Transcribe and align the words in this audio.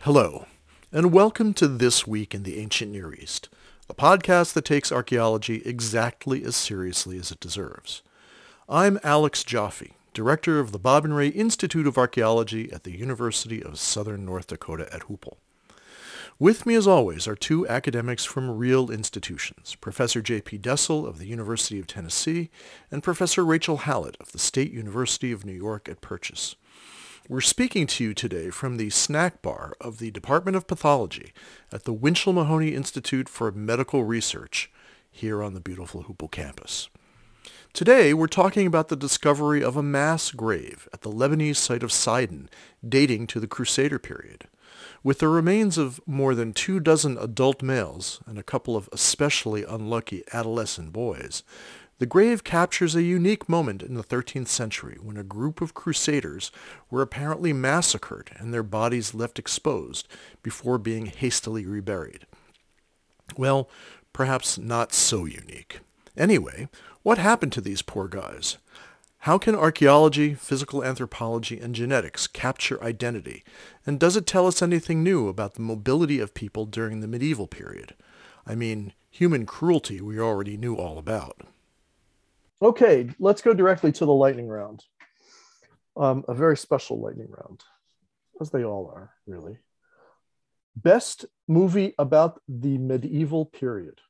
Hello, 0.00 0.46
and 0.90 1.12
welcome 1.12 1.54
to 1.54 1.68
This 1.68 2.08
Week 2.08 2.34
in 2.34 2.42
the 2.42 2.58
Ancient 2.58 2.90
Near 2.90 3.14
East, 3.14 3.48
a 3.92 3.94
podcast 3.94 4.54
that 4.54 4.64
takes 4.64 4.90
archaeology 4.90 5.60
exactly 5.66 6.42
as 6.44 6.56
seriously 6.56 7.18
as 7.18 7.30
it 7.30 7.38
deserves. 7.40 8.02
I'm 8.66 8.98
Alex 9.04 9.44
Joffe, 9.44 9.92
director 10.14 10.58
of 10.58 10.72
the 10.72 10.78
Bob 10.78 11.04
and 11.04 11.14
Ray 11.14 11.28
Institute 11.28 11.86
of 11.86 11.98
Archaeology 11.98 12.72
at 12.72 12.84
the 12.84 12.96
University 12.96 13.62
of 13.62 13.78
Southern 13.78 14.24
North 14.24 14.46
Dakota 14.46 14.88
at 14.94 15.02
Hoople. 15.08 15.36
With 16.38 16.64
me, 16.64 16.74
as 16.74 16.86
always, 16.86 17.28
are 17.28 17.36
two 17.36 17.68
academics 17.68 18.24
from 18.24 18.56
real 18.56 18.90
institutions, 18.90 19.74
Professor 19.74 20.22
J.P. 20.22 20.56
Dessel 20.56 21.06
of 21.06 21.18
the 21.18 21.26
University 21.26 21.78
of 21.78 21.86
Tennessee 21.86 22.48
and 22.90 23.02
Professor 23.02 23.44
Rachel 23.44 23.76
Hallett 23.76 24.16
of 24.20 24.32
the 24.32 24.38
State 24.38 24.72
University 24.72 25.32
of 25.32 25.44
New 25.44 25.52
York 25.52 25.86
at 25.90 26.00
Purchase. 26.00 26.56
We're 27.28 27.40
speaking 27.40 27.86
to 27.86 28.02
you 28.02 28.14
today 28.14 28.50
from 28.50 28.76
the 28.76 28.90
snack 28.90 29.42
bar 29.42 29.74
of 29.80 29.98
the 29.98 30.10
Department 30.10 30.56
of 30.56 30.66
Pathology 30.66 31.32
at 31.70 31.84
the 31.84 31.92
Winchell 31.92 32.32
Mahoney 32.32 32.74
Institute 32.74 33.28
for 33.28 33.52
Medical 33.52 34.02
Research 34.02 34.72
here 35.08 35.40
on 35.40 35.54
the 35.54 35.60
beautiful 35.60 36.02
Hoople 36.02 36.28
campus. 36.28 36.90
Today, 37.72 38.12
we're 38.12 38.26
talking 38.26 38.66
about 38.66 38.88
the 38.88 38.96
discovery 38.96 39.62
of 39.62 39.76
a 39.76 39.84
mass 39.84 40.32
grave 40.32 40.88
at 40.92 41.02
the 41.02 41.12
Lebanese 41.12 41.56
site 41.56 41.84
of 41.84 41.92
Sidon, 41.92 42.50
dating 42.86 43.28
to 43.28 43.38
the 43.38 43.46
Crusader 43.46 44.00
period. 44.00 44.48
With 45.04 45.20
the 45.20 45.28
remains 45.28 45.78
of 45.78 46.00
more 46.04 46.34
than 46.34 46.52
two 46.52 46.80
dozen 46.80 47.16
adult 47.18 47.62
males 47.62 48.20
and 48.26 48.36
a 48.36 48.42
couple 48.42 48.76
of 48.76 48.88
especially 48.92 49.62
unlucky 49.62 50.24
adolescent 50.32 50.92
boys, 50.92 51.44
the 51.98 52.06
grave 52.06 52.42
captures 52.42 52.94
a 52.94 53.02
unique 53.02 53.48
moment 53.48 53.82
in 53.82 53.94
the 53.94 54.02
13th 54.02 54.48
century 54.48 54.98
when 55.00 55.16
a 55.16 55.22
group 55.22 55.60
of 55.60 55.74
crusaders 55.74 56.50
were 56.90 57.02
apparently 57.02 57.52
massacred 57.52 58.30
and 58.36 58.52
their 58.52 58.62
bodies 58.62 59.14
left 59.14 59.38
exposed 59.38 60.08
before 60.42 60.78
being 60.78 61.06
hastily 61.06 61.64
reburied. 61.64 62.26
Well, 63.36 63.68
perhaps 64.12 64.58
not 64.58 64.92
so 64.92 65.24
unique. 65.24 65.80
Anyway, 66.16 66.68
what 67.02 67.18
happened 67.18 67.52
to 67.52 67.60
these 67.60 67.82
poor 67.82 68.08
guys? 68.08 68.58
How 69.18 69.38
can 69.38 69.54
archaeology, 69.54 70.34
physical 70.34 70.82
anthropology, 70.82 71.60
and 71.60 71.76
genetics 71.76 72.26
capture 72.26 72.82
identity? 72.82 73.44
And 73.86 74.00
does 74.00 74.16
it 74.16 74.26
tell 74.26 74.48
us 74.48 74.60
anything 74.60 75.04
new 75.04 75.28
about 75.28 75.54
the 75.54 75.62
mobility 75.62 76.18
of 76.18 76.34
people 76.34 76.66
during 76.66 76.98
the 76.98 77.06
medieval 77.06 77.46
period? 77.46 77.94
I 78.44 78.56
mean, 78.56 78.92
human 79.10 79.46
cruelty 79.46 80.00
we 80.00 80.18
already 80.18 80.56
knew 80.56 80.74
all 80.74 80.98
about. 80.98 81.42
Okay, 82.62 83.10
let's 83.18 83.42
go 83.42 83.52
directly 83.52 83.90
to 83.92 84.06
the 84.06 84.12
lightning 84.12 84.46
round. 84.46 84.84
Um, 85.96 86.24
a 86.28 86.34
very 86.34 86.56
special 86.56 87.00
lightning 87.00 87.28
round, 87.28 87.60
as 88.40 88.50
they 88.50 88.64
all 88.64 88.92
are, 88.94 89.10
really. 89.26 89.58
Best 90.76 91.26
movie 91.48 91.94
about 91.98 92.40
the 92.48 92.78
medieval 92.78 93.44
period. 93.44 94.00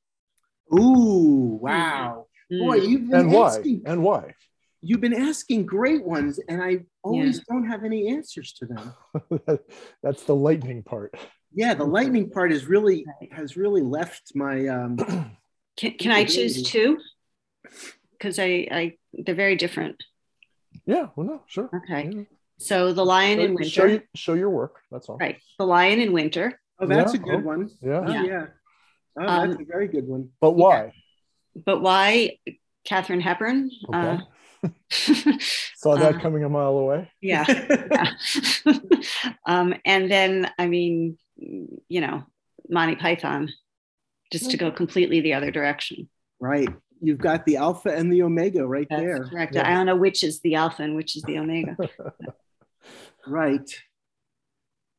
Ooh, 0.73 1.58
wow. 1.61 2.27
Boy, 2.50 2.75
you've 2.75 3.11
been 3.11 3.20
And 3.20 3.33
why? 3.33 3.62
And 3.86 4.03
why? 4.03 4.34
you've 4.83 5.00
been 5.00 5.14
asking 5.14 5.64
great 5.64 6.05
ones, 6.05 6.39
and 6.48 6.62
I 6.62 6.80
always 7.03 7.41
don't 7.48 7.67
have 7.67 7.84
any 7.84 8.08
answers 8.08 8.53
to 8.55 8.67
them. 8.67 9.58
That's 10.02 10.24
the 10.24 10.35
lightning 10.35 10.83
part. 10.83 11.14
Yeah, 11.55 11.74
the 11.74 11.85
lightning 11.85 12.30
part 12.30 12.52
is 12.52 12.67
really 12.67 13.07
has 13.30 13.57
really 13.57 13.83
left 13.83 14.33
my 14.35 14.67
um 14.68 14.96
Can, 15.79 15.95
can 15.95 16.11
I 16.11 16.24
choose 16.24 16.62
two? 16.62 16.98
Because 18.22 18.38
I, 18.38 18.68
I, 18.70 18.92
they're 19.12 19.34
very 19.34 19.56
different. 19.56 19.96
Yeah, 20.86 21.08
well, 21.16 21.27
no, 21.27 21.42
sure. 21.48 21.68
Okay. 21.74 22.08
Yeah. 22.14 22.22
So 22.58 22.92
the 22.92 23.05
Lion 23.05 23.40
in 23.40 23.56
Show, 23.58 23.68
show, 23.68 23.83
Winter, 23.83 23.94
you, 23.94 24.02
show 24.14 24.34
your 24.34 24.50
work. 24.50 24.77
That's 24.92 25.08
all. 25.08 25.16
right? 25.18 25.38
The 25.58 25.66
Lion 25.66 25.98
in 26.00 26.12
Winter. 26.12 26.61
oh 26.78 26.86
that's 26.86 27.14
Yeah, 27.14 27.20
a 27.20 27.24
good 27.24 27.34
oh, 27.34 27.38
one. 27.38 27.70
Yeah. 27.82 28.05
Oh, 28.06 28.12
Yeah. 28.12 28.22
yeah. 28.24 28.46
Oh, 29.18 29.27
that's 29.27 29.56
Um, 29.56 29.62
a 29.62 29.64
very 29.64 29.88
good 29.88 30.06
one. 30.06 30.28
But 30.40 30.52
why? 30.52 30.92
But 31.66 31.82
why 31.82 32.38
Katharine 32.84 33.20
Hepburn? 33.20 33.70
Okay. 33.92 34.18
Uh, 34.62 34.68
Saw 35.74 35.96
that 35.96 36.14
uh, 36.14 36.20
coming 36.20 36.44
a 36.44 36.48
mile 36.48 36.78
away. 36.78 37.11
yeah. 37.20 37.44
yeah. 37.48 38.12
um, 39.46 39.74
and 39.84 40.08
then, 40.08 40.48
I 40.61 40.68
mean, 40.68 41.18
you 41.88 42.00
know, 42.00 42.22
Monty 42.70 42.94
Python, 42.94 43.50
just 44.30 44.52
to 44.52 44.56
go 44.56 44.70
completely 44.70 45.20
the 45.20 45.34
other 45.34 45.50
direction. 45.50 46.08
right. 46.38 46.68
You've 47.05 47.18
got 47.18 47.45
the 47.45 47.57
alpha 47.57 47.90
and 47.95 48.13
the 48.13 48.23
omega 48.23 48.64
right 48.67 48.86
That's 48.89 49.02
there. 49.02 49.24
correct. 49.24 49.57
Yeah. 49.57 49.68
I 49.68 49.74
don't 49.74 49.86
know 49.86 49.96
which 49.96 50.23
is 50.23 50.40
the 50.40 50.55
alpha 50.55 50.83
and 50.85 50.95
which 50.96 51.17
is 51.17 51.23
the 51.24 51.39
omega. 51.39 51.77
Right. 53.27 53.70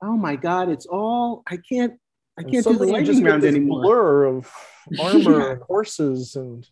Oh 0.02 0.16
my 0.16 0.38
god, 0.38 0.70
it's 0.70 0.86
all 0.86 1.44
I 1.46 1.58
can't 1.58 1.94
I 2.38 2.44
And 2.44 2.52
can't 2.52 2.64
do 2.66 2.72
the 2.72 2.78
suddenly 2.80 3.00
you 3.00 3.06
just 3.06 3.18
lightning 3.18 3.26
round 3.26 3.44
this 3.44 3.56
anymore. 3.56 3.82
Blur 3.82 4.26
of 4.26 4.52
armor 5.00 5.52
and 5.52 5.62
horses 5.64 6.36
and 6.36 6.66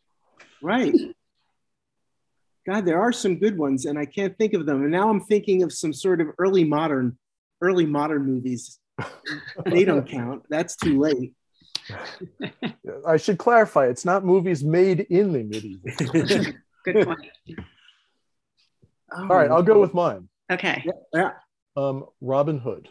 Right. 0.61 0.93
God, 2.65 2.85
there 2.85 3.01
are 3.01 3.11
some 3.11 3.37
good 3.39 3.57
ones, 3.57 3.85
and 3.85 3.97
I 3.97 4.05
can't 4.05 4.37
think 4.37 4.53
of 4.53 4.65
them. 4.67 4.83
And 4.83 4.91
now 4.91 5.09
I'm 5.09 5.19
thinking 5.21 5.63
of 5.63 5.73
some 5.73 5.91
sort 5.91 6.21
of 6.21 6.27
early 6.37 6.63
modern, 6.63 7.17
early 7.61 7.85
modern 7.85 8.25
movies. 8.25 8.79
They 9.65 9.83
don't 9.83 10.07
count. 10.07 10.43
That's 10.49 10.75
too 10.75 10.99
late. 10.99 11.33
I 13.07 13.17
should 13.17 13.37
clarify, 13.37 13.87
it's 13.87 14.05
not 14.05 14.23
movies 14.25 14.63
made 14.63 15.01
in 15.01 15.31
the 15.33 15.43
medieval. 15.43 16.53
Good 16.85 17.05
point. 17.05 17.19
All 19.13 19.21
All 19.23 19.27
right, 19.37 19.51
I'll 19.51 19.63
go 19.63 19.79
with 19.79 19.93
mine. 19.93 20.29
Okay. 20.51 20.83
Yeah. 21.13 21.31
Um, 21.77 22.05
Robin 22.21 22.59
Hood, 22.59 22.89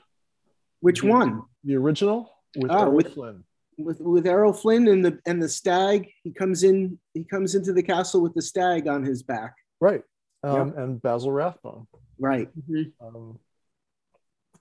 Which 0.81 1.03
one? 1.03 1.43
the 1.65 1.77
original 1.77 2.33
with 2.57 2.71
Oh, 2.71 2.81
Errol 2.83 2.93
with- 2.95 3.15
Flynn. 3.15 3.45
With 3.79 3.99
with 4.01 4.27
Errol 4.27 4.53
Flynn 4.53 4.89
and 4.89 5.03
the 5.03 5.19
and 5.27 5.43
the 5.43 5.49
stag. 5.49 6.07
He 6.23 6.33
comes 6.33 6.65
in. 6.65 6.99
He 7.15 7.25
comes 7.25 7.55
into 7.55 7.73
the 7.73 7.83
castle 7.83 8.21
with 8.21 8.35
the 8.35 8.43
stag 8.43 8.87
on 8.87 9.03
his 9.03 9.23
back. 9.23 9.55
Right. 9.81 10.03
Um, 10.43 10.75
And 10.77 11.01
Basil 11.01 11.33
Rathbone. 11.33 11.87
Right. 12.19 12.51
Mhm. 12.69 12.93
Um, 13.01 13.39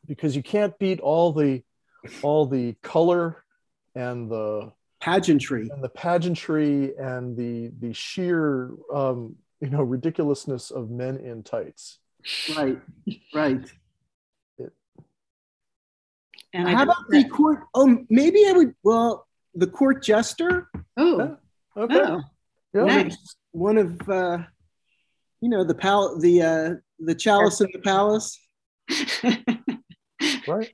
because 0.08 0.38
you 0.38 0.44
can't 0.44 0.78
beat 0.80 1.02
all 1.02 1.34
the 1.34 1.64
all 2.22 2.46
the 2.46 2.76
color 2.82 3.44
and 4.00 4.30
the 4.30 4.72
Pageantry. 5.02 5.70
and 5.72 5.82
the 5.84 5.90
pageantry 5.90 6.94
and 6.98 7.36
the 7.38 7.72
the 7.80 7.94
sheer 7.94 8.72
um, 8.94 9.36
you 9.62 9.70
know 9.70 9.82
ridiculousness 9.82 10.72
of 10.72 10.90
men 10.90 11.16
in 11.18 11.42
tights. 11.44 12.00
Right. 12.58 12.80
Right. 13.34 13.66
And 16.54 16.68
I 16.68 16.72
How 16.72 16.78
don't- 16.86 16.90
about 16.98 17.10
the 17.10 17.24
court? 17.30 17.60
Oh, 17.76 18.06
maybe 18.10 18.46
I 18.48 18.52
would. 18.54 18.74
Well, 18.84 19.28
the 19.54 19.68
court 19.68 20.04
jester. 20.04 20.70
Oh, 20.98 21.38
Okay. 21.78 21.96
oh, 21.98 22.22
Yeah. 22.74 22.84
nice. 22.86 23.36
One 23.52 23.78
of 23.78 24.10
uh, 24.10 24.40
you 25.42 25.50
know 25.50 25.64
the 25.64 25.76
pal 25.76 26.20
the 26.20 26.42
uh, 26.42 26.70
the 27.00 27.16
chalice 27.16 27.62
in 27.62 27.70
the 27.74 27.80
palace. 27.80 28.38
Right. 30.48 30.72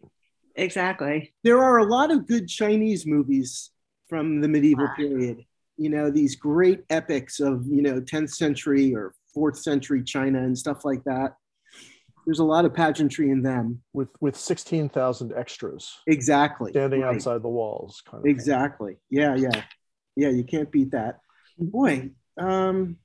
Exactly. 0.56 1.34
there 1.44 1.62
are 1.62 1.78
a 1.80 1.86
lot 1.86 2.12
of 2.12 2.28
good 2.28 2.48
Chinese 2.48 3.06
movies 3.06 3.72
from 4.10 4.42
the 4.42 4.48
medieval 4.48 4.88
Ah. 4.90 4.96
period. 4.96 5.44
You 5.78 5.90
know, 5.90 6.10
these 6.10 6.36
great 6.36 6.84
epics 6.90 7.40
of, 7.40 7.66
you 7.68 7.82
know, 7.82 8.00
10th 8.00 8.30
century 8.32 8.96
or 8.96 9.14
4th 9.36 9.58
century 9.58 10.04
China 10.04 10.40
and 10.44 10.58
stuff 10.58 10.86
like 10.86 11.04
that. 11.04 11.36
There's 12.26 12.40
a 12.40 12.44
lot 12.46 12.66
of 12.66 12.74
pageantry 12.74 13.30
in 13.30 13.42
them. 13.44 13.84
With 13.94 14.10
with 14.20 14.36
sixteen 14.36 14.90
thousand 14.90 15.32
extras 15.34 15.94
Exactly. 16.08 16.72
standing 16.72 17.02
Right. 17.02 17.14
outside 17.16 17.44
the 17.44 17.50
walls. 17.50 18.02
Kind 18.06 18.20
of 18.20 18.24
thing. 18.24 18.32
Exactly. 18.32 18.98
Yeah, 19.12 19.36
yeah. 19.36 19.64
Yeah, 20.16 20.30
you 20.30 20.44
can't 20.44 20.72
beat 20.72 20.92
that. 20.92 21.20
Boy, 21.60 22.12
um, 22.38 22.98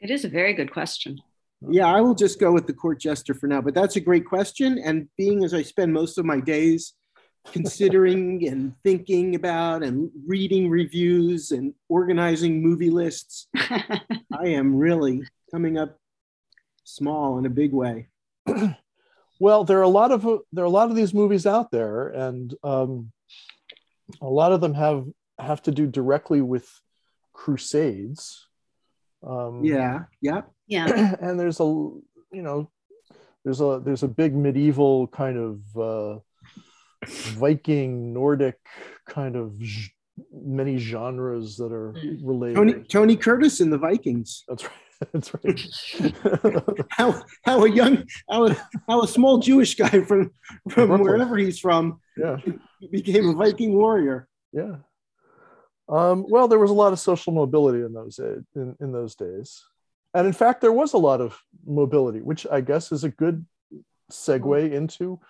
It 0.00 0.10
is 0.10 0.24
a 0.24 0.28
very 0.30 0.54
good 0.54 0.70
question. 0.72 1.18
Yeah, 1.68 1.86
I 1.86 2.00
will 2.00 2.14
just 2.14 2.40
go 2.40 2.52
with 2.52 2.66
the 2.66 2.72
court 2.72 3.00
jester 3.00 3.34
for 3.34 3.46
now, 3.46 3.60
but 3.60 3.74
that's 3.74 3.96
a 3.96 4.00
great 4.00 4.24
question. 4.24 4.78
And 4.78 5.08
being 5.18 5.44
as 5.44 5.52
I 5.52 5.62
spend 5.62 5.92
most 5.92 6.18
of 6.18 6.24
my 6.24 6.40
days 6.40 6.94
considering 7.52 8.46
and 8.48 8.74
thinking 8.82 9.34
about 9.34 9.82
and 9.82 10.10
reading 10.26 10.70
reviews 10.70 11.50
and 11.50 11.74
organizing 11.88 12.62
movie 12.62 12.90
lists, 12.90 13.48
I 13.56 14.46
am 14.46 14.76
really 14.76 15.22
coming 15.50 15.78
up 15.78 15.98
small 16.84 17.38
in 17.38 17.46
a 17.46 17.50
big 17.50 17.72
way. 17.72 18.08
Well, 19.40 19.64
there 19.64 19.78
are 19.78 19.82
a 19.82 19.88
lot 19.88 20.12
of 20.12 20.22
there 20.52 20.64
are 20.64 20.66
a 20.66 20.70
lot 20.70 20.90
of 20.90 20.96
these 20.96 21.14
movies 21.14 21.46
out 21.46 21.70
there, 21.70 22.08
and 22.08 22.54
um, 22.62 23.10
a 24.20 24.28
lot 24.28 24.52
of 24.52 24.60
them 24.60 24.74
have 24.74 25.06
have 25.38 25.62
to 25.62 25.70
do 25.70 25.86
directly 25.86 26.42
with 26.42 26.70
crusades. 27.32 28.46
Um, 29.26 29.64
Yeah, 29.64 30.04
yeah. 30.20 30.42
Yeah. 30.66 31.16
and 31.20 31.38
there's 31.38 31.60
a 31.60 31.64
you 31.64 32.42
know 32.42 32.70
there's 33.44 33.60
a 33.60 33.80
there's 33.84 34.02
a 34.02 34.08
big 34.08 34.34
medieval 34.34 35.06
kind 35.08 35.36
of 35.38 35.60
uh, 35.76 36.18
Viking 37.06 38.12
Nordic 38.12 38.58
kind 39.06 39.36
of 39.36 39.58
g- 39.58 39.90
many 40.32 40.76
genres 40.78 41.56
that 41.56 41.72
are 41.72 41.92
Mm. 41.94 42.18
related. 42.22 42.54
Tony 42.56 42.72
Tony 42.88 43.16
Curtis 43.16 43.60
in 43.60 43.70
the 43.70 43.78
Vikings. 43.78 44.44
That's 44.48 44.64
right. 44.64 44.72
That's 45.14 45.32
right. 45.32 46.84
How 46.90 47.22
how 47.42 47.64
a 47.64 47.70
young 47.70 48.04
how 48.28 48.48
a, 48.48 48.56
how 48.86 49.00
a 49.02 49.08
small 49.08 49.38
Jewish 49.38 49.74
guy 49.74 49.88
from 50.04 50.30
from 50.68 50.88
Brooklyn. 50.88 51.00
wherever 51.00 51.36
he's 51.38 51.58
from 51.58 52.00
yeah, 52.18 52.36
became 52.92 53.30
a 53.30 53.32
Viking 53.34 53.72
warrior. 53.74 54.28
yeah. 54.52 54.76
Um, 55.90 56.24
well, 56.28 56.46
there 56.48 56.58
was 56.60 56.70
a 56.70 56.74
lot 56.74 56.92
of 56.92 57.00
social 57.00 57.32
mobility 57.32 57.80
in 57.84 57.92
those 57.92 58.18
in, 58.18 58.76
in 58.80 58.92
those 58.92 59.14
days, 59.16 59.62
and 60.14 60.26
in 60.26 60.32
fact, 60.32 60.60
there 60.60 60.72
was 60.72 60.92
a 60.92 60.98
lot 60.98 61.20
of 61.20 61.36
mobility, 61.66 62.20
which 62.20 62.46
I 62.50 62.60
guess 62.60 62.92
is 62.92 63.02
a 63.04 63.08
good 63.10 63.44
segue 64.12 64.72
into 64.72 65.20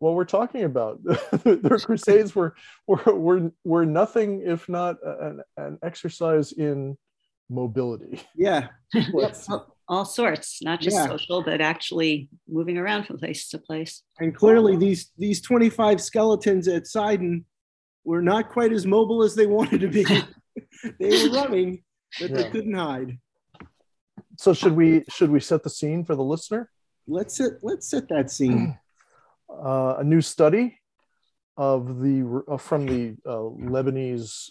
what 0.00 0.14
we're 0.14 0.24
talking 0.24 0.64
about. 0.64 1.02
the 1.04 1.80
Crusades 1.84 2.34
were 2.34 2.54
were 2.86 3.14
were, 3.14 3.52
were 3.64 3.86
nothing 3.86 4.42
if 4.44 4.68
not 4.68 4.96
an, 5.02 5.40
an 5.56 5.78
exercise 5.82 6.52
in 6.52 6.98
mobility. 7.48 8.20
Yeah, 8.36 8.68
all, 9.48 9.76
all 9.88 10.04
sorts, 10.04 10.60
not 10.62 10.80
just 10.80 10.96
Yeah. 10.96 11.06
social, 11.08 11.42
but 11.42 11.60
actually 11.60 12.28
moving 12.48 12.76
around 12.78 13.06
from 13.06 13.18
place 13.18 13.48
to 13.50 13.58
place. 13.58 14.02
and 14.18 14.34
clearly 14.34 14.76
these 14.76 15.10
these 15.16 15.40
25 15.40 16.00
skeletons 16.02 16.68
at 16.68 16.86
Sidon 16.86 17.44
were 18.04 18.22
not 18.22 18.50
quite 18.50 18.72
as 18.72 18.86
mobile 18.86 19.22
as 19.22 19.34
they 19.34 19.46
wanted 19.46 19.80
to 19.80 19.88
be. 19.88 20.04
they 20.98 21.28
were 21.28 21.34
running, 21.34 21.82
but 22.20 22.32
they 22.34 22.50
couldn't 22.50 22.74
hide. 22.74 23.18
so 24.38 24.52
should 24.52 24.74
we 24.74 25.04
should 25.08 25.30
we 25.30 25.40
set 25.40 25.62
the 25.62 25.70
scene 25.70 26.04
for 26.04 26.14
the 26.14 26.24
listener? 26.24 26.70
Let's 27.06 27.36
set 27.36 27.52
let's 27.62 27.88
set 27.88 28.08
that 28.08 28.30
scene. 28.30 28.78
uh, 29.50 29.96
a 29.98 30.04
new 30.04 30.20
study 30.20 30.78
of 31.56 32.00
the 32.00 32.42
uh, 32.48 32.56
from 32.56 32.86
the 32.86 33.16
uh, 33.26 33.48
Lebanese 33.70 34.50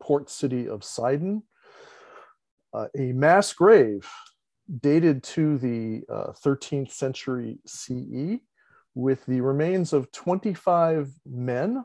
port 0.00 0.28
city 0.28 0.68
of 0.68 0.84
Sidon, 0.84 1.42
uh, 2.74 2.88
a 2.98 3.12
mass 3.12 3.52
grave 3.52 4.08
dated 4.80 5.22
to 5.22 5.58
the 5.58 6.02
uh, 6.08 6.32
13th 6.44 6.90
century 6.90 7.58
CE, 7.66 8.40
with 8.94 9.24
the 9.26 9.40
remains 9.40 9.92
of 9.92 10.10
25 10.12 11.10
men, 11.26 11.84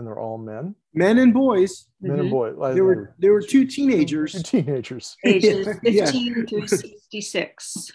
and 0.00 0.06
they're 0.08 0.18
all 0.18 0.38
men, 0.38 0.74
Men 0.94 1.18
and 1.18 1.32
boys. 1.32 1.86
men 2.00 2.18
and 2.18 2.28
Mhm. 2.28 2.30
boys. 2.30 2.54
I- 2.60 2.72
There 2.74 2.84
were 2.84 3.14
there 3.18 3.32
were 3.32 3.42
two 3.42 3.66
teenagers. 3.66 4.32
two 4.32 4.42
teenagers. 4.62 5.16
Ages 5.24 5.68
Yeah. 5.84 6.06
15 6.06 6.46
through 6.46 6.66
66. 6.66 7.90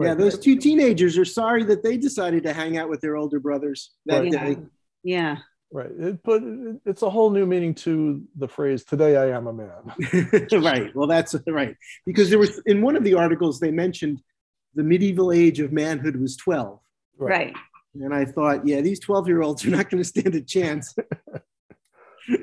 Yeah, 0.00 0.14
those 0.14 0.38
two 0.38 0.56
teenagers 0.56 1.18
are 1.18 1.24
sorry 1.24 1.64
that 1.64 1.82
they 1.82 1.96
decided 1.98 2.42
to 2.44 2.52
hang 2.52 2.78
out 2.78 2.88
with 2.88 3.00
their 3.00 3.16
older 3.16 3.38
brothers 3.40 3.92
that 4.06 4.20
Right. 4.20 4.32
Yeah. 4.32 4.44
day. 4.44 4.56
Yeah. 5.04 5.36
Right, 5.74 5.90
it, 5.98 6.22
but 6.22 6.42
it, 6.42 6.80
it's 6.84 7.00
a 7.02 7.08
whole 7.10 7.30
new 7.30 7.46
meaning 7.46 7.74
to 7.86 8.22
the 8.36 8.46
phrase 8.48 8.84
"Today 8.84 9.16
I 9.16 9.28
am 9.36 9.46
a 9.46 9.52
man." 9.52 9.82
right. 10.62 10.94
Well, 10.94 11.06
that's 11.06 11.34
right. 11.48 11.76
Because 12.06 12.28
there 12.30 12.38
was 12.38 12.60
in 12.66 12.82
one 12.82 12.94
of 12.96 13.04
the 13.04 13.14
articles 13.14 13.58
they 13.60 13.70
mentioned 13.70 14.20
the 14.74 14.82
medieval 14.82 15.32
age 15.32 15.60
of 15.60 15.72
manhood 15.72 16.16
was 16.16 16.36
12. 16.36 16.78
Right. 17.18 17.54
And 17.94 18.14
I 18.14 18.24
thought, 18.24 18.66
yeah, 18.66 18.80
these 18.80 19.00
12 19.00 19.28
year 19.28 19.42
olds 19.42 19.64
are 19.64 19.70
not 19.70 19.90
going 19.90 20.02
to 20.02 20.08
stand 20.08 20.34
a 20.34 20.40
chance. 20.40 20.94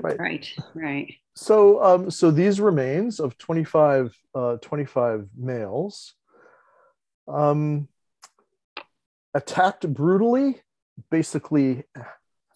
Right. 0.02 0.46
Right. 0.76 1.14
So, 1.36 1.82
um, 1.82 2.12
so 2.12 2.32
these 2.32 2.60
remains 2.60 3.22
of 3.22 3.38
25, 3.38 4.14
uh, 4.36 4.58
25 4.58 5.30
males 5.38 6.16
um, 7.30 7.88
attacked 9.34 9.92
brutally, 9.92 10.62
basically 11.10 11.84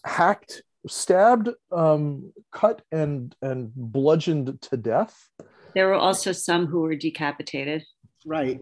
hacked, 0.04 0.62
stabbed, 0.86 1.48
um, 1.72 2.32
cut, 2.52 2.82
and 2.92 3.34
and 3.40 3.72
bludgeoned 3.74 4.60
to 4.62 4.76
death. 4.76 5.30
There 5.74 5.86
were 5.88 5.94
also 5.94 6.32
some 6.32 6.66
who 6.66 6.80
were 6.80 6.96
decapitated. 6.96 7.84
Right. 8.26 8.60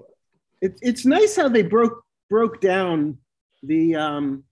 It, 0.60 0.78
it's 0.82 1.04
nice 1.04 1.36
how 1.36 1.48
they 1.48 1.62
broke 1.62 2.04
broke 2.30 2.60
down 2.60 3.18
the 3.62 3.94
um, 3.96 4.44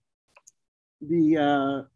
the 1.01 1.37
uh, 1.37 1.87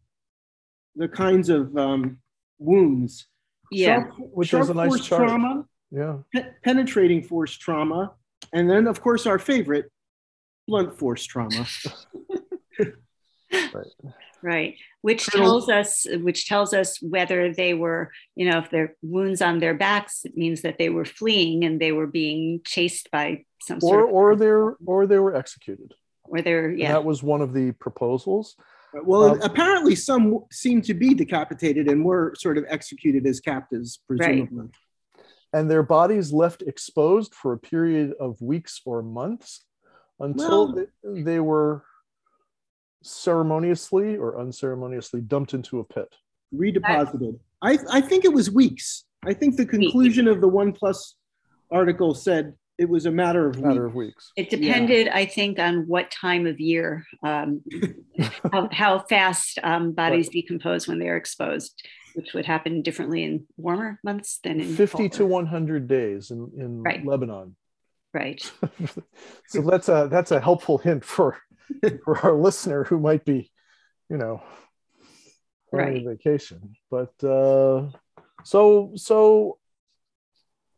the 0.96 1.08
kinds 1.08 1.48
of 1.48 1.76
um, 1.76 2.18
wounds. 2.58 3.26
Yeah. 3.70 4.04
Sharp, 4.04 4.14
Which 4.18 4.54
is 4.54 4.68
a 4.68 4.74
nice 4.74 4.88
force 4.88 5.06
chart. 5.06 5.28
trauma, 5.28 5.64
Yeah, 5.90 6.18
pe- 6.32 6.50
penetrating 6.62 7.22
force 7.22 7.56
trauma, 7.56 8.12
and 8.52 8.70
then 8.70 8.86
of 8.86 9.00
course 9.00 9.26
our 9.26 9.38
favorite, 9.38 9.90
blunt 10.68 10.98
force 10.98 11.24
trauma. 11.24 11.66
Right. 13.72 13.86
right 14.42 14.74
Which 15.02 15.26
tells 15.26 15.68
us 15.68 16.04
which 16.10 16.48
tells 16.48 16.74
us 16.74 17.00
whether 17.00 17.52
they 17.54 17.74
were, 17.74 18.10
you 18.34 18.50
know, 18.50 18.58
if 18.58 18.70
they're 18.70 18.94
wounds 19.02 19.40
on 19.40 19.60
their 19.60 19.74
backs, 19.74 20.24
it 20.24 20.36
means 20.36 20.62
that 20.62 20.78
they 20.78 20.88
were 20.88 21.04
fleeing 21.04 21.64
and 21.64 21.80
they 21.80 21.92
were 21.92 22.06
being 22.08 22.60
chased 22.64 23.10
by 23.10 23.44
some 23.62 23.76
or 23.78 23.80
sort 23.80 24.04
of 24.08 24.10
or 24.14 24.36
they're 24.36 24.76
or 24.84 25.06
they 25.06 25.18
were 25.18 25.34
executed. 25.36 25.94
Or 26.28 26.42
they're 26.42 26.70
yeah. 26.70 26.92
that 26.92 27.04
was 27.04 27.22
one 27.22 27.40
of 27.40 27.52
the 27.52 27.72
proposals. 27.72 28.56
Well, 29.04 29.32
Um, 29.32 29.40
apparently 29.42 29.94
some 29.94 30.40
seem 30.50 30.80
to 30.82 30.94
be 30.94 31.12
decapitated 31.14 31.88
and 31.88 32.04
were 32.04 32.34
sort 32.36 32.56
of 32.56 32.64
executed 32.68 33.26
as 33.26 33.40
captives, 33.40 34.00
presumably. 34.06 34.68
and 35.52 35.70
their 35.70 35.82
bodies 35.82 36.32
left 36.32 36.62
exposed 36.62 37.34
for 37.34 37.52
a 37.52 37.58
period 37.58 38.14
of 38.18 38.40
weeks 38.40 38.80
or 38.86 39.02
months 39.02 39.64
until 40.20 40.72
Well- 40.72 40.86
they, 41.14 41.22
they 41.22 41.40
were 41.40 41.84
ceremoniously 43.02 44.16
or 44.16 44.38
unceremoniously 44.40 45.20
dumped 45.20 45.54
into 45.54 45.78
a 45.80 45.84
pit. 45.84 46.14
Redeposited. 46.54 47.38
I, 47.62 47.78
I 47.90 48.00
think 48.00 48.24
it 48.24 48.32
was 48.32 48.50
weeks. 48.50 49.04
I 49.24 49.32
think 49.34 49.56
the 49.56 49.66
conclusion 49.66 50.28
of 50.28 50.40
the 50.40 50.48
One 50.48 50.72
Plus 50.72 51.16
article 51.70 52.14
said 52.14 52.54
it 52.78 52.88
was 52.88 53.06
a 53.06 53.10
matter 53.10 53.46
of 53.46 53.60
Matter 53.60 53.84
weeks. 53.84 53.90
of 53.90 53.94
weeks. 53.94 54.32
It 54.36 54.50
depended, 54.50 55.08
I 55.08 55.24
think, 55.26 55.58
on 55.58 55.86
what 55.86 56.10
time 56.10 56.46
of 56.46 56.60
year, 56.60 57.06
um, 57.22 57.62
how, 58.52 58.68
how 58.70 58.98
fast 59.00 59.58
um, 59.62 59.92
bodies 59.92 60.28
decompose 60.28 60.86
when 60.86 60.98
they're 60.98 61.16
exposed, 61.16 61.82
which 62.14 62.34
would 62.34 62.44
happen 62.46 62.82
differently 62.82 63.22
in 63.24 63.46
warmer 63.56 63.98
months 64.04 64.38
than 64.44 64.60
in 64.60 64.76
50 64.76 65.08
to 65.10 65.26
100 65.26 65.88
days 65.88 66.30
in, 66.30 66.50
in 66.58 66.82
Right. 66.82 67.04
Lebanon. 67.04 67.56
Right. 68.12 68.50
so 69.48 69.60
that's 69.62 69.88
a 69.90 70.08
that's 70.10 70.30
a 70.30 70.40
helpful 70.40 70.78
hint 70.78 71.04
for 71.04 71.36
for 72.04 72.16
our 72.18 72.32
listener 72.34 72.84
who 72.84 72.98
might 72.98 73.24
be, 73.26 73.50
you 74.08 74.16
know, 74.16 74.42
on 75.72 75.78
Right. 75.78 76.02
vacation. 76.06 76.76
But 76.90 77.12
uh, 77.22 77.90
so 78.42 78.92
so 78.96 79.58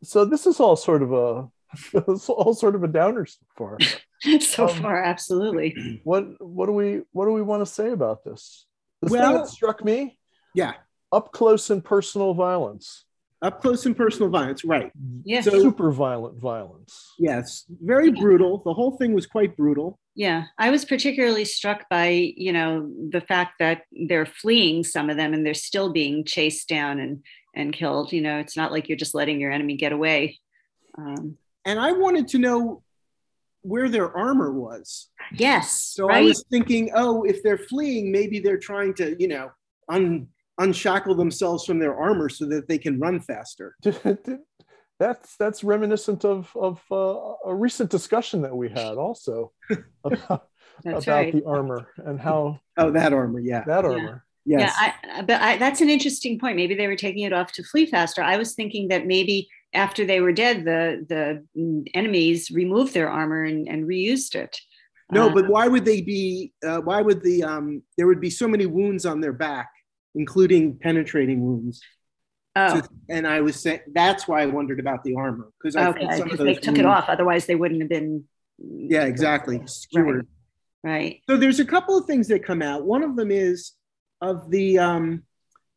so 0.03 0.25
this 0.25 0.47
is 0.49 0.59
all 0.59 0.75
sort 0.75 1.03
of 1.03 1.13
a 1.13 1.43
it's 1.43 1.58
all 2.29 2.55
sort 2.55 2.75
of 2.75 2.83
a 2.85 2.89
downer 2.89 3.27
so 3.27 3.39
far. 3.57 3.79
so 4.41 4.69
Um, 4.69 4.75
far, 4.83 5.03
absolutely. 5.03 6.01
What 6.05 6.25
what 6.41 6.67
do 6.67 6.73
we 6.73 7.03
what 7.13 7.27
do 7.27 7.33
we 7.33 7.43
want 7.43 7.61
to 7.63 7.67
say 7.67 7.91
about 7.91 8.25
this? 8.25 8.67
The 9.03 9.11
thing 9.11 9.21
Well- 9.21 9.39
that 9.39 9.49
struck 9.49 9.85
me 9.85 10.19
Yeah. 10.55 10.75
up 11.13 11.33
close 11.33 11.71
and 11.71 11.85
personal 11.85 12.35
violence, 12.35 13.05
Up 13.41 13.61
close 13.63 13.87
and 13.87 13.97
personal 13.97 14.31
violence. 14.31 14.65
Right. 14.65 14.91
Yeah. 15.25 15.43
So- 15.43 15.61
super 15.63 15.91
violent 15.93 16.41
violence. 16.41 17.13
Yes. 17.19 17.65
Very 17.69 18.11
brutal. 18.11 18.63
The 18.65 18.75
whole 18.75 18.97
thing 18.99 19.13
was 19.15 19.27
quite 19.27 19.57
brutal. 19.57 19.99
Yeah, 20.17 20.47
I 20.59 20.71
was 20.71 20.85
particularly 20.85 21.45
struck 21.45 21.89
by, 21.89 22.09
you 22.37 22.53
know, 22.53 22.91
the 23.11 23.21
fact 23.21 23.53
that 23.61 23.83
they're 23.93 24.27
fleeing 24.27 24.83
some 24.83 25.11
of 25.11 25.17
them 25.17 25.33
and 25.33 25.47
they're 25.47 25.55
still 25.55 25.93
being 25.93 26.25
chased 26.25 26.69
down 26.69 26.99
and 26.99 27.23
and 27.55 27.73
killed. 27.73 28.13
You 28.13 28.23
know, 28.23 28.39
it's 28.39 28.57
not 28.57 28.73
like 28.73 28.89
you're 28.89 28.99
just 29.05 29.15
letting 29.15 29.41
your 29.41 29.53
enemy 29.53 29.77
get 29.77 29.93
away. 29.93 30.41
Um, 30.97 31.37
And 31.69 31.79
I 31.79 31.93
wanted 31.93 32.29
to 32.29 32.39
know 32.39 32.83
where 33.63 33.89
their 33.91 34.17
armor 34.17 34.53
was. 34.53 35.09
yes, 35.35 35.83
So 35.95 36.07
right. 36.07 36.19
I 36.19 36.23
was 36.23 36.43
thinking, 36.51 36.91
oh, 36.95 37.25
if 37.25 37.43
they're 37.43 37.59
fleeing, 37.59 38.11
maybe 38.11 38.39
they're 38.41 38.59
trying 38.59 38.95
to, 38.95 39.15
you 39.21 39.29
know, 39.29 39.51
un, 39.91 40.29
unshackle 40.59 41.15
themselves 41.15 41.67
from 41.67 41.79
their 41.79 41.95
armor 41.95 42.31
so 42.31 42.47
that 42.47 42.69
they 42.69 42.79
can 42.79 42.99
run 42.99 43.21
faster. 43.21 43.77
that's 44.99 45.37
that's 45.37 45.63
reminiscent 45.63 46.25
of 46.25 46.51
of 46.57 46.83
uh, 46.91 47.51
a 47.51 47.55
recent 47.55 47.91
discussion 47.91 48.43
that 48.43 48.57
we 48.57 48.69
had 48.69 48.95
also 48.97 49.53
about, 50.05 50.49
about 50.85 51.07
right. 51.07 51.33
the 51.33 51.45
armor 51.45 51.89
and 51.99 52.19
how 52.19 52.59
Oh, 52.79 52.91
that 52.91 53.13
armor. 53.13 53.41
Yeah. 53.41 53.65
that 53.67 53.85
Yeah. 53.85 53.91
armor 53.91 54.25
Yes. 54.47 54.75
Yeah, 54.81 54.93
I, 55.19 55.23
but 55.23 55.43
I, 55.43 55.59
that's 55.59 55.83
an 55.83 55.91
interesting 55.91 56.39
point. 56.39 56.57
Maybe 56.57 56.75
they 56.75 56.87
were 56.87 56.97
taking 56.97 57.25
it 57.25 57.35
off 57.35 57.53
to 57.53 57.63
flee 57.63 57.85
faster. 57.85 58.23
I 58.23 58.39
was 58.39 58.55
thinking 58.55 58.89
that 58.89 59.07
maybe 59.07 59.47
after 59.73 60.05
they 60.05 60.21
were 60.21 60.33
dead, 60.33 60.65
the 60.65 61.05
the 61.09 61.87
enemies 61.95 62.51
removed 62.51 62.95
their 62.95 63.11
armor 63.11 63.45
and, 63.45 63.69
and 63.69 63.85
reused 63.85 64.35
it. 64.35 64.57
no, 65.13 65.29
Uh, 65.29 65.35
but 65.35 65.49
why 65.49 65.69
would 65.69 65.85
they 65.85 66.01
be, 66.01 66.53
uh, 66.67 66.81
why 66.81 67.03
would 67.03 67.23
the, 67.23 67.45
um, 67.45 67.83
there 67.97 68.07
would 68.07 68.21
be 68.21 68.31
so 68.31 68.49
many 68.49 68.67
wounds 68.67 69.05
on 69.07 69.21
their 69.21 69.33
back, 69.33 69.71
including 70.15 70.79
penetrating 70.79 71.45
wounds? 71.45 71.81
Oh, 72.57 72.83
and 73.09 73.27
I 73.27 73.41
was 73.41 73.61
saying 73.61 73.81
that's 73.93 74.27
why 74.27 74.43
I 74.43 74.47
wondered 74.47 74.81
about 74.81 75.05
the 75.05 75.15
armor 75.15 75.49
because 75.59 75.77
I 75.77 75.89
okay. 75.89 76.01
some 76.01 76.23
of 76.23 76.25
Because 76.25 76.39
they 76.39 76.55
those 76.55 76.63
took 76.63 76.79
it 76.79 76.87
off, 76.87 77.09
otherwise 77.09 77.47
they 77.47 77.55
wouldn't 77.55 77.81
have 77.83 77.91
been. 77.91 78.25
Yeah, 78.59 79.05
exactly. 79.05 79.63
Skewered. 79.67 80.27
Right. 80.83 81.23
So 81.29 81.37
there's 81.37 81.61
a 81.61 81.65
couple 81.65 81.97
of 81.97 82.07
things 82.07 82.27
that 82.29 82.45
come 82.45 82.63
out. 82.63 82.85
One 82.85 83.05
of 83.05 83.15
them 83.15 83.31
is 83.31 83.73
of 84.21 84.51
the 84.51 84.79
um, 84.79 85.23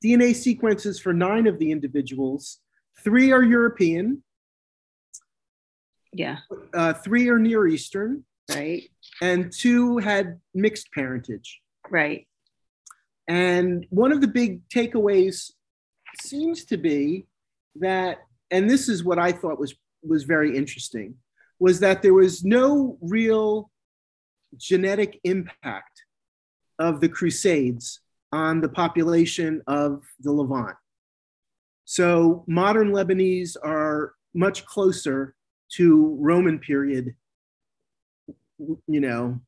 DNA 0.04 0.34
sequences 0.36 1.00
for 1.00 1.14
nine 1.14 1.46
of 1.46 1.60
the 1.60 1.72
individuals, 1.72 2.58
three 3.04 3.32
are 3.32 3.44
European, 3.44 4.24
Yeah. 6.14 6.40
uh, 6.74 6.94
three 6.94 7.30
are 7.30 7.40
Near 7.40 7.68
Eastern, 7.68 8.26
Right. 8.50 8.90
and 9.22 9.52
two 9.52 9.98
had 9.98 10.40
mixed 10.54 10.92
parentage. 10.92 11.62
Right. 11.90 12.28
And 13.28 13.86
one 13.90 14.12
of 14.12 14.22
the 14.22 14.28
big 14.28 14.68
takeaways 14.70 15.52
seems 16.22 16.66
to 16.66 16.78
be 16.78 17.28
that, 17.76 18.20
and 18.50 18.70
this 18.70 18.90
is 18.90 19.04
what 19.04 19.20
I 19.20 19.32
thought 19.32 19.60
was 19.60 19.76
was 20.04 20.24
very 20.24 20.58
interesting, 20.58 21.16
was 21.60 21.80
that 21.80 22.02
there 22.02 22.16
was 22.16 22.44
no 22.44 22.98
real 23.02 23.72
genetic 24.58 25.20
impact 25.24 26.04
of 26.80 27.00
the 27.02 27.08
Crusades 27.08 28.02
on 28.32 28.62
the 28.62 28.68
population 28.68 29.62
of 29.68 30.04
the 30.22 30.32
Levant. 30.32 30.76
So 31.86 32.44
modern 32.48 32.92
Lebanese 32.92 33.56
are 33.64 34.14
much 34.34 34.66
closer 34.66 35.36
to 35.74 36.16
Roman 36.20 36.60
period, 36.60 37.16
you 38.88 39.00
know, 39.00 39.40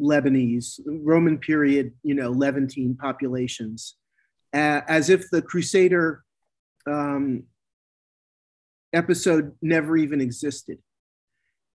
Lebanese, 0.00 0.80
Roman 0.86 1.38
period, 1.38 1.92
you 2.02 2.14
know, 2.14 2.30
Levantine 2.30 2.96
populations, 2.96 3.96
as 4.52 5.10
if 5.10 5.28
the 5.30 5.42
Crusader 5.42 6.24
um, 6.86 7.44
episode 8.92 9.52
never 9.60 9.96
even 9.96 10.20
existed. 10.20 10.78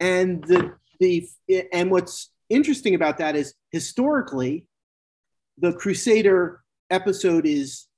And 0.01 0.43
the 0.45 0.75
the 1.01 1.29
and 1.73 1.91
what's 1.91 2.31
interesting 2.49 2.95
about 2.95 3.19
that 3.19 3.37
is 3.37 3.55
historically, 3.71 4.67
the 5.59 5.73
Crusader 5.73 6.63
episode 6.91 7.47
is 7.47 7.89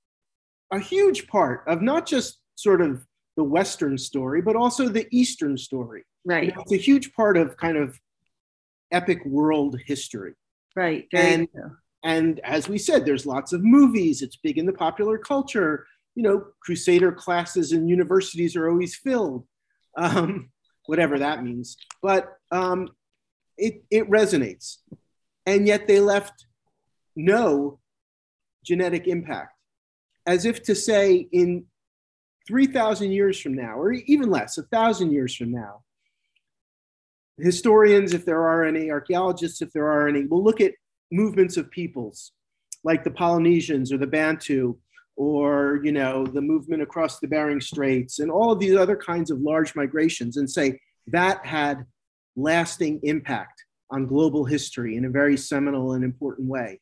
a 0.74 0.80
huge 0.80 1.26
part 1.28 1.64
of 1.66 1.82
not 1.82 2.06
just 2.06 2.38
sort 2.56 2.80
of 2.80 3.06
the 3.36 3.44
Western 3.44 3.98
story, 3.98 4.40
but 4.42 4.56
also 4.56 4.88
the 4.88 5.06
Eastern 5.10 5.56
story. 5.56 6.04
You 6.24 6.30
Right. 6.32 6.54
know, 6.54 6.62
it's 6.62 6.72
a 6.72 6.76
huge 6.76 7.12
part 7.14 7.36
of 7.36 7.56
kind 7.56 7.76
of 7.76 7.98
epic 8.90 9.24
world 9.24 9.78
history. 9.86 10.34
Right. 10.76 11.08
Very 11.10 11.34
And-. 11.34 11.48
And 12.06 12.38
as 12.40 12.68
we 12.68 12.76
said, 12.76 13.06
there's 13.06 13.24
lots 13.24 13.54
of 13.54 13.64
movies. 13.64 14.20
It's 14.20 14.36
big 14.36 14.58
in 14.58 14.66
the 14.66 14.74
popular 14.74 15.16
culture. 15.16 15.86
You 16.14 16.22
know, 16.22 16.44
Crusader 16.60 17.12
classes 17.12 17.72
in 17.72 17.88
universities 17.88 18.56
are 18.56 18.68
always 18.68 18.94
filled, 18.94 19.46
um, 19.96 20.50
whatever 20.84 21.18
that 21.18 21.42
means. 21.42 21.78
But 22.02 22.28
um, 22.50 22.90
it, 23.56 23.84
it 23.90 24.10
resonates. 24.10 24.76
And 25.46 25.66
yet 25.66 25.86
they 25.86 25.98
left 25.98 26.44
no 27.16 27.80
genetic 28.62 29.06
impact, 29.08 29.53
as 30.26 30.44
if 30.44 30.62
to 30.64 30.74
say, 30.74 31.28
in 31.32 31.64
3,000 32.46 33.10
years 33.10 33.40
from 33.40 33.54
now, 33.54 33.78
or 33.78 33.92
even 33.92 34.30
less, 34.30 34.56
1,000 34.56 35.12
years 35.12 35.34
from 35.34 35.50
now, 35.50 35.82
historians, 37.38 38.14
if 38.14 38.24
there 38.24 38.42
are 38.42 38.64
any, 38.64 38.90
archaeologists, 38.90 39.62
if 39.62 39.72
there 39.72 39.86
are 39.86 40.08
any, 40.08 40.26
will 40.26 40.42
look 40.42 40.60
at 40.60 40.72
movements 41.10 41.56
of 41.56 41.70
peoples 41.70 42.32
like 42.82 43.02
the 43.02 43.10
Polynesians 43.10 43.92
or 43.92 43.98
the 43.98 44.06
Bantu 44.06 44.76
or 45.16 45.80
you 45.84 45.92
know 45.92 46.26
the 46.26 46.40
movement 46.40 46.82
across 46.82 47.20
the 47.20 47.28
Bering 47.28 47.60
Straits 47.60 48.18
and 48.18 48.30
all 48.30 48.50
of 48.50 48.58
these 48.58 48.76
other 48.76 48.96
kinds 48.96 49.30
of 49.30 49.40
large 49.40 49.74
migrations 49.76 50.36
and 50.36 50.50
say 50.50 50.78
that 51.06 51.44
had 51.46 51.86
lasting 52.36 53.00
impact 53.04 53.64
on 53.90 54.06
global 54.06 54.44
history 54.44 54.96
in 54.96 55.04
a 55.04 55.10
very 55.10 55.36
seminal 55.36 55.92
and 55.92 56.02
important 56.02 56.48
way. 56.48 56.80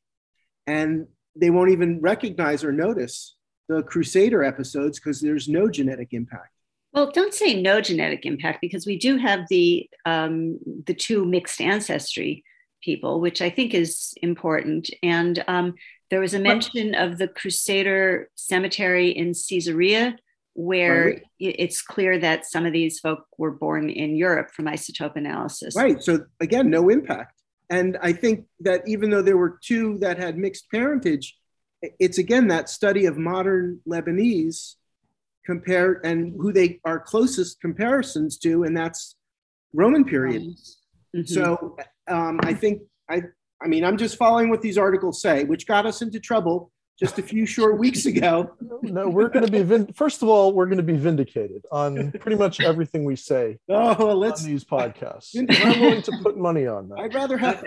And 0.66 1.06
they 1.34 1.50
won't 1.50 1.70
even 1.70 2.00
recognize 2.00 2.64
or 2.64 2.72
notice 2.72 3.36
the 3.68 3.82
Crusader 3.82 4.42
episodes 4.44 4.98
because 4.98 5.20
there's 5.20 5.48
no 5.48 5.68
genetic 5.68 6.08
impact. 6.12 6.50
Well, 6.92 7.10
don't 7.10 7.32
say 7.32 7.60
no 7.60 7.80
genetic 7.80 8.26
impact 8.26 8.60
because 8.60 8.86
we 8.86 8.98
do 8.98 9.16
have 9.16 9.46
the 9.48 9.88
um, 10.04 10.58
the 10.86 10.92
two 10.94 11.24
mixed 11.24 11.60
ancestry 11.60 12.44
people, 12.82 13.20
which 13.20 13.40
I 13.40 13.48
think 13.48 13.72
is 13.72 14.12
important. 14.22 14.90
And 15.02 15.42
um, 15.48 15.74
there 16.10 16.20
was 16.20 16.34
a 16.34 16.38
mention 16.38 16.94
of 16.94 17.16
the 17.16 17.28
Crusader 17.28 18.28
cemetery 18.34 19.08
in 19.10 19.32
Caesarea, 19.32 20.16
where 20.52 21.04
Right. 21.04 21.22
it's 21.38 21.80
clear 21.80 22.18
that 22.18 22.44
some 22.44 22.66
of 22.66 22.74
these 22.74 23.00
folk 23.00 23.24
were 23.38 23.52
born 23.52 23.88
in 23.88 24.14
Europe 24.16 24.50
from 24.50 24.66
isotope 24.66 25.16
analysis. 25.16 25.74
Right. 25.74 26.02
So 26.02 26.26
again, 26.40 26.68
no 26.68 26.90
impact. 26.90 27.40
And 27.72 27.96
I 28.02 28.12
think 28.12 28.44
that 28.60 28.86
even 28.86 29.08
though 29.08 29.22
there 29.22 29.38
were 29.38 29.58
two 29.62 29.96
that 30.00 30.18
had 30.18 30.36
mixed 30.36 30.70
parentage, 30.70 31.38
it's 31.98 32.18
again 32.18 32.48
that 32.48 32.68
study 32.68 33.06
of 33.06 33.16
modern 33.16 33.80
Lebanese 33.88 34.76
compare 35.46 36.00
and 36.04 36.34
who 36.36 36.52
they 36.52 36.80
are 36.84 37.00
closest 37.00 37.60
comparisons 37.62 38.36
to, 38.38 38.64
and 38.64 38.76
that's 38.76 39.16
Roman 39.72 40.04
period. 40.04 40.42
Mhm. 41.16 41.26
So 41.26 41.76
um, 42.08 42.38
I 42.42 42.52
think 42.52 42.82
I 43.08 43.22
I 43.62 43.68
mean 43.68 43.84
I'm 43.84 43.96
just 43.96 44.18
following 44.18 44.50
what 44.50 44.60
these 44.60 44.76
articles 44.76 45.22
say, 45.22 45.44
which 45.44 45.66
got 45.66 45.86
us 45.86 46.02
into 46.02 46.20
trouble 46.20 46.70
just 47.02 47.18
a 47.18 47.22
few 47.22 47.44
short 47.46 47.78
weeks 47.78 48.06
ago. 48.06 48.52
No, 48.82 49.08
we're 49.08 49.28
going 49.28 49.44
to 49.44 49.50
be, 49.50 49.62
vin- 49.62 49.92
first 49.92 50.22
of 50.22 50.28
all, 50.28 50.52
we're 50.52 50.66
going 50.66 50.76
to 50.76 50.84
be 50.84 50.96
vindicated 50.96 51.64
on 51.72 52.12
pretty 52.12 52.36
much 52.36 52.60
everything 52.60 53.04
we 53.04 53.16
say 53.16 53.58
Oh, 53.68 53.96
well, 54.06 54.16
let's. 54.16 54.42
these 54.44 54.64
podcasts. 54.64 55.34
I'm 55.36 55.80
willing 55.80 56.02
to 56.02 56.12
put 56.22 56.38
money 56.38 56.66
on 56.68 56.88
that. 56.90 57.00
I'd 57.00 57.14
rather 57.14 57.36
have 57.36 57.64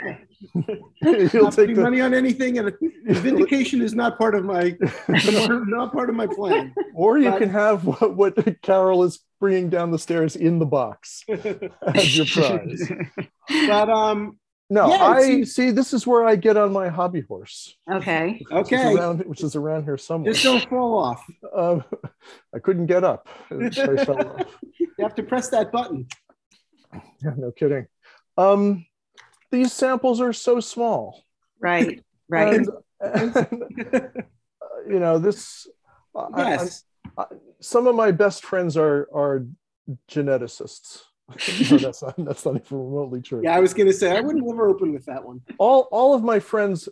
You'll 1.01 1.51
take 1.51 1.75
the, 1.75 1.81
money 1.81 1.99
on 1.99 2.13
anything, 2.13 2.57
and 2.59 2.71
vindication 3.07 3.81
is 3.81 3.93
not 3.93 4.17
part 4.17 4.35
of 4.35 4.45
my 4.45 4.75
not 5.09 5.91
part 5.91 6.09
of 6.09 6.15
my 6.15 6.27
plan. 6.27 6.73
or 6.93 7.17
you 7.17 7.29
but- 7.31 7.39
can 7.39 7.49
have 7.49 7.85
what, 7.85 8.15
what 8.15 8.61
Carol 8.61 9.03
is 9.03 9.19
bringing 9.41 9.69
down 9.69 9.91
the 9.91 9.99
stairs 9.99 10.35
in 10.37 10.59
the 10.59 10.65
box 10.65 11.23
as 11.93 12.17
your 12.17 12.25
prize. 12.25 12.89
But 13.49 13.89
um, 13.89 14.39
No, 14.69 14.89
Yeah, 14.89 15.03
I 15.03 15.21
seems- 15.21 15.53
see. 15.53 15.69
This 15.71 15.93
is 15.93 16.07
where 16.07 16.25
I 16.25 16.35
get 16.35 16.57
on 16.57 16.73
my 16.73 16.87
hobby 16.89 17.21
horse, 17.21 17.75
okay. 17.91 18.41
which 18.49 18.71
is 18.71 18.79
okay, 18.79 18.93
around, 18.95 19.19
which 19.25 19.43
is 19.43 19.55
around 19.55 19.83
here 19.83 19.97
somewhere. 19.97 20.33
just 20.33 20.43
don't 20.43 20.67
fall 20.69 20.97
off. 20.97 21.23
Um, 21.55 21.83
I 22.53 22.59
couldn't 22.59 22.87
get 22.87 23.03
up. 23.03 23.27
I 23.51 23.69
fell 23.69 24.27
off. 24.39 24.47
You 24.97 25.03
have 25.03 25.15
to 25.15 25.23
press 25.23 25.49
that 25.49 25.73
button. 25.73 26.07
Yeah, 27.21 27.31
no 27.35 27.51
kidding. 27.51 27.85
Um, 28.37 28.85
these 29.51 29.73
samples 29.73 30.21
are 30.21 30.31
so 30.33 30.59
small. 30.59 31.21
Right. 31.59 32.01
Right. 32.29 32.55
And, 32.55 32.69
and, 33.01 33.37
uh, 33.93 34.01
you 34.89 34.99
know, 34.99 35.19
this. 35.19 35.67
I- 36.15 36.21
I- 36.33 36.49
yes, 36.49 36.83
some 37.59 37.85
of 37.85 37.93
my 37.95 38.09
best 38.11 38.43
friends 38.43 38.75
are 38.77 39.07
are 39.13 39.45
geneticists. 40.09 41.01
no, 41.71 41.77
that's 41.77 42.01
not 42.03 42.15
that's 42.17 42.45
not 42.45 42.55
even 42.55 42.77
remotely 42.77 43.21
true. 43.21 43.41
yeah. 43.43 43.55
I 43.55 43.59
was 43.59 43.73
gonna 43.73 43.93
say 43.93 44.15
I 44.15 44.21
wouldn't 44.21 44.47
ever 44.47 44.67
open 44.67 44.93
with 44.93 45.05
that 45.05 45.23
one. 45.25 45.41
All 45.57 45.87
all 45.91 46.13
of 46.13 46.23
my 46.23 46.39
friends, 46.39 46.87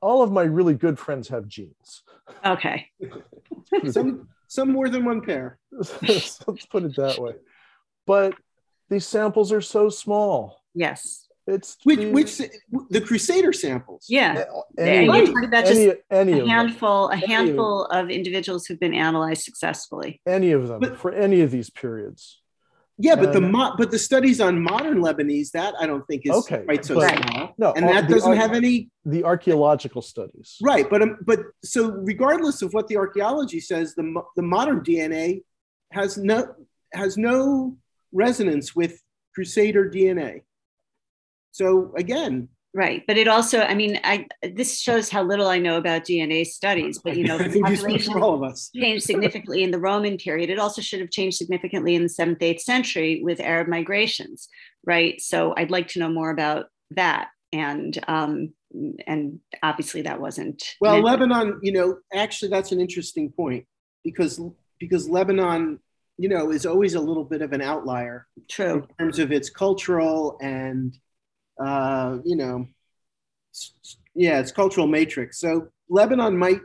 all 0.00 0.22
of 0.22 0.32
my 0.32 0.44
really 0.44 0.74
good 0.74 0.98
friends 0.98 1.28
have 1.28 1.46
genes. 1.48 2.02
Okay. 2.44 2.86
Some 3.90 4.28
some 4.48 4.70
more 4.72 4.88
than 4.88 5.04
one 5.04 5.20
pair. 5.20 5.58
Let's 5.72 6.38
put 6.70 6.84
it 6.84 6.96
that 6.96 7.18
way. 7.18 7.32
But 8.06 8.34
these 8.88 9.06
samples 9.06 9.52
are 9.52 9.60
so 9.60 9.88
small. 9.88 10.62
Yes. 10.74 11.26
It's 11.46 11.76
Which 11.84 11.98
the- 11.98 12.10
which 12.12 12.38
the 12.88 13.00
Crusader 13.02 13.52
samples. 13.52 14.06
Yeah. 14.08 14.44
any, 14.78 14.90
and 15.00 15.08
Right. 15.10 15.16
you're 15.24 15.26
talking 15.34 15.44
about 15.48 15.66
just 15.66 15.78
any, 15.80 15.92
any 16.10 16.32
a 16.32 16.34
of 16.36 16.40
them. 16.40 16.48
handful, 16.48 17.08
a 17.08 17.12
Any 17.14 17.22
of- 17.24 17.28
handful 17.28 17.84
of 17.86 18.08
individuals 18.10 18.64
who've 18.66 18.80
been 18.80 18.94
analyzed 18.94 19.42
successfully. 19.42 20.22
any 20.26 20.52
of 20.52 20.68
them 20.68 20.80
But- 20.80 20.96
for 20.98 21.12
any 21.12 21.42
of 21.42 21.50
these 21.50 21.68
periods. 21.68 22.40
Yeah, 22.96 23.16
but 23.16 23.32
the 23.32 23.38
And- 23.42 23.50
mo- 23.52 23.74
but 23.76 23.90
the 23.90 23.98
studies 23.98 24.40
on 24.40 24.62
modern 24.62 24.98
Lebanese 24.98 25.50
that 25.50 25.74
I 25.80 25.86
don't 25.86 26.06
think 26.06 26.22
is 26.26 26.30
Okay, 26.32 26.62
quite 26.64 26.84
so 26.84 26.94
but- 26.94 27.10
small, 27.24 27.52
No, 27.58 27.72
and 27.72 27.88
that 27.88 28.08
doesn't 28.08 28.30
ar- 28.30 28.36
have 28.36 28.52
any 28.52 28.88
the 29.04 29.24
archaeological 29.24 30.00
studies. 30.00 30.56
right. 30.62 30.88
But 30.88 31.02
um, 31.02 31.18
but 31.26 31.40
so 31.64 31.90
regardless 31.90 32.62
of 32.62 32.72
what 32.72 32.86
the 32.88 32.96
archaeology 32.96 33.58
says, 33.60 33.94
the 33.96 34.04
mo- 34.04 34.28
the 34.36 34.42
modern 34.42 34.80
DNA 34.84 35.42
has 35.90 36.16
no 36.16 36.54
has 36.92 37.16
no 37.16 37.76
resonance 38.12 38.76
with 38.76 39.00
Crusader 39.34 39.90
DNA. 39.90 40.42
So 41.50 41.92
again, 41.96 42.48
Right. 42.74 43.04
But 43.06 43.16
it 43.16 43.28
also, 43.28 43.60
I 43.60 43.74
mean, 43.74 44.00
I 44.02 44.26
this 44.42 44.80
shows 44.80 45.08
how 45.08 45.22
little 45.22 45.46
I 45.46 45.58
know 45.58 45.76
about 45.76 46.02
DNA 46.02 46.44
studies, 46.44 46.98
but 46.98 47.16
you 47.16 47.24
know, 47.24 47.38
the 47.38 47.48
think 47.48 47.68
you 47.68 47.76
speak 47.76 47.86
population 47.86 48.22
all 48.22 48.34
of 48.34 48.42
us. 48.42 48.70
changed 48.74 49.04
significantly 49.04 49.62
in 49.62 49.70
the 49.70 49.78
Roman 49.78 50.16
period. 50.16 50.50
It 50.50 50.58
also 50.58 50.82
should 50.82 51.00
have 51.00 51.10
changed 51.10 51.36
significantly 51.36 51.94
in 51.94 52.02
the 52.02 52.08
seventh, 52.08 52.42
eighth 52.42 52.62
century 52.62 53.20
with 53.22 53.38
Arab 53.38 53.68
migrations, 53.68 54.48
right? 54.84 55.20
So 55.20 55.54
I'd 55.56 55.70
like 55.70 55.86
to 55.88 56.00
know 56.00 56.08
more 56.08 56.30
about 56.30 56.66
that. 56.90 57.28
And 57.52 57.96
um, 58.08 58.54
and 59.06 59.38
obviously 59.62 60.02
that 60.02 60.20
wasn't 60.20 60.62
Well, 60.80 61.00
mentioned. 61.00 61.30
Lebanon, 61.30 61.60
you 61.62 61.72
know, 61.72 61.98
actually, 62.12 62.48
that's 62.50 62.72
an 62.72 62.80
interesting 62.80 63.30
point 63.30 63.66
because 64.02 64.40
because 64.78 65.08
Lebanon, 65.08 65.78
you 66.18 66.28
know, 66.28 66.50
is 66.50 66.66
always 66.66 66.94
a 66.94 67.00
little 67.00 67.24
bit 67.24 67.42
of 67.42 67.52
an 67.52 67.62
outlier 67.62 68.26
True. 68.48 68.86
in 68.98 69.06
terms 69.06 69.18
of 69.20 69.30
its 69.32 69.48
cultural 69.48 70.38
and, 70.42 70.98
uh, 71.62 72.18
you 72.24 72.36
know, 72.36 72.66
s- 73.52 73.72
s- 73.84 73.96
yeah, 74.14 74.38
its 74.40 74.52
cultural 74.52 74.86
matrix. 74.86 75.38
So 75.38 75.68
Lebanon 75.88 76.36
might 76.36 76.60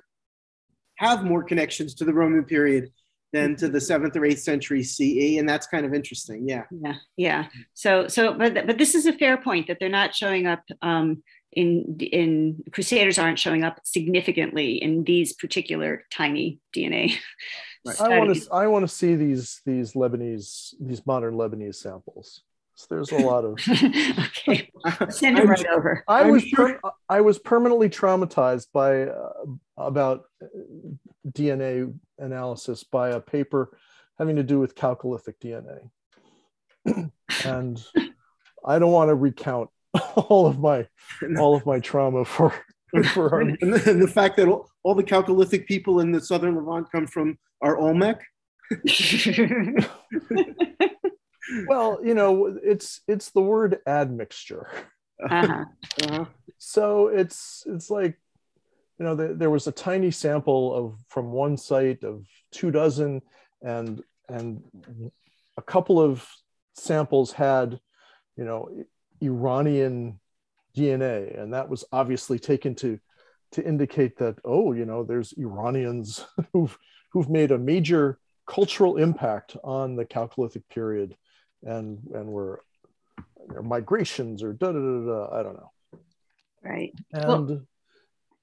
have 0.96 1.24
more 1.24 1.44
connections 1.44 1.94
to 1.96 2.06
the 2.06 2.14
Roman 2.14 2.44
period 2.44 2.90
than 3.32 3.56
to 3.56 3.70
the 3.70 3.80
seventh 3.80 4.16
or 4.16 4.26
eighth 4.26 4.40
century 4.40 4.84
CE, 4.84 5.38
and 5.38 5.48
that's 5.48 5.68
kind 5.68 5.86
of 5.86 5.94
interesting. 5.94 6.48
Yeah. 6.48 6.64
Yeah, 6.72 6.96
yeah. 7.16 7.46
So, 7.74 8.08
so, 8.08 8.34
but 8.34 8.66
but 8.66 8.78
this 8.78 8.96
is 8.96 9.06
a 9.06 9.14
fair 9.14 9.38
point 9.38 9.68
that 9.68 9.78
they're 9.80 9.90
not 9.90 10.16
showing 10.16 10.48
up 10.48 10.64
um, 10.82 11.24
in 11.52 11.98
in 12.00 12.64
Crusaders 12.72 13.18
aren't 13.20 13.40
showing 13.40 13.64
up 13.64 13.80
significantly 13.84 14.82
in 14.82 15.04
these 15.04 15.34
particular 15.34 16.06
tiny 16.12 16.60
DNA. 16.76 17.14
Right. 17.86 18.02
I 18.02 18.20
want 18.20 18.36
to 18.36 18.54
I 18.54 18.68
want 18.68 18.84
to 18.84 18.94
see 18.94 19.16
these 19.16 19.62
these 19.66 19.94
Lebanese 19.94 20.74
these 20.82 21.06
modern 21.06 21.36
Lebanese 21.36 21.76
samples. 21.76 22.44
So 22.80 22.86
there's 22.92 23.12
a 23.12 23.18
lot 23.18 23.44
of 23.44 23.60
okay, 23.70 24.72
send 25.10 25.36
them 25.36 25.44
I'm 25.44 25.50
right 25.50 25.66
over. 25.68 26.02
I 26.08 26.22
I'm 26.22 26.32
was 26.32 26.44
sure- 26.44 26.80
per- 26.80 26.92
I 27.10 27.20
was 27.20 27.38
permanently 27.38 27.90
traumatized 27.90 28.68
by 28.72 29.02
uh, 29.02 29.32
about 29.76 30.24
uh, 30.42 30.46
DNA 31.28 31.94
analysis 32.20 32.86
by 32.86 33.10
a 33.10 33.20
paper 33.20 33.78
having 34.18 34.38
to 34.38 34.44
do 34.44 34.62
with 34.62 34.76
chalcolithic 34.76 35.34
DNA, 35.44 35.90
and 37.46 37.84
I 38.66 38.80
don't 38.80 38.94
want 38.94 39.10
to 39.10 39.16
recount 39.16 39.70
all 40.16 40.48
of 40.48 40.60
my 40.60 40.88
all 41.38 41.56
of 41.56 41.66
my 41.66 41.82
trauma 41.82 42.24
for 42.24 42.54
for 43.12 43.34
our, 43.34 43.42
and 43.42 43.58
the, 43.60 43.92
and 43.92 44.02
the 44.02 44.08
fact 44.08 44.38
that 44.38 44.48
all, 44.48 44.70
all 44.84 44.96
the 44.96 45.04
chalcolithic 45.04 45.66
people 45.66 46.00
in 46.00 46.14
the 46.14 46.22
southern 46.22 46.56
Levant 46.56 46.90
come 46.94 47.08
from 47.08 47.38
our 47.62 47.78
Olmec. 47.78 48.22
well, 51.68 52.00
you 52.04 52.14
know, 52.14 52.58
it's 52.64 53.02
it's 53.08 53.32
the 53.32 53.42
word 53.42 53.80
admixture. 53.88 54.68
uh-huh. 55.30 55.66
Uh, 56.04 56.26
so 56.58 57.08
it's 57.08 57.64
it's 57.68 57.90
like 57.90 58.18
you 59.00 59.06
know 59.06 59.16
there, 59.16 59.34
there 59.34 59.50
was 59.50 59.68
a 59.68 59.72
tiny 59.72 60.12
sample 60.12 60.74
of 60.76 61.00
from 61.08 61.32
one 61.32 61.58
site 61.58 62.04
of 62.04 62.26
two 62.52 62.72
dozen 62.72 63.22
and 63.62 64.02
and 64.28 64.62
a 65.58 65.62
couple 65.62 66.00
of 66.00 66.28
samples 66.76 67.32
had 67.32 67.80
you 68.38 68.46
know 68.46 68.70
iranian 69.22 70.20
dna 70.76 71.42
and 71.42 71.54
that 71.54 71.68
was 71.68 71.84
obviously 71.92 72.38
taken 72.38 72.76
to 72.76 73.00
to 73.52 73.66
indicate 73.66 74.18
that 74.18 74.38
oh 74.46 74.74
you 74.74 74.86
know 74.86 75.04
there's 75.04 75.34
iranians 75.34 76.26
who've 76.54 76.78
who've 77.12 77.30
made 77.30 77.52
a 77.52 77.58
major 77.58 78.20
cultural 78.48 78.98
impact 78.98 79.56
on 79.64 79.96
the 79.96 80.06
chalcolithic 80.06 80.64
period 80.70 81.16
and 81.64 82.00
and 82.14 82.28
were 82.28 82.64
their 83.50 83.62
migrations 83.62 84.44
or 84.44 84.54
da 84.54 84.72
da 84.72 84.80
da 84.80 85.06
da 85.06 85.40
i 85.40 85.44
don't 85.44 85.56
know 85.56 85.72
Right. 86.64 86.94
and 87.14 87.28
Well- 87.28 87.62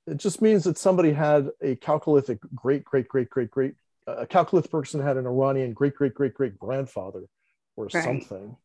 it 0.09 0.19
just 0.19 0.41
means 0.41 0.63
that 0.65 0.79
somebody 0.79 1.13
had 1.13 1.51
a 1.61 1.75
chalcolithic 1.77 2.39
great 2.55 2.85
great 2.85 3.09
great 3.09 3.29
great 3.29 3.51
great 3.51 3.75
a 4.07 4.25
chalcolithic 4.27 4.71
person 4.71 5.01
had 5.01 5.17
an 5.17 5.27
iranian 5.27 5.73
great 5.73 5.95
great 5.97 6.15
great 6.15 6.33
great 6.35 6.59
grandfather 6.59 7.25
or 7.77 7.89
Right. 7.93 8.05
something 8.05 8.57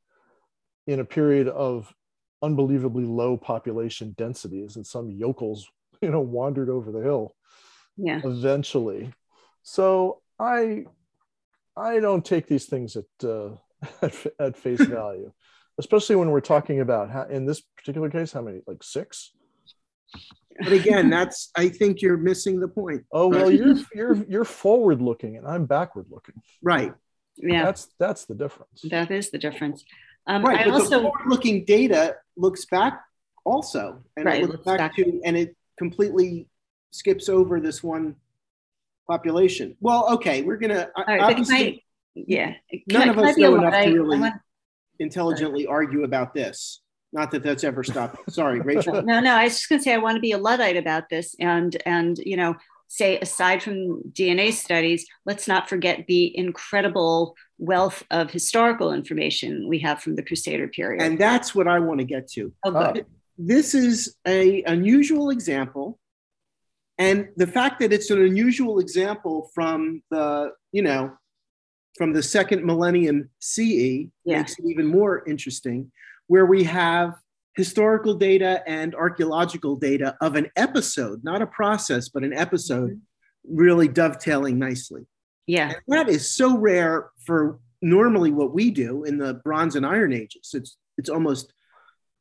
in 0.88 1.00
a 1.00 1.06
period 1.06 1.48
of 1.48 1.94
unbelievably 2.42 3.06
low 3.06 3.38
population 3.38 4.14
densities 4.18 4.76
and 4.76 4.86
some 4.86 5.10
yokels 5.12 5.70
you 6.02 6.12
know 6.12 6.22
wandered 6.22 6.70
over 6.70 6.92
the 6.92 7.02
hill 7.02 7.36
Yeah. 7.98 8.22
eventually 8.24 9.12
so 9.64 10.22
i 10.40 10.86
i 11.76 12.00
don't 12.00 12.26
take 12.26 12.48
these 12.48 12.66
things 12.66 12.96
at 12.96 13.06
uh, 13.28 13.50
at, 14.02 14.16
at 14.40 14.58
face 14.58 14.82
value 14.86 15.32
especially 15.80 16.16
when 16.16 16.30
we're 16.30 16.42
talking 16.42 16.82
about 16.82 17.10
how, 17.10 17.24
in 17.24 17.46
this 17.46 17.62
particular 17.78 18.10
case 18.10 18.32
how 18.32 18.42
many 18.42 18.62
like 18.68 18.84
six 18.84 19.32
but 20.60 20.74
again, 20.74 21.10
that's 21.10 21.50
I 21.56 21.70
think 21.70 22.02
you're 22.02 22.18
missing 22.18 22.60
the 22.60 22.68
point. 22.68 23.04
Oh 23.12 23.28
well, 23.28 23.50
you're 23.50 23.78
you're 23.94 24.26
you're 24.28 24.46
forward 24.46 25.02
looking 25.02 25.38
and 25.38 25.48
I'm 25.48 25.66
backward 25.66 26.08
looking. 26.10 26.36
Right. 26.62 26.94
Yeah. 27.38 27.64
That's 27.64 27.88
that's 28.00 28.26
the 28.26 28.36
difference. 28.36 28.82
That 28.90 29.12
is 29.12 29.32
the 29.32 29.38
difference. 29.38 29.84
Um, 30.28 30.44
Right. 30.44 30.60
I 30.60 30.64
But 30.66 30.78
the 30.78 30.84
also 30.84 31.02
forward-looking 31.02 31.66
data 31.66 32.18
looks 32.38 32.66
back 32.66 33.02
also, 33.44 34.04
and 34.16 34.26
Right, 34.26 34.38
it 34.38 34.42
looks 34.42 34.54
looks 34.54 34.66
back, 34.66 34.78
back. 34.78 34.96
to, 34.98 35.22
and 35.26 35.36
it 35.36 35.56
completely 35.78 36.48
skips 36.92 37.28
over 37.28 37.60
this 37.60 37.82
one 37.82 38.16
population. 39.10 39.76
Well, 39.80 40.14
okay, 40.14 40.44
we're 40.44 40.58
gonna 40.58 40.90
all 40.96 41.06
right, 41.08 41.22
but 41.22 41.44
can 41.44 41.56
I, 41.56 41.80
yeah. 42.16 42.54
None 42.92 43.02
I- 43.10 43.12
of 43.12 43.16
can 43.16 43.26
us 43.26 43.38
know 43.38 43.56
enough 43.56 43.74
to 43.84 43.90
really- 44.02 44.20
want- 44.20 44.36
intelligently 45.00 45.66
argue 45.66 46.04
about 46.04 46.34
this. 46.34 46.82
Not 47.14 47.32
that 47.32 47.44
that's 47.44 47.64
ever 47.64 47.84
stopped. 47.84 48.32
Sorry, 48.32 48.60
Rachel. 48.72 49.02
no, 49.02 49.20
no. 49.20 49.34
I 49.36 49.44
was 49.46 49.54
just 49.58 49.68
going 49.70 49.80
to 49.80 49.84
say 49.84 49.94
I 49.94 49.98
want 49.98 50.16
to 50.16 50.22
be 50.22 50.32
a 50.32 50.38
luddite 50.38 50.78
about 50.78 51.10
this, 51.10 51.36
and 51.40 51.76
and 51.86 52.18
you 52.20 52.38
know, 52.38 52.56
say 52.88 53.20
aside 53.20 53.62
from 53.62 54.02
DNA 54.14 54.54
studies, 54.54 55.06
let's 55.26 55.46
not 55.48 55.68
forget 55.68 56.06
the 56.08 56.38
incredible 56.38 57.36
wealth 57.58 58.04
of 58.12 58.32
historical 58.32 58.94
information 58.94 59.68
we 59.68 59.80
have 59.80 60.02
from 60.02 60.16
the 60.16 60.24
Crusader 60.24 60.68
period. 60.70 61.02
and 61.02 61.20
that's 61.20 61.54
what 61.54 61.68
I 61.68 61.80
want 61.80 62.00
to 62.00 62.06
get 62.06 62.30
to. 62.32 62.54
oh, 62.64 62.72
good. 62.72 63.02
Uh, 63.02 63.04
this 63.38 63.74
is 63.76 64.16
a 64.28 64.62
unusual 64.64 65.32
example 65.32 66.00
and 66.98 67.30
the 67.38 67.48
fact 67.48 67.80
that 67.80 67.92
it's 67.92 68.10
an 68.12 68.22
unusual 68.22 68.80
example 68.80 69.50
from 69.56 70.02
the 70.12 70.52
you 70.72 70.84
know 70.84 71.12
from 72.02 72.14
the 72.14 72.24
second 72.24 72.66
millennium 72.66 73.30
ce 73.38 73.60
Yeah. 74.26 74.40
makes 74.40 74.58
it 74.58 74.66
even 74.66 74.88
more 74.88 75.24
interesting 75.28 75.92
where 76.26 76.48
we 76.48 76.64
have 76.64 77.14
historical 77.56 78.16
data 78.16 78.64
and 78.66 78.96
archaeological 78.96 79.76
data 79.76 80.18
of 80.20 80.36
an 80.36 80.48
episode 80.56 81.24
not 81.24 81.44
a 81.44 81.46
process 81.46 82.10
but 82.10 82.24
an 82.24 82.34
episode 82.34 83.00
really 83.48 83.88
dovetailing 83.88 84.58
nicely. 84.58 85.06
Yeah, 85.46 85.74
and 85.74 85.82
that 85.90 86.10
is 86.10 86.32
so 86.32 86.58
rare 86.58 87.12
for 87.24 87.60
normally 87.84 88.32
what 88.32 88.52
we 88.52 88.72
do 88.72 89.04
in 89.04 89.20
the 89.20 89.36
bronze 89.36 89.76
and 89.76 89.86
iron 89.86 90.12
ages. 90.12 90.50
It's 90.56 90.78
it's 90.98 91.10
almost 91.10 91.54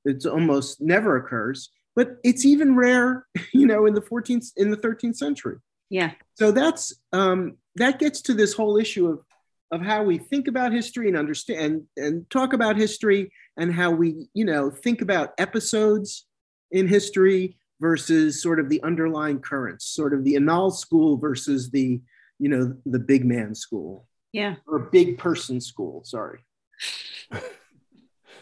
it's 0.04 0.26
almost 0.26 0.82
never 0.82 1.16
occurs 1.16 1.70
but 1.96 2.16
it's 2.22 2.44
even 2.44 2.76
rare 2.76 3.24
you 3.54 3.66
know 3.66 3.86
in 3.86 3.94
the 3.94 4.02
14th 4.02 4.48
in 4.58 4.70
the 4.70 4.76
13th 4.76 5.16
century. 5.16 5.56
Yeah, 5.88 6.10
so 6.34 6.52
that's 6.52 6.92
um, 7.12 7.56
that 7.76 7.98
gets 7.98 8.20
to 8.22 8.34
this 8.34 8.52
whole 8.52 8.76
issue 8.76 9.06
of 9.08 9.20
of 9.70 9.82
how 9.82 10.02
we 10.02 10.18
think 10.18 10.48
about 10.48 10.72
history 10.72 11.08
and 11.08 11.16
understand 11.16 11.82
and 11.96 12.28
talk 12.30 12.52
about 12.52 12.76
history 12.76 13.30
and 13.56 13.72
how 13.72 13.90
we 13.90 14.28
you 14.34 14.44
know 14.44 14.70
think 14.70 15.00
about 15.00 15.32
episodes 15.38 16.26
in 16.70 16.88
history 16.88 17.56
versus 17.80 18.42
sort 18.42 18.60
of 18.60 18.68
the 18.68 18.82
underlying 18.82 19.40
currents 19.40 19.86
sort 19.86 20.12
of 20.12 20.24
the 20.24 20.34
Annales 20.34 20.78
school 20.78 21.16
versus 21.16 21.70
the 21.70 22.00
you 22.38 22.48
know 22.48 22.74
the 22.86 22.98
big 22.98 23.24
man 23.24 23.54
school 23.54 24.06
yeah. 24.32 24.56
or 24.66 24.78
big 24.78 25.18
person 25.18 25.60
school 25.60 26.02
sorry 26.04 26.40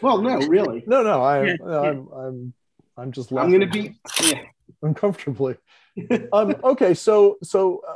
well 0.01 0.19
no 0.21 0.37
really 0.47 0.83
No, 0.87 1.03
no, 1.03 1.21
I, 1.21 1.43
Yeah, 1.43 1.55
I'm, 1.63 2.07
I'm, 2.13 2.53
I'm 2.97 3.11
just 3.11 3.31
i'm 3.31 3.49
going 3.49 3.61
to 3.61 3.67
be 3.67 3.97
yeah. 4.23 4.41
uncomfortably. 4.81 5.55
um, 6.33 6.55
okay, 6.63 6.93
so 6.93 7.37
so 7.43 7.81
uh, 7.87 7.93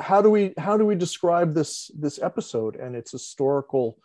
how 0.00 0.22
do 0.22 0.30
we 0.30 0.54
how 0.58 0.76
do 0.76 0.84
we 0.84 0.94
describe 0.94 1.54
this 1.54 1.90
this 1.98 2.20
episode 2.20 2.76
and 2.76 2.96
its 2.96 3.12
historical 3.12 3.98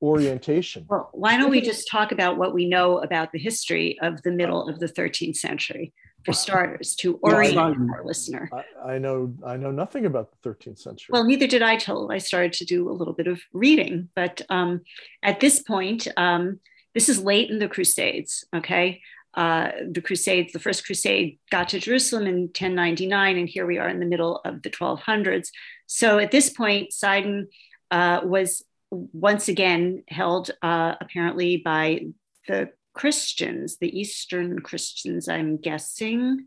orientation? 0.00 0.84
Well, 0.88 1.10
why 1.12 1.36
don't 1.36 1.50
we 1.50 1.60
just 1.60 1.88
talk 1.88 2.12
about 2.12 2.36
what 2.36 2.52
we 2.52 2.68
know 2.68 2.98
about 2.98 3.32
the 3.32 3.38
history 3.38 3.98
of 4.00 4.22
the 4.22 4.32
middle 4.32 4.68
of 4.68 4.80
the 4.80 4.88
13th 4.88 5.36
century, 5.36 5.92
for 6.24 6.32
starters, 6.32 6.94
to 6.96 7.20
Yeah, 7.24 7.34
orient 7.34 7.58
our 7.58 8.04
listener. 8.04 8.50
I, 8.52 8.94
I 8.94 8.98
know 8.98 9.34
I 9.44 9.56
know 9.56 9.70
nothing 9.70 10.06
about 10.06 10.30
the 10.32 10.48
13th 10.48 10.78
century. 10.78 11.12
Well, 11.12 11.24
neither 11.24 11.46
did 11.46 11.62
I 11.62 11.76
till 11.76 12.10
I 12.10 12.18
started 12.18 12.52
to 12.54 12.64
do 12.64 12.90
a 12.90 12.92
little 12.92 13.14
bit 13.14 13.26
of 13.26 13.40
reading. 13.52 14.08
But 14.14 14.42
um, 14.50 14.82
at 15.22 15.40
this 15.40 15.62
point, 15.62 16.08
um, 16.16 16.60
this 16.94 17.08
is 17.08 17.22
late 17.22 17.50
in 17.50 17.58
the 17.58 17.68
Crusades. 17.68 18.44
Okay, 18.54 19.00
uh, 19.34 19.70
the 19.90 20.00
Crusades, 20.00 20.52
the 20.52 20.58
first 20.58 20.84
Crusade, 20.84 21.38
got 21.50 21.68
to 21.70 21.80
Jerusalem 21.80 22.26
in 22.26 22.40
1099, 22.42 23.38
and 23.38 23.48
here 23.48 23.66
we 23.66 23.78
are 23.78 23.88
in 23.88 24.00
the 24.00 24.06
middle 24.06 24.40
of 24.44 24.62
the 24.62 24.70
1200s. 24.70 25.48
So 25.86 26.18
at 26.18 26.30
this 26.30 26.50
point, 26.50 26.92
Sidon 26.92 27.48
uh, 27.90 28.20
was 28.24 28.64
once 28.90 29.48
again 29.48 30.04
held 30.08 30.50
uh, 30.62 30.94
apparently 31.00 31.56
by 31.56 32.06
the 32.46 32.70
Christians, 32.94 33.78
the 33.78 33.98
Eastern 33.98 34.60
Christians, 34.60 35.28
I'm 35.28 35.56
guessing. 35.56 36.46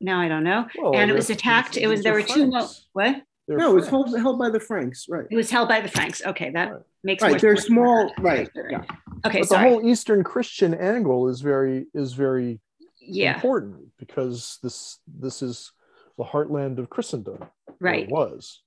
Now 0.00 0.20
I 0.20 0.28
don't 0.28 0.44
know. 0.44 0.66
And 0.94 1.10
it 1.10 1.14
was 1.14 1.30
attacked. 1.30 1.76
It 1.76 1.86
was 1.86 2.02
there 2.02 2.12
were 2.12 2.22
two. 2.22 2.46
Mo- 2.48 2.68
what? 2.92 3.22
They're 3.46 3.58
no 3.58 3.76
it's 3.76 3.88
Franks. 3.88 4.10
held, 4.10 4.20
held 4.20 4.38
by 4.38 4.50
the 4.50 4.60
franks 4.60 5.06
right 5.08 5.26
It 5.30 5.36
was 5.36 5.50
held 5.50 5.68
by 5.68 5.80
the 5.80 5.88
Franks. 5.88 6.20
Okay, 6.24 6.50
that 6.50 6.72
Right. 6.72 6.82
makes 7.04 7.22
more 7.22 7.30
right 7.32 7.40
they're 7.40 7.56
small 7.56 8.12
right 8.18 8.50
yeah. 8.70 8.84
Okay, 9.24 9.40
but 9.40 9.48
the 9.48 9.58
whole 9.58 9.88
Eastern 9.88 10.22
Christian 10.24 10.74
angle 10.74 11.28
is 11.28 11.40
very 11.40 11.86
is 11.94 12.12
very 12.12 12.60
yeah, 13.00 13.34
important 13.34 13.88
because 13.98 14.58
this 14.62 14.98
this 15.06 15.42
is 15.42 15.72
the 16.18 16.24
heartland 16.24 16.78
of 16.78 16.90
Christendom. 16.90 17.38
or 17.40 17.50
right. 17.78 18.08
was. 18.08 18.62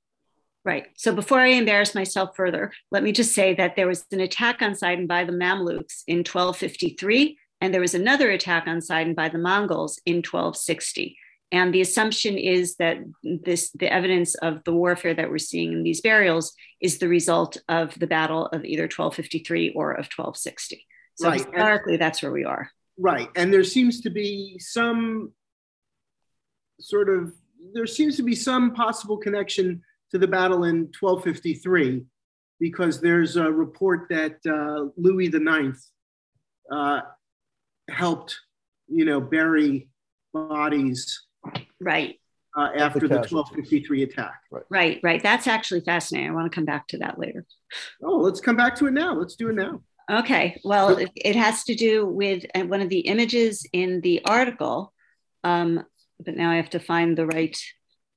Right. 0.65 0.87
So 0.95 1.13
before 1.15 1.39
I 1.39 1.47
embarrass 1.47 1.95
myself 1.95 2.35
further, 2.35 2.71
let 2.91 3.01
me 3.03 3.11
just 3.11 3.33
say 3.33 3.53
that 3.55 3.75
there 3.75 3.87
was 3.87 4.05
an 4.11 4.19
attack 4.19 4.61
on 4.61 4.75
Sidon 4.75 5.07
by 5.07 5.23
the 5.23 5.31
Mamluks 5.31 6.03
in 6.07 6.19
1253, 6.19 7.37
and 7.61 7.73
there 7.73 7.81
was 7.81 7.95
another 7.95 8.29
attack 8.29 8.67
on 8.67 8.81
Sidon 8.81 9.13
by 9.13 9.29
the 9.29 9.37
Mongols 9.37 9.99
in 10.05 10.17
1260. 10.17 11.17
And 11.51 11.73
the 11.73 11.81
assumption 11.81 12.37
is 12.37 12.75
that 12.75 12.99
this 13.23 13.71
the 13.71 13.91
evidence 13.91 14.35
of 14.35 14.63
the 14.65 14.73
warfare 14.73 15.15
that 15.15 15.29
we're 15.29 15.39
seeing 15.39 15.73
in 15.73 15.83
these 15.83 16.01
burials 16.01 16.53
is 16.79 16.99
the 16.99 17.07
result 17.07 17.57
of 17.67 17.97
the 17.97 18.07
battle 18.07 18.45
of 18.47 18.65
either 18.65 18.83
1253 18.83 19.71
or 19.75 19.91
of 19.91 20.05
1260. 20.05 20.85
So 21.15 21.29
right. 21.29 21.39
historically, 21.39 21.93
and, 21.93 22.01
that's 22.01 22.21
where 22.21 22.31
we 22.31 22.45
are. 22.45 22.69
Right. 22.97 23.29
And 23.35 23.51
there 23.51 23.63
seems 23.63 24.01
to 24.01 24.09
be 24.09 24.59
some 24.59 25.33
sort 26.79 27.09
of 27.09 27.33
there 27.73 27.87
seems 27.87 28.15
to 28.17 28.23
be 28.23 28.35
some 28.35 28.73
possible 28.73 29.17
connection 29.17 29.81
to 30.11 30.17
the 30.17 30.27
battle 30.27 30.63
in 30.63 30.89
1253 30.99 32.05
because 32.59 32.99
there's 32.99 33.37
a 33.37 33.51
report 33.51 34.07
that 34.09 34.37
uh, 34.45 34.91
Louis 34.97 35.27
IX 35.27 35.91
uh, 36.71 37.01
helped, 37.89 38.37
you 38.87 39.05
know, 39.05 39.21
bury 39.21 39.89
bodies. 40.33 41.27
Right. 41.79 42.19
Uh, 42.57 42.69
after 42.75 43.01
the, 43.01 43.07
the 43.07 43.15
1253 43.15 44.03
attack. 44.03 44.41
Right. 44.51 44.63
right, 44.69 44.99
right. 45.03 45.23
That's 45.23 45.47
actually 45.47 45.81
fascinating. 45.81 46.29
I 46.29 46.33
want 46.33 46.51
to 46.51 46.55
come 46.55 46.65
back 46.65 46.87
to 46.89 46.97
that 46.97 47.19
later. 47.19 47.45
Oh, 48.03 48.17
let's 48.17 48.41
come 48.41 48.55
back 48.55 48.75
to 48.77 48.87
it 48.87 48.93
now. 48.93 49.13
Let's 49.13 49.35
do 49.35 49.49
it 49.49 49.55
now. 49.55 49.81
Okay. 50.09 50.59
Well, 50.63 50.97
it, 50.97 51.11
it 51.15 51.35
has 51.35 51.63
to 51.65 51.75
do 51.75 52.05
with 52.05 52.43
uh, 52.55 52.63
one 52.63 52.81
of 52.81 52.89
the 52.89 53.01
images 53.01 53.65
in 53.71 54.01
the 54.01 54.25
article, 54.25 54.91
um, 55.43 55.85
but 56.19 56.35
now 56.35 56.49
I 56.49 56.55
have 56.55 56.71
to 56.71 56.79
find 56.79 57.15
the 57.15 57.27
right 57.27 57.55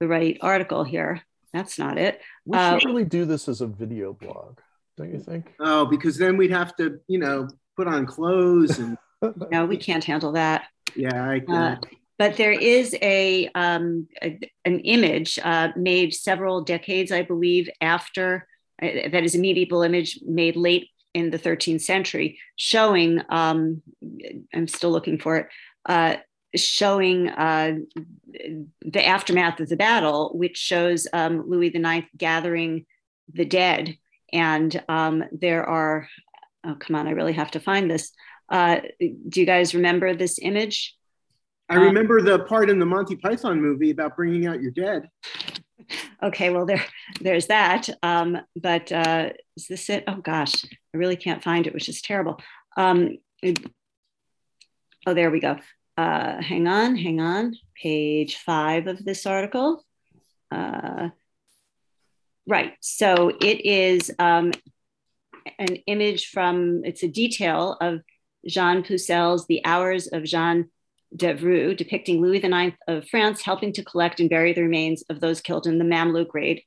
the 0.01 0.09
right 0.09 0.39
article 0.41 0.83
here. 0.83 1.21
That's 1.53 1.79
not 1.79 1.99
it. 1.99 2.21
We 2.47 2.57
should 2.57 2.63
uh, 2.63 2.81
really 2.87 3.05
do 3.05 3.27
this 3.27 3.49
as 3.49 3.61
a 3.61 3.67
video 3.67 4.15
blog, 4.15 4.59
don't 4.97 5.13
you 5.13 5.21
think? 5.21 5.53
Oh, 5.61 5.85
because 5.85 6.17
then 6.17 6.39
we'd 6.39 6.51
have 6.51 6.75
to, 6.77 6.99
you 7.07 7.19
know, 7.19 7.49
put 7.77 7.87
on 7.87 8.07
clothes 8.07 8.79
and. 8.79 8.97
no, 9.51 9.67
we 9.67 9.77
can't 9.77 10.03
handle 10.03 10.33
that. 10.33 10.65
Yeah, 10.97 11.31
I 11.31 11.41
can. 11.41 11.55
Uh, 11.55 11.81
but 12.23 12.37
there 12.37 12.53
is 12.53 12.95
a, 13.03 13.49
um, 13.57 14.07
a 14.23 14.39
an 14.65 14.79
image 14.79 15.41
uh, 15.43 15.71
made 15.75 16.15
several 16.15 16.63
decades, 16.63 17.11
I 17.11 17.23
believe, 17.23 17.69
after 17.81 18.47
uh, 18.81 19.09
that 19.11 19.25
is 19.25 19.35
a 19.35 19.41
medieval 19.41 19.83
image 19.83 20.21
made 20.25 20.55
late 20.55 20.89
in 21.15 21.33
the 21.33 21.39
13th 21.39 21.81
century, 21.81 22.39
showing. 22.55 23.21
Um, 23.29 23.83
I'm 24.55 24.69
still 24.69 24.93
looking 24.93 25.19
for 25.19 25.39
it. 25.39 25.49
Uh, 25.85 26.19
showing 26.55 27.29
uh, 27.29 27.79
the 28.83 29.05
aftermath 29.05 29.59
of 29.59 29.69
the 29.69 29.75
battle, 29.75 30.31
which 30.33 30.57
shows 30.57 31.09
um, 31.13 31.51
Louis 31.51 31.75
IX 31.75 32.07
gathering 32.17 32.87
the 33.35 33.45
dead. 33.45 33.97
And 34.33 34.81
um, 34.89 35.25
there 35.33 35.69
are, 35.69 36.07
oh, 36.63 36.77
come 36.79 36.95
on, 36.95 37.09
I 37.09 37.11
really 37.19 37.33
have 37.33 37.51
to 37.51 37.59
find 37.59 37.91
this. 37.91 38.13
Uh, 38.49 38.77
do 39.01 39.41
you 39.41 39.47
guys 39.47 39.75
remember 39.75 40.15
this 40.15 40.39
image? 40.41 40.97
I 41.73 41.85
remember 41.85 42.19
um, 42.19 42.25
the 42.25 42.39
part 42.41 42.71
in 42.71 42.79
the 42.79 42.87
Monty 42.87 43.17
Python 43.17 43.61
movie 43.61 43.91
about 43.91 44.17
bringing 44.17 44.47
out 44.47 44.61
your 44.61 44.71
dead. 44.71 45.09
Okay, 46.23 46.51
well 46.51 46.67
there, 46.67 46.85
there's 47.21 47.47
that. 47.49 47.89
Um, 48.03 48.39
but 48.57 48.93
uh, 48.93 49.31
is 49.57 49.67
this 49.67 49.91
it? 49.91 50.05
Oh 50.07 50.17
gosh, 50.17 50.65
I 50.65 50.97
really 50.97 51.17
can't 51.17 51.43
find 51.43 51.67
it, 51.67 51.75
which 51.75 51.89
is 51.89 52.01
terrible. 52.01 52.41
Um, 52.77 53.19
oh, 55.07 55.15
there 55.15 55.31
we 55.31 55.41
go 55.41 55.59
uh, 55.97 56.41
hang 56.41 56.67
on, 56.67 56.97
hang 56.97 57.21
on, 57.21 57.55
page 57.81 58.37
five 58.37 58.87
of 58.87 59.05
this 59.05 59.27
article. 59.27 59.85
Uh, 60.51 61.11
right, 62.47 62.75
so 62.81 63.29
it 63.41 63.65
is 63.65 64.11
um, 64.19 64.53
an 65.59 65.77
image 65.87 66.29
from, 66.29 66.83
it's 66.85 67.03
a 67.03 67.09
detail 67.09 67.77
of 67.81 68.01
Jean 68.47 68.83
Pucelle's 68.83 69.47
The 69.47 69.65
Hours 69.65 70.09
of 70.09 70.25
Jean 70.25 70.71
d'Evreux, 71.15 71.75
depicting 71.75 72.21
Louis 72.21 72.39
IX 72.39 72.77
of 72.89 73.09
France 73.09 73.43
helping 73.43 73.73
to 73.75 73.85
collect 73.85 74.21
and 74.21 74.31
bury 74.31 74.53
the 74.53 74.63
remains 74.63 75.03
of 75.09 75.21
those 75.21 75.41
killed 75.41 75.67
in 75.67 75.79
the 75.79 75.85
Mamluk 75.85 76.29
raid 76.33 76.63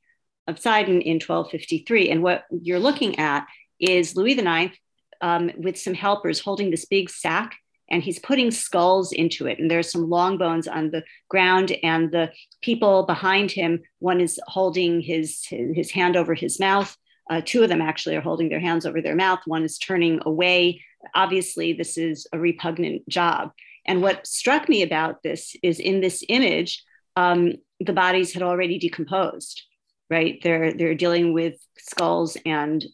of 0.46 0.58
Sidon 0.58 1.00
in 1.00 1.16
1253. 1.16 2.10
And 2.10 2.22
what 2.22 2.44
you're 2.50 2.78
looking 2.78 3.18
at 3.18 3.46
is 3.80 4.16
Louis 4.16 4.38
IX 4.38 4.76
um, 5.20 5.50
with 5.56 5.78
some 5.78 5.94
helpers 5.94 6.40
holding 6.40 6.70
this 6.70 6.84
big 6.84 7.10
sack 7.10 7.56
and 7.88 8.02
he's 8.02 8.18
putting 8.18 8.50
skulls 8.50 9.12
into 9.12 9.46
it. 9.46 9.58
And 9.58 9.70
there's 9.70 9.90
some 9.90 10.08
long 10.10 10.38
bones 10.38 10.66
on 10.66 10.90
the 10.90 11.04
ground, 11.28 11.72
and 11.82 12.10
the 12.10 12.32
people 12.62 13.04
behind 13.04 13.50
him, 13.50 13.82
one 14.00 14.20
is 14.20 14.40
holding 14.46 15.00
his, 15.00 15.44
his, 15.48 15.90
hand 15.90 16.16
over 16.16 16.34
his 16.34 16.58
mouth. 16.58 16.96
Uh, 17.30 17.40
two 17.44 17.62
of 17.62 17.68
them 17.68 17.80
actually 17.80 18.16
are 18.16 18.20
holding 18.20 18.48
their 18.48 18.60
hands 18.60 18.86
over 18.86 19.00
their 19.00 19.16
mouth. 19.16 19.40
One 19.46 19.64
is 19.64 19.78
turning 19.78 20.20
away. 20.24 20.82
Obviously, 21.14 21.72
this 21.72 21.96
is 21.96 22.26
a 22.32 22.38
repugnant 22.38 23.08
job. 23.08 23.52
And 23.86 24.02
what 24.02 24.26
struck 24.26 24.68
me 24.68 24.82
about 24.82 25.22
this 25.22 25.56
is 25.62 25.78
in 25.78 26.00
this 26.00 26.24
image, 26.28 26.82
um, 27.16 27.54
the 27.80 27.92
bodies 27.92 28.32
had 28.32 28.42
already 28.42 28.78
decomposed, 28.78 29.62
right? 30.10 30.38
They're, 30.42 30.72
they're 30.72 30.94
dealing 30.94 31.32
with 31.32 31.54
skulls 31.78 32.36
and 32.44 32.84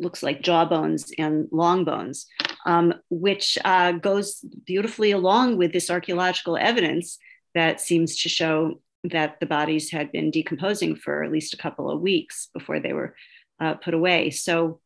looks 0.00 0.22
like 0.22 0.42
jawbones 0.42 1.12
and 1.18 1.48
long 1.50 1.84
bones 1.84 2.26
um, 2.68 2.94
which 3.08 3.58
uh, 3.64 3.92
goes 3.92 4.44
beautifully 4.66 5.12
along 5.12 5.56
with 5.56 5.72
this 5.72 5.90
archaeological 5.90 6.56
evidence 6.56 7.18
that 7.54 7.80
seems 7.80 8.20
to 8.20 8.28
show 8.28 8.80
that 9.04 9.40
the 9.40 9.46
bodies 9.46 9.90
had 9.90 10.12
been 10.12 10.30
decomposing 10.30 10.94
for 10.94 11.24
at 11.24 11.32
least 11.32 11.54
a 11.54 11.58
couple 11.58 11.90
of 11.90 12.00
weeks 12.00 12.48
before 12.52 12.78
they 12.78 12.92
were 12.92 13.14
uh, 13.58 13.74
put 13.74 13.94
away. 13.94 14.28
So 14.28 14.80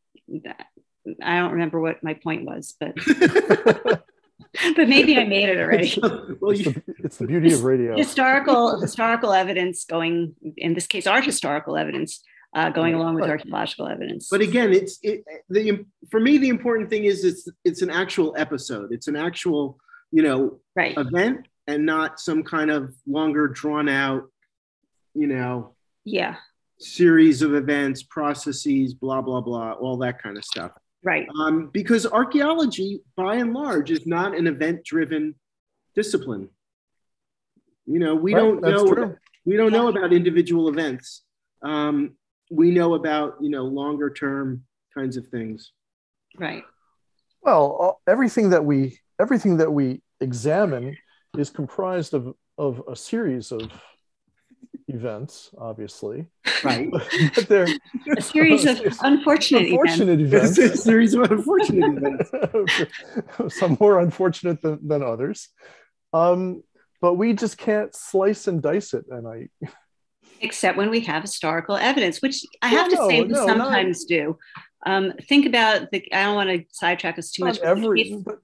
I 1.21 1.39
don't 1.39 1.51
remember 1.51 1.81
what 1.81 2.03
my 2.03 2.13
point 2.13 2.45
was, 2.45 2.73
but. 2.79 2.95
but 4.75 4.87
maybe 4.87 5.17
I 5.17 5.25
made 5.25 5.49
it 5.49 5.57
already. 5.57 5.97
well, 6.01 6.51
it's, 6.51 6.63
the, 6.63 6.83
it's 6.99 7.17
the 7.17 7.27
beauty 7.27 7.53
of 7.53 7.63
radio. 7.63 7.97
Historical 7.97 8.79
historical 8.79 9.33
evidence 9.33 9.85
going 9.85 10.35
in 10.57 10.73
this 10.73 10.87
case, 10.87 11.07
art 11.07 11.25
historical 11.25 11.75
evidence 11.75 12.23
uh, 12.55 12.69
going 12.69 12.93
along 12.93 13.15
with 13.15 13.29
archaeological 13.29 13.87
evidence. 13.87 14.27
But 14.29 14.41
again, 14.41 14.73
it's 14.73 14.99
it, 15.01 15.23
the 15.49 15.85
for 16.11 16.19
me 16.19 16.37
the 16.37 16.49
important 16.49 16.89
thing 16.89 17.05
is 17.05 17.23
it's 17.25 17.47
it's 17.65 17.81
an 17.81 17.89
actual 17.89 18.35
episode. 18.37 18.91
It's 18.91 19.07
an 19.07 19.15
actual 19.15 19.79
you 20.11 20.21
know 20.21 20.59
right. 20.75 20.95
event 20.97 21.47
and 21.67 21.85
not 21.85 22.19
some 22.19 22.43
kind 22.43 22.69
of 22.69 22.93
longer 23.07 23.47
drawn 23.47 23.89
out 23.89 24.29
you 25.13 25.27
know 25.27 25.73
yeah 26.05 26.35
series 26.79 27.41
of 27.41 27.55
events 27.55 28.03
processes 28.03 28.93
blah 28.93 29.21
blah 29.21 29.41
blah 29.41 29.71
all 29.73 29.97
that 29.97 30.21
kind 30.21 30.37
of 30.37 30.43
stuff 30.45 30.71
right. 31.03 31.27
Um, 31.39 31.69
because 31.71 32.05
archaeology 32.05 33.01
by 33.15 33.35
and 33.35 33.53
large 33.53 33.91
is 33.91 34.05
not 34.05 34.35
an 34.35 34.47
event 34.47 34.83
driven 34.83 35.35
discipline. 35.95 36.49
You 37.85 37.99
know 37.99 38.15
we 38.15 38.33
right, 38.33 38.41
don't 38.41 38.61
know 38.61 38.87
true. 38.87 39.17
we 39.45 39.57
don't 39.57 39.71
know 39.71 39.89
about 39.89 40.13
individual 40.13 40.69
events. 40.69 41.23
Um, 41.61 42.15
we 42.49 42.71
know 42.71 42.93
about 42.93 43.35
you 43.41 43.49
know 43.49 43.63
longer 43.63 44.09
term 44.09 44.63
kinds 44.93 45.17
of 45.17 45.27
things. 45.27 45.71
Right. 46.37 46.63
Well 47.41 47.99
everything 48.07 48.51
that 48.51 48.63
we 48.63 48.99
everything 49.19 49.57
that 49.57 49.71
we 49.71 50.01
examine 50.21 50.97
is 51.37 51.49
comprised 51.49 52.13
of 52.13 52.33
of 52.57 52.81
a 52.87 52.95
series 52.95 53.51
of 53.51 53.69
events 54.93 55.51
obviously 55.57 56.25
right 56.63 56.89
but 57.35 57.47
they're 57.47 57.67
a 58.17 58.21
series 58.21 58.65
of 58.65 58.79
unfortunate, 59.01 59.63
unfortunate 59.67 60.21
events, 60.21 60.57
events. 60.57 60.79
a 60.79 60.81
series 60.81 61.13
of 61.13 61.31
unfortunate 61.31 61.97
events 61.97 62.81
some 63.57 63.77
more 63.79 63.99
unfortunate 63.99 64.61
than, 64.61 64.79
than 64.87 65.03
others 65.03 65.49
um, 66.13 66.63
but 67.01 67.15
we 67.15 67.33
just 67.33 67.57
can't 67.57 67.95
slice 67.95 68.47
and 68.47 68.61
dice 68.61 68.93
it 68.93 69.05
and 69.09 69.27
i 69.27 69.47
except 70.43 70.77
when 70.77 70.89
we 70.89 70.99
have 71.01 71.23
historical 71.23 71.75
evidence, 71.77 72.21
which 72.21 72.45
I 72.61 72.67
have 72.67 72.89
to 72.89 72.97
say 72.97 73.21
we 73.21 73.29
no, 73.29 73.45
sometimes 73.45 74.03
not, 74.03 74.15
do. 74.15 74.37
Um, 74.85 75.13
think 75.27 75.45
about 75.45 75.89
the. 75.91 76.03
I 76.13 76.23
don't 76.23 76.35
want 76.35 76.49
to 76.49 76.65
sidetrack 76.69 77.17
us 77.17 77.31
too 77.31 77.45
much. 77.45 77.59
Every, 77.59 78.03
the, 78.03 78.09
case, 78.09 78.23
but, 78.23 78.39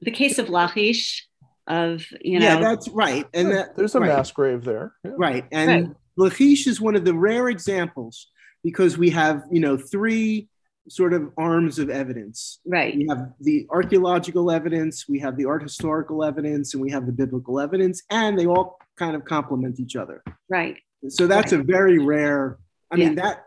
the 0.00 0.10
case 0.10 0.38
of 0.38 0.48
Lachish, 0.48 1.28
of 1.66 2.04
you 2.20 2.40
know. 2.40 2.46
Yeah, 2.46 2.60
that's 2.60 2.88
right. 2.88 3.26
And 3.34 3.50
that, 3.52 3.76
there's 3.76 3.94
a 3.94 4.00
right. 4.00 4.08
mass 4.08 4.30
grave 4.32 4.64
there. 4.64 4.94
Yeah. 5.04 5.12
Right, 5.16 5.44
and 5.52 5.88
right. 5.88 5.96
Lachish 6.16 6.66
is 6.66 6.80
one 6.80 6.96
of 6.96 7.04
the 7.04 7.14
rare 7.14 7.48
examples 7.48 8.28
because 8.62 8.98
we 8.98 9.10
have 9.10 9.44
you 9.50 9.60
know 9.60 9.76
three 9.76 10.48
sort 10.88 11.12
of 11.12 11.30
arms 11.36 11.78
of 11.78 11.90
evidence. 11.90 12.58
Right. 12.66 12.96
We 12.96 13.06
have 13.08 13.32
the 13.40 13.66
archaeological 13.70 14.50
evidence, 14.50 15.08
we 15.08 15.20
have 15.20 15.36
the 15.36 15.44
art 15.44 15.62
historical 15.62 16.24
evidence, 16.24 16.74
and 16.74 16.82
we 16.82 16.90
have 16.90 17.06
the 17.06 17.12
biblical 17.12 17.60
evidence, 17.60 18.02
and 18.10 18.38
they 18.38 18.46
all 18.46 18.78
kind 18.98 19.14
of 19.14 19.24
complement 19.24 19.78
each 19.78 19.96
other. 19.96 20.22
Right. 20.48 20.78
So 21.08 21.26
that's 21.26 21.52
right. 21.52 21.60
a 21.60 21.64
very 21.64 21.98
rare. 21.98 22.58
I 22.90 22.96
yeah. 22.96 23.06
mean 23.06 23.14
that 23.16 23.46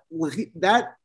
that 0.55 0.95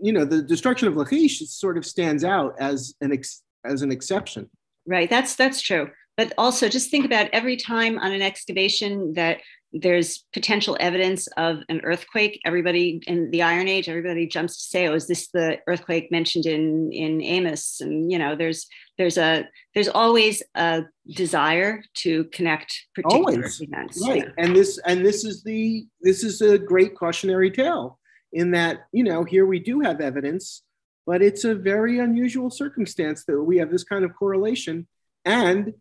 you 0.00 0.12
know 0.12 0.24
the 0.24 0.42
destruction 0.42 0.88
of 0.88 0.96
Lachish 0.96 1.40
sort 1.50 1.78
of 1.78 1.86
stands 1.86 2.24
out 2.24 2.54
as 2.58 2.94
an 3.00 3.12
ex, 3.12 3.42
as 3.64 3.82
an 3.82 3.92
exception. 3.92 4.50
Right. 4.86 5.08
That's 5.08 5.36
that's 5.36 5.60
true. 5.60 5.90
But 6.20 6.34
also 6.36 6.68
just 6.68 6.90
think 6.90 7.06
about 7.06 7.30
every 7.32 7.56
time 7.56 7.98
on 7.98 8.12
an 8.12 8.20
excavation 8.20 9.14
that 9.14 9.38
there's 9.72 10.26
potential 10.34 10.76
evidence 10.78 11.28
of 11.38 11.60
an 11.70 11.80
earthquake 11.82 12.38
everybody 12.44 13.00
in 13.06 13.30
the 13.30 13.40
iron 13.40 13.68
age 13.68 13.88
everybody 13.88 14.26
jumps 14.26 14.58
to 14.58 14.64
say 14.64 14.86
oh 14.86 14.92
is 14.94 15.06
this 15.06 15.28
the 15.28 15.56
earthquake 15.66 16.12
mentioned 16.12 16.44
in 16.44 16.92
in 16.92 17.22
amos 17.22 17.80
and 17.80 18.12
you 18.12 18.18
know 18.18 18.36
there's 18.36 18.66
there's 18.98 19.16
a 19.16 19.48
there's 19.74 19.88
always 19.88 20.42
a 20.56 20.82
desire 21.08 21.82
to 21.94 22.24
connect 22.24 22.70
particular 22.94 23.36
always. 23.36 23.62
events 23.62 24.06
right 24.06 24.26
yeah. 24.26 24.44
and 24.44 24.54
this 24.54 24.78
and 24.84 25.02
this 25.02 25.24
is 25.24 25.42
the 25.42 25.86
this 26.02 26.22
is 26.22 26.42
a 26.42 26.58
great 26.58 26.94
cautionary 26.94 27.50
tale 27.50 27.98
in 28.34 28.50
that 28.50 28.80
you 28.92 29.04
know 29.04 29.24
here 29.24 29.46
we 29.46 29.58
do 29.58 29.80
have 29.80 30.02
evidence 30.02 30.64
but 31.06 31.22
it's 31.22 31.44
a 31.44 31.54
very 31.54 31.98
unusual 31.98 32.50
circumstance 32.50 33.24
that 33.24 33.42
we 33.42 33.56
have 33.56 33.70
this 33.70 33.84
kind 33.84 34.04
of 34.04 34.14
correlation 34.14 34.86
and 35.24 35.72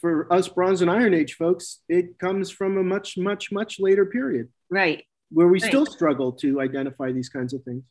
for 0.00 0.32
us 0.32 0.48
Bronze 0.48 0.82
and 0.82 0.90
Iron 0.90 1.14
Age 1.14 1.34
folks, 1.34 1.82
it 1.88 2.18
comes 2.18 2.50
from 2.50 2.76
a 2.78 2.82
much, 2.82 3.16
much, 3.18 3.52
much 3.52 3.80
later 3.80 4.06
period. 4.06 4.48
Right. 4.70 5.04
Where 5.30 5.48
we 5.48 5.60
right. 5.60 5.68
still 5.68 5.86
struggle 5.86 6.32
to 6.32 6.60
identify 6.60 7.12
these 7.12 7.28
kinds 7.28 7.52
of 7.52 7.62
things. 7.62 7.84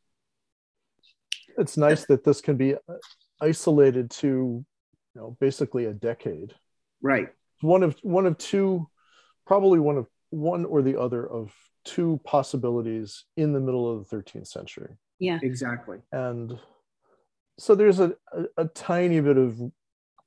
It's 1.58 1.78
nice 1.78 2.06
that 2.08 2.24
this 2.24 2.42
can 2.42 2.58
be 2.58 2.76
isolated 3.42 4.10
to, 4.12 4.28
you 4.28 4.66
know, 5.16 5.38
basically 5.40 5.86
a 5.86 5.94
decade. 5.94 6.54
Right. 7.02 7.30
One 7.62 7.84
of 7.84 7.96
one 8.02 8.26
of 8.26 8.38
two, 8.38 8.88
probably 9.46 9.80
one 9.80 9.98
of 9.98 10.08
one 10.32 10.66
or 10.66 10.82
the 10.82 11.00
other 11.00 11.26
of 11.26 11.54
two 11.86 12.20
possibilities 12.26 13.26
in 13.38 13.54
the 13.54 13.60
middle 13.60 13.90
of 13.90 14.10
the 14.10 14.16
13th 14.16 14.48
century. 14.48 14.96
Yeah. 15.20 15.40
Exactly. 15.42 16.00
And 16.12 16.60
so 17.58 17.76
there's 17.76 18.00
a, 18.00 18.16
a, 18.34 18.64
a 18.64 18.66
tiny 18.66 19.22
bit 19.22 19.38
of 19.38 19.62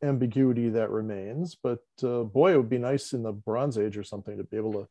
ambiguity 0.03 0.69
that 0.71 0.91
remains. 0.91 1.57
But 1.61 1.81
uh, 2.03 2.23
boy, 2.25 2.53
it 2.53 2.57
would 2.57 2.69
be 2.69 2.79
nice 2.79 3.13
in 3.13 3.23
the 3.23 3.33
Bronze 3.33 3.79
Age 3.79 3.97
or 3.97 4.05
something 4.05 4.37
to 4.37 4.45
be 4.45 4.57
able 4.57 4.73
to 4.73 4.89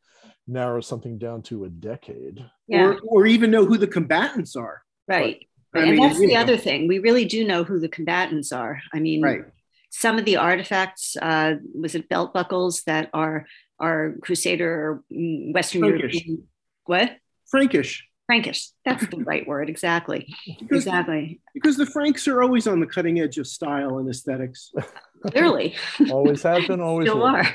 narrow 0.48 0.82
something 0.82 1.17
down 1.17 1.41
to 1.43 1.65
a 1.65 1.70
decade, 1.70 2.46
yeah. 2.67 2.84
or 2.84 3.00
or 3.08 3.26
even 3.26 3.52
know 3.52 3.65
who 3.65 3.78
the 3.78 3.88
combatants 3.88 4.56
are. 4.56 4.82
Right. 5.08 5.48
But, 5.74 5.84
and 5.84 5.91
mean, 5.91 6.02
that's 6.08 6.20
the 6.20 6.34
know. 6.34 6.41
other 6.41 6.58
thing. 6.58 6.88
We 6.88 7.00
really 7.00 7.26
do 7.26 7.46
know 7.46 7.63
who 7.63 7.80
the 7.80 7.89
combatants 7.89 8.52
are. 8.52 8.80
I 8.93 9.00
mean, 9.00 9.22
right. 9.22 9.46
some 9.89 10.17
of 10.17 10.26
the 10.26 10.38
artifacts, 10.38 11.15
uh, 11.22 11.56
was 11.74 11.93
it 11.93 12.10
belt 12.10 12.34
buckles 12.34 12.84
that 12.84 13.10
are 13.13 13.46
are 13.80 14.15
Crusader 14.22 14.72
or 14.72 15.04
mm, 15.12 15.54
Western 15.54 15.82
Frankish. 15.82 16.13
European? 16.13 16.48
What? 16.86 17.17
Frankish. 17.50 18.08
Frankish. 18.28 18.70
That's 18.86 19.08
the 19.08 19.18
right 19.26 19.48
word. 19.48 19.70
Exactly. 19.70 20.34
Because, 20.46 20.86
exactly. 20.86 21.42
Because 21.54 21.78
the 21.78 21.86
Franks 21.86 22.28
are 22.28 22.44
always 22.44 22.68
on 22.68 22.80
the 22.80 22.86
cutting 22.86 23.20
edge 23.20 23.38
of 23.38 23.48
style 23.48 23.98
and 23.98 24.10
aesthetics. 24.10 24.72
Clearly. 25.32 25.76
always 26.12 26.44
have 26.44 26.68
been, 26.68 26.82
always 26.82 27.10
Still 27.10 27.24
are. 27.24 27.48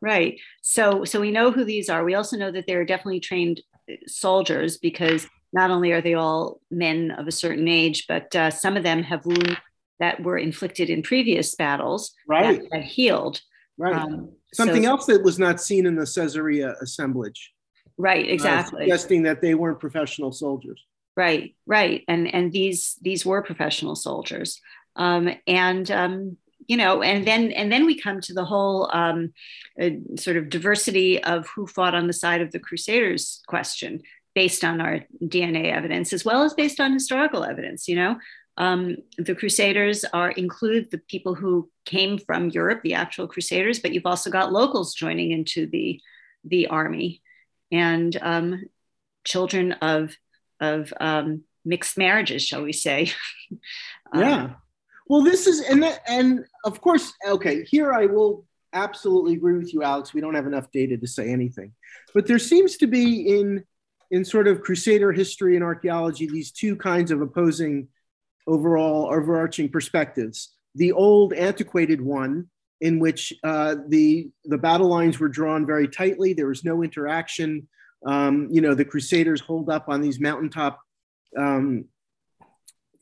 Right. 0.00 0.38
So 0.62 1.04
so 1.04 1.20
we 1.20 1.30
know 1.30 1.50
who 1.50 1.64
these 1.64 1.88
are. 1.88 2.04
We 2.04 2.14
also 2.14 2.36
know 2.36 2.52
that 2.52 2.66
they're 2.66 2.84
definitely 2.84 3.20
trained 3.20 3.62
soldiers 4.06 4.76
because 4.76 5.26
not 5.54 5.70
only 5.70 5.92
are 5.92 6.02
they 6.02 6.14
all 6.14 6.60
men 6.70 7.10
of 7.12 7.26
a 7.26 7.32
certain 7.32 7.66
age, 7.66 8.04
but 8.06 8.34
uh, 8.36 8.50
some 8.50 8.76
of 8.76 8.82
them 8.82 9.02
have 9.02 9.24
wounds 9.24 9.56
that 10.00 10.22
were 10.22 10.36
inflicted 10.36 10.90
in 10.90 11.02
previous 11.02 11.54
battles 11.54 12.12
right. 12.28 12.60
that, 12.60 12.70
that 12.70 12.82
healed. 12.82 13.40
Right. 13.78 13.94
Um, 13.94 14.32
Something 14.52 14.84
so, 14.84 14.90
else 14.90 15.06
that 15.06 15.24
was 15.24 15.38
not 15.38 15.60
seen 15.60 15.86
in 15.86 15.96
the 15.96 16.06
Caesarea 16.06 16.74
assemblage. 16.80 17.53
Right, 17.96 18.28
exactly. 18.28 18.82
Uh, 18.82 18.84
suggesting 18.84 19.22
that 19.22 19.40
they 19.40 19.54
weren't 19.54 19.80
professional 19.80 20.32
soldiers. 20.32 20.84
Right, 21.16 21.54
right, 21.66 22.02
and 22.08 22.32
and 22.32 22.50
these 22.50 22.96
these 23.00 23.24
were 23.24 23.40
professional 23.42 23.94
soldiers, 23.94 24.60
um, 24.96 25.30
and 25.46 25.88
um, 25.92 26.36
you 26.66 26.76
know, 26.76 27.02
and 27.02 27.24
then 27.24 27.52
and 27.52 27.70
then 27.70 27.86
we 27.86 28.00
come 28.00 28.20
to 28.22 28.34
the 28.34 28.44
whole 28.44 28.90
um, 28.92 29.32
uh, 29.80 29.90
sort 30.16 30.36
of 30.36 30.48
diversity 30.48 31.22
of 31.22 31.46
who 31.54 31.68
fought 31.68 31.94
on 31.94 32.08
the 32.08 32.12
side 32.12 32.40
of 32.40 32.50
the 32.50 32.58
Crusaders 32.58 33.42
question, 33.46 34.02
based 34.34 34.64
on 34.64 34.80
our 34.80 35.00
DNA 35.22 35.72
evidence 35.72 36.12
as 36.12 36.24
well 36.24 36.42
as 36.42 36.54
based 36.54 36.80
on 36.80 36.92
historical 36.92 37.44
evidence. 37.44 37.86
You 37.86 37.94
know, 37.94 38.16
um, 38.56 38.96
the 39.16 39.36
Crusaders 39.36 40.04
are 40.12 40.32
include 40.32 40.90
the 40.90 40.98
people 40.98 41.36
who 41.36 41.70
came 41.84 42.18
from 42.18 42.50
Europe, 42.50 42.82
the 42.82 42.94
actual 42.94 43.28
Crusaders, 43.28 43.78
but 43.78 43.92
you've 43.92 44.06
also 44.06 44.30
got 44.30 44.52
locals 44.52 44.94
joining 44.94 45.30
into 45.30 45.66
the 45.66 46.00
the 46.44 46.66
army 46.66 47.22
and 47.74 48.16
um, 48.22 48.64
children 49.24 49.72
of 49.72 50.16
of 50.60 50.92
um, 51.00 51.42
mixed 51.64 51.98
marriages, 51.98 52.42
shall 52.42 52.62
we 52.62 52.72
say? 52.72 53.12
um, 54.12 54.20
yeah. 54.20 54.50
Well, 55.08 55.22
this 55.22 55.46
is 55.46 55.60
and 55.60 55.84
and 56.06 56.44
of 56.64 56.80
course, 56.80 57.12
okay. 57.26 57.64
Here, 57.64 57.92
I 57.92 58.06
will 58.06 58.46
absolutely 58.72 59.34
agree 59.34 59.58
with 59.58 59.74
you, 59.74 59.82
Alex. 59.82 60.14
We 60.14 60.20
don't 60.20 60.34
have 60.34 60.46
enough 60.46 60.70
data 60.70 60.96
to 60.96 61.06
say 61.06 61.30
anything, 61.30 61.72
but 62.14 62.26
there 62.26 62.38
seems 62.38 62.76
to 62.78 62.86
be 62.86 63.38
in 63.38 63.64
in 64.10 64.24
sort 64.24 64.46
of 64.46 64.62
Crusader 64.62 65.12
history 65.12 65.56
and 65.56 65.64
archaeology 65.64 66.28
these 66.28 66.52
two 66.52 66.76
kinds 66.76 67.10
of 67.10 67.20
opposing 67.20 67.88
overall 68.46 69.12
overarching 69.12 69.68
perspectives. 69.68 70.54
The 70.74 70.92
old 70.92 71.32
antiquated 71.32 72.00
one, 72.00 72.48
in 72.84 72.98
which 72.98 73.32
uh, 73.42 73.76
the 73.88 74.28
the 74.44 74.58
battle 74.58 74.88
lines 74.88 75.18
were 75.18 75.30
drawn 75.30 75.64
very 75.64 75.88
tightly. 75.88 76.34
There 76.34 76.48
was 76.48 76.64
no 76.64 76.82
interaction. 76.82 77.66
Um, 78.04 78.48
you 78.50 78.60
know, 78.60 78.74
the 78.74 78.84
Crusaders 78.84 79.40
hold 79.40 79.70
up 79.70 79.88
on 79.88 80.02
these 80.02 80.20
mountaintop 80.20 80.78
um, 81.36 81.86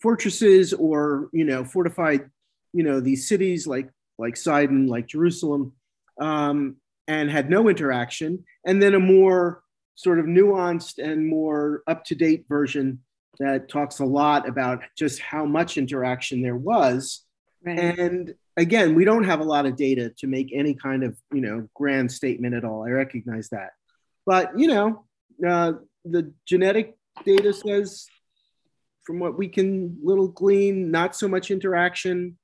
fortresses 0.00 0.72
or 0.72 1.28
you 1.32 1.44
know 1.44 1.64
fortified 1.64 2.30
you 2.72 2.84
know 2.84 3.00
these 3.00 3.26
cities 3.26 3.66
like 3.66 3.90
like 4.18 4.36
Sidon, 4.36 4.86
like 4.86 5.08
Jerusalem, 5.08 5.72
um, 6.20 6.76
and 7.08 7.28
had 7.28 7.50
no 7.50 7.68
interaction. 7.68 8.44
And 8.64 8.80
then 8.80 8.94
a 8.94 9.00
more 9.00 9.64
sort 9.96 10.20
of 10.20 10.26
nuanced 10.26 10.98
and 11.04 11.26
more 11.26 11.82
up 11.88 12.04
to 12.04 12.14
date 12.14 12.44
version 12.48 13.00
that 13.40 13.68
talks 13.68 13.98
a 13.98 14.04
lot 14.04 14.48
about 14.48 14.84
just 14.96 15.18
how 15.18 15.44
much 15.44 15.76
interaction 15.76 16.40
there 16.40 16.56
was. 16.56 17.24
Right. 17.64 17.78
And 17.78 18.34
again, 18.56 18.94
we 18.94 19.04
don't 19.04 19.24
have 19.24 19.40
a 19.40 19.44
lot 19.44 19.66
of 19.66 19.76
data 19.76 20.10
to 20.18 20.26
make 20.26 20.50
any 20.52 20.74
kind 20.74 21.04
of 21.04 21.16
you 21.32 21.40
know 21.40 21.68
grand 21.74 22.10
statement 22.10 22.54
at 22.54 22.64
all. 22.64 22.84
I 22.84 22.90
recognize 22.90 23.48
that, 23.50 23.70
but 24.26 24.58
you 24.58 24.66
know, 24.66 25.04
uh, 25.46 25.74
the 26.04 26.32
genetic 26.46 26.96
data 27.24 27.52
says, 27.52 28.06
from 29.04 29.20
what 29.20 29.38
we 29.38 29.48
can 29.48 29.98
little 30.02 30.28
glean, 30.28 30.90
not 30.90 31.14
so 31.14 31.28
much 31.28 31.50
interaction, 31.50 32.36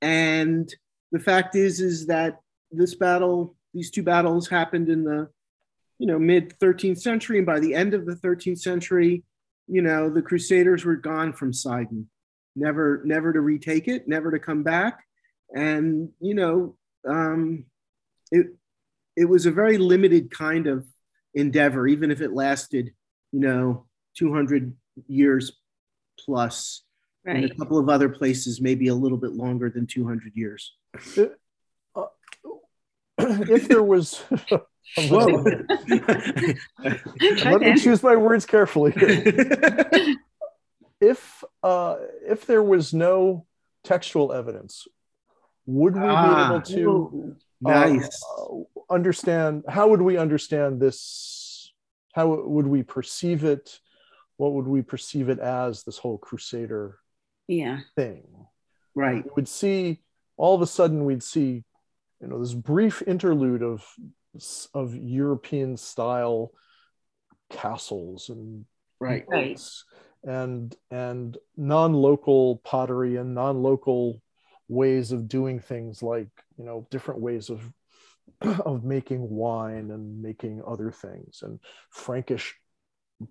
and 0.00 0.72
the 1.12 1.20
fact 1.20 1.56
is 1.56 1.80
is 1.80 2.06
that 2.06 2.40
this 2.70 2.94
battle, 2.94 3.56
these 3.72 3.90
two 3.90 4.02
battles 4.02 4.48
happened 4.48 4.88
in 4.88 5.04
the 5.04 5.28
you 5.98 6.06
know 6.06 6.18
mid 6.18 6.58
13th 6.58 7.00
century, 7.00 7.38
and 7.38 7.46
by 7.46 7.60
the 7.60 7.74
end 7.74 7.92
of 7.92 8.06
the 8.06 8.16
13th 8.16 8.60
century, 8.60 9.24
you 9.66 9.82
know 9.82 10.08
the 10.08 10.22
Crusaders 10.22 10.84
were 10.84 10.96
gone 10.96 11.34
from 11.34 11.52
Sidon, 11.52 12.08
never 12.56 13.02
never 13.04 13.32
to 13.32 13.40
retake 13.40 13.88
it, 13.88 14.08
never 14.08 14.30
to 14.30 14.38
come 14.38 14.62
back. 14.62 15.04
And 15.54 16.10
you 16.20 16.34
know 16.34 16.76
um, 17.08 17.64
it 18.30 18.46
it 19.16 19.26
was 19.26 19.46
a 19.46 19.50
very 19.50 19.78
limited 19.78 20.30
kind 20.30 20.66
of 20.66 20.86
endeavor 21.34 21.86
even 21.86 22.10
if 22.10 22.20
it 22.20 22.32
lasted 22.32 22.92
you 23.32 23.40
know 23.40 23.86
200 24.16 24.72
years 25.08 25.52
plus 26.24 26.82
right. 27.24 27.36
in 27.36 27.44
a 27.44 27.54
couple 27.54 27.78
of 27.78 27.88
other 27.88 28.08
places 28.08 28.60
maybe 28.60 28.88
a 28.88 28.94
little 28.94 29.18
bit 29.18 29.32
longer 29.32 29.70
than 29.70 29.86
200 29.86 30.32
years. 30.34 30.74
Uh, 31.16 31.26
uh, 31.96 32.06
if 33.18 33.68
there 33.68 33.82
was 33.82 34.22
Whoa. 34.98 35.26
let 37.44 37.60
me 37.60 37.74
choose 37.76 38.02
my 38.02 38.16
words 38.16 38.46
carefully 38.46 38.92
if 41.04 41.44
uh, 41.62 41.96
if 42.26 42.46
there 42.46 42.62
was 42.62 42.94
no 42.94 43.46
textual 43.84 44.32
evidence 44.32 44.86
would 45.66 45.94
we 45.94 46.00
ah, 46.02 46.24
be 46.24 46.54
able 46.54 46.62
to 46.62 47.36
uh, 47.64 47.70
nice. 47.70 48.22
uh, 48.38 48.92
understand 48.92 49.64
how 49.68 49.88
would 49.88 50.02
we 50.02 50.16
understand 50.16 50.80
this 50.80 51.72
how 52.14 52.28
would 52.28 52.66
we 52.66 52.82
perceive 52.84 53.44
it? 53.44 53.80
What 54.36 54.52
would 54.52 54.68
we 54.68 54.82
perceive 54.82 55.28
it 55.28 55.40
as 55.40 55.82
this 55.82 55.98
whole 55.98 56.16
crusader 56.16 56.98
yeah. 57.48 57.80
thing? 57.96 58.22
Right. 58.94 59.24
We 59.24 59.30
would 59.34 59.48
see 59.48 60.00
all 60.36 60.54
of 60.54 60.62
a 60.62 60.66
sudden 60.66 61.04
we'd 61.04 61.24
see 61.24 61.64
you 62.20 62.28
know 62.28 62.38
this 62.38 62.54
brief 62.54 63.02
interlude 63.06 63.62
of 63.62 63.84
of 64.72 64.96
european 64.96 65.76
style 65.76 66.50
castles 67.50 68.30
and 68.30 68.64
right, 68.98 69.24
right. 69.28 69.60
And 70.24 70.74
and 70.90 71.36
non-local 71.56 72.56
pottery 72.64 73.16
and 73.16 73.34
non-local 73.34 74.20
ways 74.68 75.12
of 75.12 75.28
doing 75.28 75.60
things 75.60 76.02
like 76.02 76.28
you 76.56 76.64
know 76.64 76.86
different 76.90 77.20
ways 77.20 77.50
of 77.50 77.62
of 78.40 78.84
making 78.84 79.28
wine 79.28 79.90
and 79.90 80.22
making 80.22 80.62
other 80.66 80.90
things 80.90 81.40
and 81.42 81.60
frankish 81.90 82.54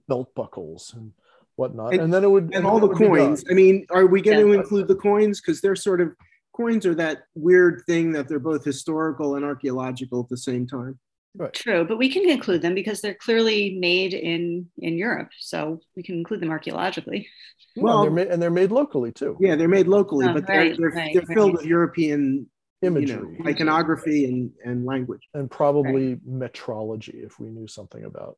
belt 0.08 0.34
buckles 0.36 0.94
and 0.96 1.12
whatnot. 1.56 1.94
And, 1.94 2.04
and 2.04 2.14
then 2.14 2.24
it 2.24 2.32
would 2.32 2.54
and, 2.54 2.66
all 2.66 2.80
the 2.80 2.90
coins. 2.90 3.44
I 3.50 3.54
mean 3.54 3.86
are 3.90 4.06
we 4.06 4.22
going 4.22 4.40
to 4.40 4.54
include 4.54 4.88
the 4.88 4.96
coins? 4.96 5.42
Because 5.42 5.62
they're 5.62 5.76
sort 5.76 6.02
of 6.02 6.14
coins 6.56 6.86
are 6.86 6.96
that 6.96 7.24
weird 7.36 7.84
thing 7.86 8.12
that 8.14 8.28
they're 8.28 8.40
both 8.40 8.64
historical 8.64 9.36
and 9.36 9.46
archaeological 9.46 10.22
at 10.22 10.30
the 10.30 10.38
same 10.38 10.68
time. 10.68 11.00
Right. 11.36 11.54
True, 11.54 11.84
but 11.86 11.98
we 11.98 12.10
can 12.12 12.30
include 12.30 12.62
them 12.62 12.76
because 12.76 13.02
they're 13.02 13.16
clearly 13.16 13.78
made 13.80 14.14
in 14.14 14.68
in 14.78 14.98
Europe, 14.98 15.30
so 15.40 15.80
we 15.96 16.04
can 16.04 16.16
include 16.16 16.42
them 16.42 16.52
archaeologically. 16.52 17.28
Well, 17.76 17.84
Well- 17.86 18.08
and 18.08 18.18
they're, 18.18 18.26
ma- 18.28 18.32
and 18.34 18.42
they're 18.42 18.52
made 18.52 18.72
locally 18.72 19.12
too. 19.12 19.36
Yeah, 19.40 19.56
they're 19.56 19.68
made 19.68 19.88
locally, 19.88 20.28
Oh, 20.28 20.34
but 20.34 20.48
right, 20.48 20.78
they're 20.78 20.78
they're, 20.78 20.90
right, 20.90 21.12
they're 21.14 21.36
filled 21.36 21.54
with 21.54 21.66
European 21.66 22.48
you 22.82 22.90
know, 22.90 22.98
Imagery 22.98 23.40
iconography 23.48 24.26
and, 24.26 24.52
and 24.66 24.86
language. 24.86 25.22
and 25.34 25.50
probably 25.50 26.18
metrology 26.28 27.26
if 27.26 27.40
we 27.40 27.50
knew 27.50 27.68
something 27.68 28.04
about 28.04 28.38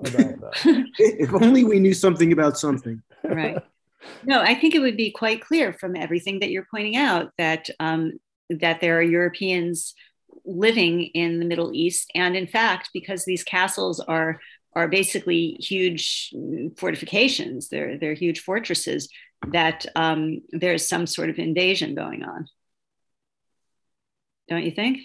about 0.00 0.40
that. 0.40 0.86
If 0.98 1.32
only 1.32 1.64
we 1.64 1.78
knew 1.78 1.94
something 1.94 2.32
about 2.32 2.58
something. 2.58 3.00
right. 3.24 3.56
No, 4.24 4.40
I 4.40 4.54
think 4.54 4.74
it 4.74 4.78
would 4.80 4.96
be 4.96 5.10
quite 5.10 5.40
clear 5.40 5.72
from 5.72 5.96
everything 5.96 6.38
that 6.40 6.50
you're 6.50 6.66
pointing 6.70 6.96
out 6.96 7.32
that 7.38 7.68
um, 7.80 8.12
that 8.50 8.80
there 8.80 8.98
are 8.98 9.02
Europeans 9.02 9.94
living 10.46 11.02
in 11.02 11.38
the 11.38 11.44
Middle 11.44 11.72
East, 11.74 12.10
and 12.14 12.36
in 12.36 12.46
fact, 12.46 12.90
because 12.94 13.24
these 13.24 13.44
castles 13.44 14.00
are 14.00 14.40
are 14.74 14.88
basically 14.88 15.56
huge 15.58 16.34
fortifications, 16.76 17.68
they're 17.68 17.98
they're 17.98 18.14
huge 18.14 18.40
fortresses. 18.40 19.08
That 19.52 19.84
um, 19.94 20.42
there's 20.50 20.88
some 20.88 21.06
sort 21.06 21.30
of 21.30 21.38
invasion 21.38 21.94
going 21.94 22.22
on. 22.24 22.46
Don't 24.48 24.64
you 24.64 24.70
think? 24.70 25.00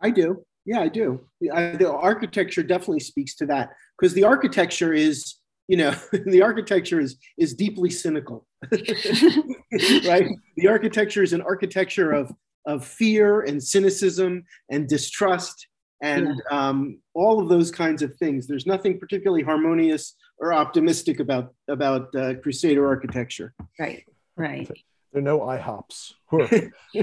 I 0.00 0.10
do. 0.10 0.44
Yeah, 0.64 0.80
I 0.80 0.88
do. 0.88 1.26
I, 1.52 1.76
the 1.76 1.92
architecture 1.92 2.62
definitely 2.62 3.00
speaks 3.00 3.34
to 3.36 3.46
that 3.46 3.70
because 3.98 4.14
the 4.14 4.24
architecture 4.24 4.92
is, 4.92 5.36
you 5.66 5.76
know, 5.76 5.94
the 6.26 6.42
architecture 6.42 7.00
is 7.00 7.16
is 7.38 7.54
deeply 7.54 7.90
cynical, 7.90 8.46
right? 8.70 10.28
The 10.56 10.68
architecture 10.68 11.22
is 11.22 11.32
an 11.32 11.42
architecture 11.42 12.12
of 12.12 12.32
of 12.66 12.84
fear 12.84 13.40
and 13.42 13.62
cynicism 13.62 14.44
and 14.70 14.88
distrust 14.88 15.68
and 16.02 16.42
um, 16.50 16.98
all 17.14 17.40
of 17.40 17.48
those 17.48 17.70
kinds 17.70 18.02
of 18.02 18.16
things. 18.16 18.46
There's 18.46 18.66
nothing 18.66 18.98
particularly 18.98 19.44
harmonious 19.44 20.16
or 20.38 20.52
optimistic 20.52 21.20
about 21.20 21.54
about 21.68 22.14
uh, 22.14 22.34
Crusader 22.42 22.86
architecture. 22.86 23.54
Right. 23.78 24.04
Right. 24.36 24.68
There 25.12 25.20
are 25.20 25.22
no 25.22 25.40
IHOPs 25.40 26.14
or, 26.30 26.48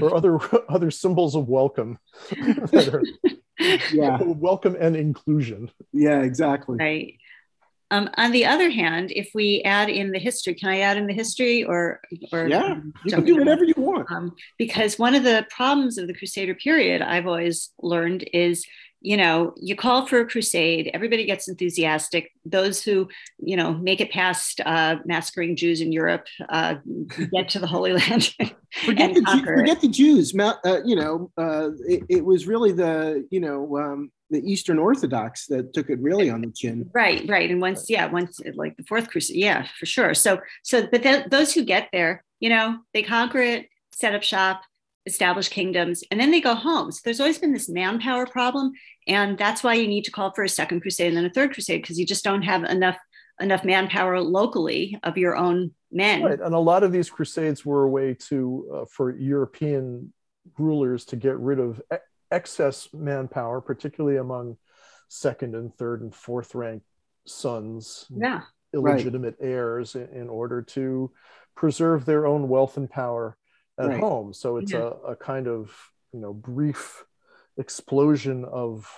or 0.02 0.14
other 0.14 0.38
other 0.68 0.90
symbols 0.90 1.34
of 1.34 1.48
welcome 1.48 1.98
Yeah, 3.92 4.18
welcome 4.22 4.76
and 4.78 4.96
inclusion. 4.96 5.70
yeah, 5.92 6.22
exactly. 6.22 6.76
Right. 6.78 7.16
Um, 7.92 8.08
on 8.16 8.30
the 8.30 8.46
other 8.46 8.70
hand, 8.70 9.12
if 9.14 9.30
we 9.34 9.62
add 9.64 9.90
in 9.90 10.12
the 10.12 10.18
history, 10.18 10.54
can 10.54 10.68
I 10.68 10.80
add 10.80 10.96
in 10.96 11.06
the 11.06 11.12
history 11.12 11.64
or 11.64 12.00
or 12.32 12.46
Yeah, 12.46 12.72
um, 12.72 12.92
You 13.04 13.12
can 13.12 13.24
do 13.24 13.36
whatever 13.36 13.64
you 13.64 13.74
want. 13.76 14.10
Um, 14.10 14.34
because 14.58 14.98
one 14.98 15.14
of 15.14 15.24
the 15.24 15.46
problems 15.50 15.98
of 15.98 16.06
the 16.06 16.14
Crusader 16.14 16.54
period, 16.54 17.02
I've 17.02 17.26
always 17.26 17.70
learned, 17.82 18.28
is 18.32 18.64
you 19.00 19.16
know 19.16 19.54
you 19.56 19.74
call 19.74 20.06
for 20.06 20.20
a 20.20 20.26
crusade, 20.26 20.90
everybody 20.94 21.24
gets 21.24 21.48
enthusiastic. 21.48 22.30
Those 22.44 22.82
who 22.82 23.08
you 23.38 23.56
know 23.56 23.74
make 23.74 24.00
it 24.00 24.12
past 24.12 24.60
uh, 24.64 24.96
massacring 25.04 25.56
Jews 25.56 25.80
in 25.80 25.90
Europe 25.90 26.26
uh, 26.48 26.76
get 27.32 27.48
to 27.50 27.58
the 27.58 27.66
Holy 27.66 27.92
Land. 28.00 28.34
forget 28.84 29.10
and 29.10 29.16
the 29.16 29.22
conquer 29.22 29.56
forget 29.56 29.80
the 29.80 29.88
Jews. 29.88 30.32
Uh, 30.38 30.78
you 30.84 30.94
know, 30.94 31.30
uh, 31.36 31.70
it, 31.88 32.04
it 32.08 32.24
was 32.24 32.46
really 32.46 32.70
the 32.70 33.26
you 33.30 33.40
know 33.40 33.78
um, 33.78 34.12
the 34.30 34.42
Eastern 34.50 34.78
Orthodox 34.78 35.46
that 35.46 35.74
took 35.74 35.90
it 35.90 35.98
really 36.00 36.30
on 36.30 36.42
the 36.42 36.52
chin. 36.52 36.88
right 36.94 37.24
right 37.28 37.50
and 37.50 37.60
once 37.60 37.90
yeah 37.90 38.06
once 38.06 38.40
like 38.54 38.76
the 38.76 38.84
fourth 38.84 39.08
crusade 39.10 39.36
yeah 39.36 39.66
for 39.78 39.86
sure. 39.86 40.14
So 40.14 40.40
so 40.62 40.86
but 40.86 41.02
th- 41.02 41.26
those 41.26 41.52
who 41.52 41.64
get 41.64 41.88
there 41.92 42.24
you 42.38 42.48
know 42.48 42.78
they 42.94 43.02
conquer 43.02 43.40
it 43.40 43.68
set 43.92 44.14
up 44.14 44.22
shop 44.22 44.62
establish 45.06 45.48
kingdoms 45.48 46.04
and 46.10 46.20
then 46.20 46.30
they 46.30 46.40
go 46.40 46.54
home. 46.54 46.92
So 46.92 47.00
there's 47.04 47.20
always 47.20 47.38
been 47.38 47.52
this 47.52 47.68
manpower 47.68 48.26
problem 48.26 48.72
and 49.06 49.36
that's 49.36 49.64
why 49.64 49.74
you 49.74 49.88
need 49.88 50.04
to 50.04 50.10
call 50.10 50.32
for 50.32 50.44
a 50.44 50.48
second 50.48 50.80
crusade 50.80 51.08
and 51.08 51.16
then 51.16 51.24
a 51.24 51.30
third 51.30 51.52
crusade 51.52 51.82
because 51.82 51.98
you 51.98 52.06
just 52.06 52.24
don't 52.24 52.42
have 52.42 52.64
enough 52.64 52.98
enough 53.40 53.64
manpower 53.64 54.20
locally 54.20 54.98
of 55.02 55.16
your 55.16 55.34
own 55.36 55.72
men. 55.90 56.22
Right, 56.22 56.40
and 56.40 56.54
a 56.54 56.58
lot 56.58 56.82
of 56.82 56.92
these 56.92 57.10
crusades 57.10 57.64
were 57.64 57.84
a 57.84 57.88
way 57.88 58.14
to 58.28 58.70
uh, 58.74 58.84
for 58.94 59.16
European 59.16 60.12
rulers 60.58 61.04
to 61.06 61.16
get 61.16 61.38
rid 61.38 61.58
of 61.58 61.80
e- 61.92 61.96
excess 62.30 62.88
manpower, 62.92 63.60
particularly 63.60 64.18
among 64.18 64.56
second 65.08 65.54
and 65.54 65.74
third 65.74 66.02
and 66.02 66.14
fourth 66.14 66.54
rank 66.54 66.82
sons, 67.26 68.06
yeah 68.10 68.42
illegitimate 68.72 69.36
heirs, 69.40 69.96
in, 69.96 70.08
in 70.14 70.28
order 70.28 70.62
to 70.62 71.10
preserve 71.56 72.04
their 72.04 72.24
own 72.26 72.48
wealth 72.48 72.76
and 72.76 72.88
power 72.88 73.36
at 73.78 73.88
Right. 73.88 74.00
home. 74.00 74.32
So 74.32 74.58
it's 74.58 74.72
Yeah. 74.72 74.82
a, 74.82 75.12
a 75.12 75.16
kind 75.16 75.48
of 75.48 75.74
you 76.12 76.20
know 76.20 76.32
brief 76.32 77.04
explosion 77.58 78.44
of 78.44 78.88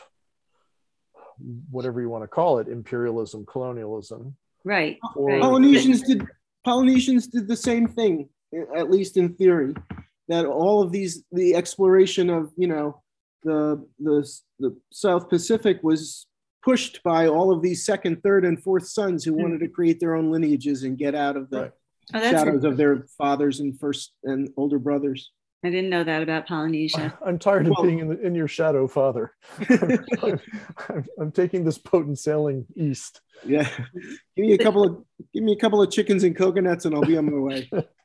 whatever 1.71 2.01
you 2.01 2.09
want 2.09 2.23
to 2.23 2.29
call 2.29 2.59
it 2.59 2.69
imperialism 2.69 3.45
colonialism 3.47 4.37
right 4.65 4.99
or 5.17 5.31
Right. 5.31 5.41
Polynesians 5.41 6.03
did 6.03 6.27
Polynesians 6.65 7.27
did 7.27 7.49
the 7.49 7.57
same 7.57 7.89
thing, 7.89 8.29
at 8.77 8.89
least 8.91 9.17
in 9.17 9.35
theory. 9.35 9.75
That 10.29 10.47
all 10.47 10.81
of 10.81 10.93
these 10.93 11.25
the 11.33 11.57
exploration 11.57 12.31
of 12.31 12.53
you 12.57 12.69
know 12.69 13.03
the 13.43 13.87
the 13.99 14.29
the 14.59 14.77
South 14.91 15.29
Pacific 15.29 15.81
was 15.83 16.27
pushed 16.63 17.03
by 17.03 17.27
all 17.27 17.53
of 17.53 17.63
these 17.63 17.85
second, 17.85 18.23
third, 18.23 18.45
and 18.45 18.63
fourth 18.63 18.87
sons 18.87 19.25
who 19.25 19.33
hmm. 19.33 19.43
wanted 19.43 19.61
to 19.61 19.69
create 19.69 20.01
their 20.01 20.15
own 20.15 20.31
lineages 20.31 20.85
and 20.85 20.97
get 20.97 21.15
out 21.15 21.37
of 21.37 21.51
the 21.51 21.63
Right. 21.63 21.73
oh, 22.15 22.31
shadows 22.31 22.65
of 22.65 22.77
their 22.77 23.07
fathers 23.19 23.61
and 23.61 23.79
first 23.79 24.13
and 24.25 24.51
older 24.57 24.79
brothers. 24.79 25.31
i 25.65 25.71
didn't 25.71 25.91
know 25.91 26.03
that 26.03 26.21
about 26.21 26.49
polynesia 26.49 27.17
I'm 27.27 27.39
tired 27.39 27.67
of 27.67 27.75
Well- 27.77 27.85
being 27.85 28.01
in, 28.01 28.09
the, 28.09 28.21
in 28.21 28.35
your 28.35 28.49
shadow, 28.49 28.89
father. 28.89 29.33
I'm, 29.69 30.05
I'm, 30.89 31.07
I'm 31.21 31.33
taking 31.33 31.65
this 31.65 31.79
boat 31.79 32.07
and 32.07 32.19
sailing 32.19 32.67
east. 32.77 33.21
Yeah, 33.45 33.69
give 34.37 34.47
me 34.47 34.53
a 34.53 34.59
couple 34.59 34.85
of 34.85 35.05
give 35.33 35.43
me 35.43 35.53
a 35.53 35.57
couple 35.57 35.83
of 35.83 35.91
chickens 35.91 36.23
and 36.25 36.37
coconuts, 36.37 36.85
and 36.85 36.95
I'll 36.95 37.03
be 37.03 37.17
on 37.17 37.27
my 37.27 37.39
way. 37.39 37.71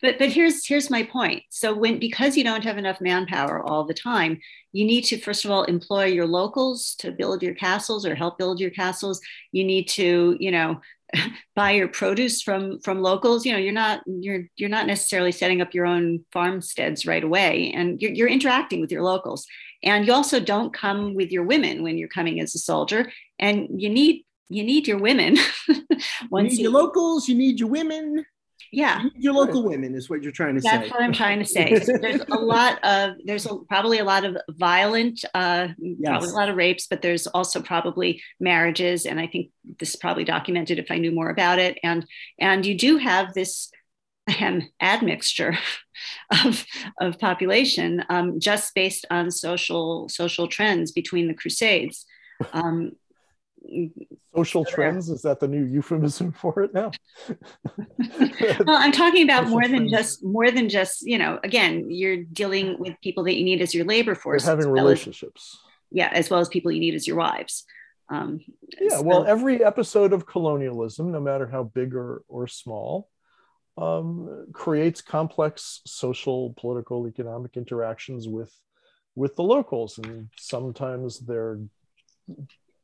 but 0.00 0.18
but 0.18 0.30
here's 0.30 0.66
here's 0.66 0.90
my 0.90 1.02
point. 1.02 1.42
So 1.50 1.74
when 1.74 1.98
because 1.98 2.36
you 2.36 2.44
don't 2.44 2.64
have 2.64 2.78
enough 2.78 3.00
manpower 3.00 3.62
all 3.62 3.84
the 3.84 3.94
time 3.94 4.38
you 4.72 4.84
need 4.84 5.02
to 5.02 5.18
first 5.18 5.44
of 5.44 5.50
all 5.50 5.64
employ 5.64 6.06
your 6.06 6.26
locals 6.26 6.94
to 6.96 7.12
build 7.12 7.42
your 7.42 7.54
castles 7.54 8.06
or 8.06 8.14
help 8.14 8.38
build 8.38 8.58
your 8.58 8.70
castles. 8.70 9.20
You 9.52 9.64
need 9.64 9.88
to 9.90 10.36
you 10.40 10.50
know 10.50 10.80
buy 11.56 11.72
your 11.72 11.88
produce 11.88 12.42
from 12.42 12.80
from 12.80 13.02
locals. 13.02 13.44
You 13.44 13.52
know 13.52 13.58
you're 13.58 13.72
not 13.72 14.02
you're 14.06 14.44
you're 14.56 14.70
not 14.70 14.86
necessarily 14.86 15.32
setting 15.32 15.60
up 15.60 15.74
your 15.74 15.86
own 15.86 16.24
farmsteads 16.32 17.06
right 17.06 17.22
away 17.22 17.72
and 17.74 18.00
you're, 18.00 18.12
you're 18.12 18.28
interacting 18.28 18.80
with 18.80 18.90
your 18.90 19.02
locals. 19.02 19.46
And 19.84 20.06
you 20.06 20.12
also 20.12 20.38
don't 20.38 20.72
come 20.72 21.14
with 21.14 21.32
your 21.32 21.42
women 21.42 21.82
when 21.82 21.98
you're 21.98 22.08
coming 22.08 22.40
as 22.40 22.54
a 22.54 22.58
soldier. 22.58 23.10
And 23.38 23.68
you 23.80 23.90
need 23.90 24.24
you 24.48 24.64
need 24.64 24.86
your 24.86 24.98
women 24.98 25.36
You 25.68 26.28
once 26.30 26.52
need 26.52 26.62
your 26.62 26.72
locals, 26.72 27.28
you 27.28 27.34
need 27.34 27.60
your 27.60 27.68
women, 27.68 28.24
yeah 28.72 29.04
your 29.16 29.34
local 29.34 29.62
women, 29.62 29.94
is 29.94 30.10
what 30.10 30.22
you're 30.22 30.32
trying 30.32 30.54
to 30.54 30.62
say. 30.62 30.70
that's 30.70 30.90
what 30.90 31.02
I'm 31.02 31.12
trying 31.12 31.38
to 31.38 31.44
say. 31.44 31.78
So 31.78 31.98
there's 31.98 32.22
a 32.30 32.38
lot 32.38 32.82
of 32.84 33.16
there's 33.24 33.46
a, 33.46 33.56
probably 33.68 33.98
a 33.98 34.04
lot 34.04 34.24
of 34.24 34.36
violent, 34.48 35.24
uh, 35.34 35.68
probably 36.02 36.28
a 36.28 36.32
lot 36.32 36.48
of 36.48 36.56
rapes, 36.56 36.86
but 36.88 37.02
there's 37.02 37.26
also 37.28 37.60
probably 37.60 38.22
marriages, 38.40 39.06
and 39.06 39.20
I 39.20 39.26
think 39.26 39.50
this 39.78 39.90
is 39.90 39.96
probably 39.96 40.24
documented 40.24 40.78
if 40.78 40.90
I 40.90 40.98
knew 40.98 41.12
more 41.12 41.30
about 41.30 41.58
it. 41.58 41.78
And 41.82 42.06
and 42.40 42.64
you 42.64 42.76
do 42.76 42.96
have 42.96 43.34
this 43.34 43.70
um, 44.40 44.68
admixture 44.80 45.58
of 46.44 46.64
of 47.00 47.18
population 47.18 48.04
um, 48.08 48.40
just 48.40 48.74
based 48.74 49.04
on 49.10 49.30
social 49.30 50.08
social 50.08 50.48
trends 50.48 50.92
between 50.92 51.28
the 51.28 51.34
Crusades. 51.34 52.06
Um, 52.52 52.92
Social 54.34 54.64
trends, 54.64 55.08
is 55.08 55.22
that 55.22 55.40
the 55.40 55.48
new 55.48 55.64
euphemism 55.64 56.32
for 56.42 56.62
it 56.62 56.72
now? 56.74 56.90
well 58.66 58.76
i'm 58.76 58.92
talking 58.92 59.22
about 59.24 59.44
Social 59.44 59.50
more 59.50 59.62
than 59.68 59.88
trends. 59.88 59.90
just 59.92 60.24
more 60.24 60.50
than 60.50 60.68
just 60.68 61.02
you 61.02 61.18
know 61.18 61.38
again 61.44 61.90
you're 61.90 62.16
dealing 62.24 62.78
with 62.78 62.94
people 63.02 63.24
that 63.24 63.36
you 63.36 63.44
need 63.44 63.60
as 63.60 63.74
your 63.74 63.84
labor 63.84 64.14
force 64.14 64.44
having 64.44 64.60
as 64.60 64.66
well 64.66 64.88
as- 64.88 65.00
relationships. 65.00 65.58
yeah 65.90 66.08
as 66.12 66.28
well 66.30 66.40
as 66.40 66.48
people 66.48 66.72
you 66.72 66.80
need 66.80 66.94
as 66.94 67.06
your 67.06 67.16
wives 67.16 67.64
um 68.10 68.40
Yeah, 68.80 68.96
so- 68.98 69.02
well, 69.02 69.24
every 69.26 69.64
episode 69.64 70.12
of 70.12 70.26
colonialism, 70.26 71.12
no 71.12 71.20
matter 71.20 71.46
how 71.46 71.62
big 71.64 71.94
or, 71.94 72.22
or 72.28 72.46
small, 72.46 73.08
um, 73.78 74.46
creates 74.52 75.00
complex 75.00 75.80
social, 75.86 76.52
political, 76.58 77.06
economic 77.06 77.56
interactions 77.56 78.28
with 78.28 78.52
with 79.14 79.36
the 79.36 79.42
locals, 79.42 79.98
and 79.98 80.28
sometimes 80.36 81.20
they're 81.20 81.58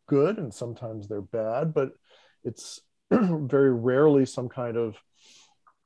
good 0.08 0.38
and 0.38 0.52
sometimes 0.52 1.06
they're 1.06 1.22
bad, 1.22 1.72
but 1.72 1.92
it's 2.42 2.80
very 3.10 3.72
rarely 3.72 4.26
some 4.26 4.48
kind 4.48 4.76
of 4.76 4.96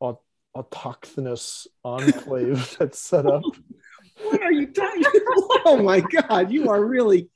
aut- 0.01 0.23
autochthonous 0.57 1.67
enclave 1.85 2.77
that's 2.79 2.99
set 2.99 3.27
up. 3.27 3.43
What 4.23 4.43
are 4.43 4.53
you 4.53 4.69
talking? 4.69 5.03
oh 5.67 5.81
my 5.83 6.01
God, 6.01 6.51
you 6.51 6.71
are 6.71 6.83
really 6.83 7.29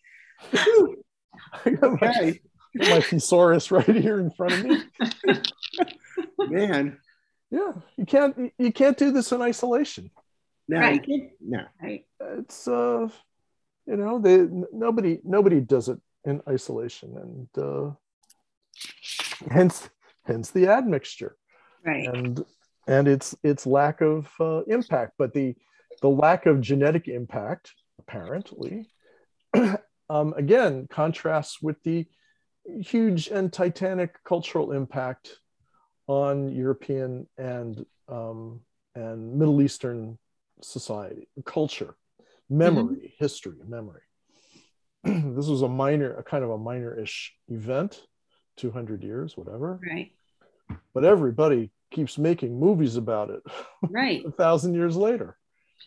I 1.65 1.71
got 1.71 2.01
my, 2.01 2.09
okay, 2.09 2.41
my 2.75 3.01
thesaurus 3.01 3.71
right 3.71 3.85
here 3.85 4.21
in 4.21 4.31
front 4.31 4.53
of 4.55 4.65
me. 4.65 4.83
man. 6.39 6.99
Yeah, 7.51 7.73
you 7.97 8.05
can't 8.07 8.53
you 8.59 8.73
can't 8.73 8.99
do 8.99 9.13
this 9.13 9.33
in 9.33 9.41
isolation. 9.41 10.11
No, 10.69 10.81
Right. 10.81 11.05
you 11.07 11.31
no. 11.41 11.61
Right. 11.81 12.07
It's 12.39 12.67
uh, 12.67 13.09
you 13.87 13.97
know, 13.97 14.19
they 14.19 14.47
nobody 14.73 15.21
nobody 15.25 15.61
does 15.61 15.89
it 15.89 15.99
in 16.27 16.43
isolation, 16.49 17.17
and 17.17 17.65
uh, 17.65 17.91
hence 19.51 19.89
hence 20.25 20.51
the 20.51 20.69
admixture. 20.69 21.37
Right. 21.85 22.09
and 22.09 22.45
and 22.89 23.09
its 23.09 23.37
its 23.43 23.67
lack 23.67 24.01
of 24.01 24.29
uh, 24.41 24.63
impact 24.63 25.13
but 25.19 25.33
the 25.33 25.55
the 26.03 26.09
lack 26.09 26.47
of 26.47 26.61
genetic 26.61 27.09
impact 27.09 27.73
apparently 28.01 28.89
um, 30.11 30.35
again 30.37 30.87
contrasts 30.91 31.63
with 31.63 31.81
the 31.85 32.07
huge 32.81 33.29
and 33.29 33.53
titanic 33.53 34.17
cultural 34.25 34.73
impact 34.73 35.39
on 36.09 36.49
european 36.49 37.27
and 37.39 37.87
um, 38.09 38.61
and 38.95 39.35
middle 39.35 39.63
eastern 39.63 40.19
society 40.61 41.29
culture 41.45 41.95
memory 42.49 43.15
history 43.19 43.59
memory 43.67 44.03
this 45.37 45.47
was 45.47 45.63
a 45.63 45.69
minor 45.69 46.13
a 46.17 46.23
kind 46.23 46.43
of 46.45 46.51
a 46.51 46.59
minor-ish 46.59 47.33
event 47.49 48.03
200 48.57 49.03
years 49.03 49.37
whatever 49.37 49.79
Right. 49.89 50.13
but 50.95 51.05
everybody 51.05 51.71
keeps 51.91 52.19
making 52.19 52.59
movies 52.59 52.97
about 52.97 53.31
it 53.31 53.43
Right. 53.83 54.25
a 54.27 54.31
thousand 54.33 54.75
years 54.75 54.97
later. 54.97 55.37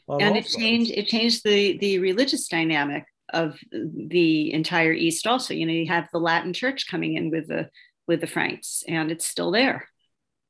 and 0.07 0.37
it 0.37 0.45
sides. 0.45 0.55
changed 0.55 0.91
it 0.91 1.07
changed 1.07 1.43
the 1.43 1.77
the 1.77 1.99
religious 1.99 2.47
dynamic 2.47 3.05
of 3.33 3.57
the 3.71 4.51
entire 4.53 4.91
east 4.93 5.27
also 5.27 5.53
you 5.53 5.65
know 5.65 5.73
you 5.73 5.87
have 5.87 6.07
the 6.11 6.19
latin 6.19 6.53
church 6.53 6.87
coming 6.89 7.13
in 7.15 7.29
with 7.29 7.47
the 7.47 7.69
with 8.07 8.21
the 8.21 8.27
franks 8.27 8.83
and 8.87 9.11
it's 9.11 9.25
still 9.27 9.51
there 9.51 9.87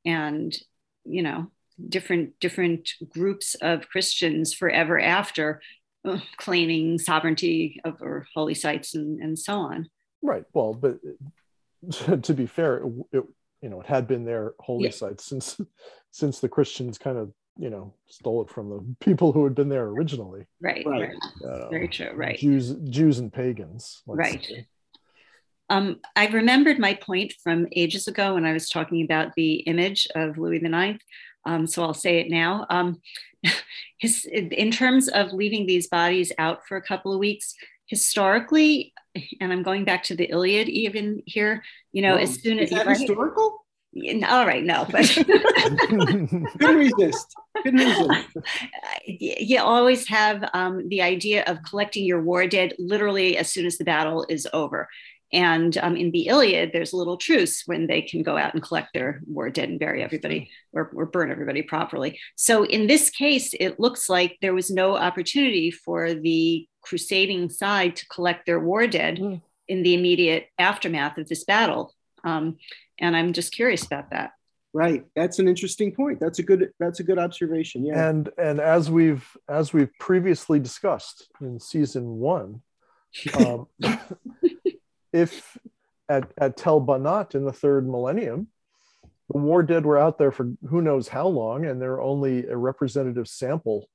and 0.06 0.56
you 1.04 1.22
know 1.22 1.50
different 1.88 2.38
different 2.40 2.88
groups 3.10 3.54
of 3.56 3.88
christians 3.88 4.54
forever 4.54 4.98
after 5.00 5.60
claiming 6.38 6.98
sovereignty 6.98 7.80
over 7.84 8.26
holy 8.34 8.54
sites 8.54 8.94
and, 8.94 9.20
and 9.20 9.38
so 9.38 9.54
on 9.58 9.88
Right. 10.22 10.44
Well, 10.52 10.74
but 10.74 10.98
to 12.22 12.34
be 12.34 12.44
fair, 12.46 12.78
it, 12.78 12.92
it 13.12 13.24
you 13.62 13.68
know 13.70 13.80
it 13.80 13.86
had 13.86 14.06
been 14.06 14.24
their 14.24 14.52
holy 14.60 14.84
Yeah. 14.84 14.90
site 14.90 15.20
since 15.20 15.58
since 16.10 16.40
the 16.40 16.48
Christians 16.48 16.98
kind 16.98 17.16
of 17.16 17.32
you 17.58 17.70
know 17.70 17.94
stole 18.06 18.42
it 18.42 18.50
from 18.50 18.68
the 18.68 18.96
people 19.00 19.32
who 19.32 19.44
had 19.44 19.54
been 19.54 19.68
there 19.70 19.84
originally. 19.86 20.46
right 20.60 20.84
Right. 20.86 21.08
right 21.08 21.16
Uh, 21.50 21.70
very 21.70 21.88
true 21.88 22.10
right 22.14 22.38
Jews, 22.38 22.74
Jews 22.90 23.18
and 23.18 23.32
pagans. 23.32 24.02
Right. 24.06 24.44
say. 24.44 24.66
Um, 25.70 26.00
I 26.16 26.26
remembered 26.26 26.78
my 26.78 26.94
point 26.94 27.32
from 27.44 27.66
ages 27.74 28.08
ago 28.08 28.34
when 28.34 28.44
I 28.44 28.52
was 28.52 28.68
talking 28.68 29.02
about 29.04 29.32
the 29.36 29.54
image 29.60 30.08
of 30.16 30.36
Louis 30.36 30.58
IX. 30.62 30.98
Um, 31.44 31.66
so 31.66 31.82
I'll 31.82 31.94
say 31.94 32.20
it 32.20 32.30
now. 32.30 32.66
Um, 32.70 33.00
his, 33.98 34.24
in 34.26 34.70
terms 34.70 35.08
of 35.08 35.32
leaving 35.32 35.66
these 35.66 35.88
bodies 35.88 36.32
out 36.38 36.66
for 36.66 36.76
a 36.76 36.82
couple 36.82 37.12
of 37.12 37.18
weeks, 37.18 37.54
historically, 37.86 38.92
and 39.40 39.52
I'm 39.52 39.62
going 39.62 39.84
back 39.84 40.04
to 40.04 40.14
the 40.14 40.24
Iliad 40.30 40.68
even 40.68 41.22
here, 41.26 41.62
you 41.92 42.02
know, 42.02 42.14
Whoa, 42.14 42.22
as 42.22 42.40
soon 42.40 42.58
as 42.58 42.70
that 42.70 42.86
right? 42.86 42.96
historical? 42.96 43.64
All 44.28 44.46
right, 44.46 44.62
no, 44.62 44.86
but 44.90 45.04
Couldn't 45.14 46.48
resist. 46.60 47.34
Couldn't 47.62 48.08
resist. 48.08 48.36
you 49.06 49.60
always 49.60 50.06
have 50.06 50.48
um, 50.54 50.88
the 50.88 51.02
idea 51.02 51.42
of 51.46 51.62
collecting 51.68 52.04
your 52.04 52.22
war 52.22 52.46
dead 52.46 52.74
literally 52.78 53.36
as 53.36 53.50
soon 53.52 53.66
as 53.66 53.78
the 53.78 53.84
battle 53.84 54.24
is 54.28 54.46
over. 54.52 54.88
And 55.32 55.76
um, 55.78 55.96
in 55.96 56.10
the 56.10 56.26
Iliad, 56.26 56.70
there's 56.72 56.92
a 56.92 56.96
little 56.96 57.16
truce 57.16 57.62
when 57.66 57.86
they 57.86 58.02
can 58.02 58.22
go 58.22 58.36
out 58.36 58.54
and 58.54 58.62
collect 58.62 58.92
their 58.94 59.20
war 59.26 59.48
dead 59.50 59.68
and 59.68 59.78
bury 59.78 60.02
everybody 60.02 60.50
or, 60.72 60.90
or 60.94 61.06
burn 61.06 61.30
everybody 61.30 61.62
properly. 61.62 62.18
So 62.36 62.64
in 62.64 62.86
this 62.88 63.10
case, 63.10 63.54
it 63.58 63.78
looks 63.78 64.08
like 64.08 64.38
there 64.40 64.54
was 64.54 64.70
no 64.70 64.96
opportunity 64.96 65.70
for 65.70 66.14
the 66.14 66.66
crusading 66.82 67.48
side 67.50 67.96
to 67.96 68.06
collect 68.08 68.46
their 68.46 68.58
war 68.60 68.86
dead 68.86 69.18
Mm. 69.18 69.40
in 69.68 69.82
the 69.84 69.94
immediate 69.94 70.48
aftermath 70.58 71.16
of 71.18 71.28
this 71.28 71.44
battle. 71.44 71.94
Um, 72.24 72.56
and 72.98 73.16
I'm 73.16 73.32
just 73.32 73.52
curious 73.52 73.84
about 73.84 74.10
that. 74.10 74.32
Right. 74.72 75.04
That's 75.16 75.38
an 75.38 75.48
interesting 75.48 75.92
point. 75.94 76.20
That's 76.20 76.38
a 76.38 76.42
good. 76.44 76.70
That's 76.78 77.00
a 77.00 77.02
good 77.02 77.18
observation. 77.18 77.84
Yeah. 77.84 78.08
and 78.08 78.28
and 78.38 78.60
as 78.60 78.88
we've 78.90 79.26
as 79.48 79.72
we've 79.72 79.90
previously 79.98 80.60
discussed 80.60 81.28
in 81.40 81.58
season 81.58 82.18
one 82.20 82.62
um, 83.44 83.66
if 85.12 85.56
at, 86.08 86.30
at 86.38 86.56
tel 86.56 86.80
banat 86.80 87.34
in 87.34 87.44
the 87.44 87.52
third 87.52 87.88
millennium 87.88 88.48
the 89.32 89.38
war 89.38 89.62
dead 89.62 89.86
were 89.86 89.98
out 89.98 90.18
there 90.18 90.32
for 90.32 90.52
who 90.68 90.82
knows 90.82 91.08
how 91.08 91.26
long 91.26 91.64
and 91.66 91.80
they're 91.80 92.00
only 92.00 92.46
a 92.46 92.56
representative 92.56 93.28
sample 93.28 93.88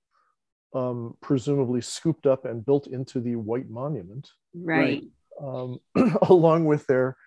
um, 0.74 1.16
presumably 1.22 1.80
scooped 1.82 2.26
up 2.26 2.46
and 2.46 2.66
built 2.66 2.88
into 2.88 3.20
the 3.20 3.36
white 3.36 3.70
monument 3.70 4.30
Right. 4.54 5.04
um, 5.42 5.80
along 6.30 6.66
with 6.66 6.86
their 6.88 7.18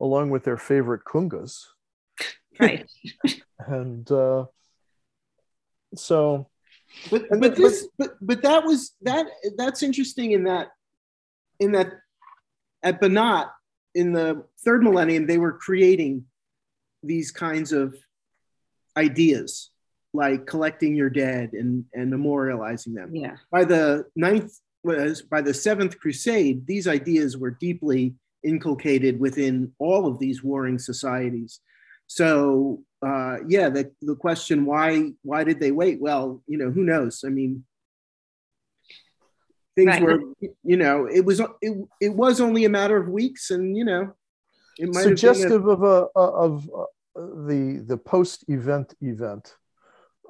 along 0.00 0.30
with 0.30 0.44
their 0.44 0.56
favorite 0.58 1.02
kungas 1.04 1.62
Right. 2.60 2.86
and 3.66 4.10
uh, 4.10 4.46
so 5.94 6.48
but 7.10 7.26
And 7.30 7.40
but 7.40 7.54
the- 7.56 7.62
this 7.62 7.88
but 7.98 8.14
but 8.20 8.42
that 8.42 8.64
was 8.64 8.94
that 9.02 9.26
that's 9.56 9.82
interesting 9.82 10.32
in 10.32 10.44
that 10.44 10.68
in 11.60 11.72
that 11.72 11.92
at 12.82 13.00
Banat 13.00 13.50
in 13.94 14.12
the 14.12 14.44
third 14.64 14.82
millennium 14.82 15.26
they 15.26 15.38
were 15.38 15.52
creating 15.52 16.24
these 17.02 17.30
kinds 17.30 17.72
of 17.72 17.94
ideas 18.96 19.70
like 20.14 20.46
collecting 20.46 20.94
your 20.94 21.10
dead 21.10 21.52
and 21.52 21.84
and 21.94 22.12
memorializing 22.12 22.94
them. 22.94 23.14
Yeah. 23.14 23.36
by 23.50 23.64
the 23.64 24.04
ninth 24.16 24.52
was 24.82 25.22
by 25.22 25.42
the 25.42 25.54
seventh 25.54 25.98
crusade 25.98 26.66
these 26.66 26.86
ideas 26.86 27.36
were 27.36 27.50
deeply 27.50 28.14
inculcated 28.44 29.18
within 29.18 29.72
all 29.78 30.06
of 30.06 30.18
these 30.18 30.42
warring 30.42 30.78
societies. 30.78 31.60
So 32.06 32.82
uh, 33.06 33.36
yeah 33.46 33.68
the, 33.68 33.92
the 34.00 34.16
question 34.16 34.64
why 34.64 35.12
why 35.22 35.44
did 35.44 35.60
they 35.60 35.72
wait? 35.72 36.00
Well 36.00 36.42
you 36.46 36.58
know 36.58 36.70
who 36.70 36.84
knows? 36.84 37.24
I 37.26 37.30
mean 37.30 37.64
things 39.78 39.90
Right. 39.90 40.02
were 40.02 40.20
you 40.64 40.76
know 40.76 41.06
it 41.06 41.24
was 41.24 41.40
it, 41.62 41.72
it 42.00 42.12
was 42.14 42.40
only 42.40 42.64
a 42.64 42.68
matter 42.68 42.96
of 42.96 43.08
weeks 43.08 43.50
and 43.50 43.76
you 43.76 43.84
know 43.84 44.12
it 44.76 44.88
might 44.92 45.00
have 45.00 45.04
been 45.04 45.12
a- 45.12 45.16
suggestive 45.16 45.66
of 45.68 45.82
a 45.84 46.08
of 46.18 46.68
uh, 46.76 46.82
the 47.46 47.84
the 47.86 47.96
post 47.96 48.44
event 48.48 48.94
event 49.00 49.54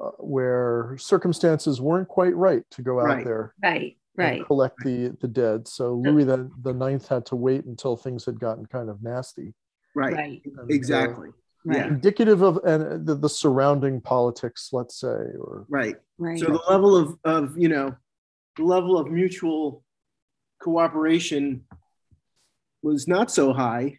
uh, 0.03 0.11
where 0.19 0.97
circumstances 0.99 1.81
weren't 1.81 2.09
quite 2.09 2.37
right 2.37 2.65
to 2.73 2.83
go 2.83 3.01
out 3.01 3.07
Right. 3.07 3.25
there 3.25 3.55
Right. 3.63 3.97
and 4.19 4.25
Right. 4.25 4.47
collect 4.47 4.77
the 4.85 5.17
the 5.23 5.29
dead 5.29 5.67
so 5.67 5.95
louis 5.95 6.25
the, 6.25 6.51
the 6.63 6.75
ninth 6.75 7.09
had 7.09 7.25
to 7.27 7.37
wait 7.37 7.65
until 7.65 7.97
things 7.97 8.25
had 8.27 8.39
gotten 8.39 8.67
kind 8.67 8.91
of 8.91 9.03
nasty 9.03 9.55
right, 9.95 10.15
Right. 10.15 10.43
And, 10.45 10.59
uh, 10.59 10.67
exactly 10.69 11.31
Right. 11.65 11.79
yeah 11.79 11.87
indicative 11.89 12.43
of 12.43 12.59
and 12.65 13.07
the, 13.07 13.15
the 13.15 13.29
surrounding 13.29 14.01
politics 14.01 14.71
let's 14.73 15.01
say 15.01 15.19
or 15.45 15.65
right 15.71 15.97
Right. 16.21 16.39
So 16.41 16.47
the 16.47 16.65
level 16.69 16.97
of, 16.97 17.17
of, 17.23 17.57
you 17.57 17.69
know, 17.69 17.87
the 17.91 17.95
level 18.59 18.99
of 18.99 19.11
mutual 19.11 19.83
cooperation 20.61 21.65
was 22.83 23.07
not 23.09 23.31
so 23.31 23.53
high. 23.53 23.99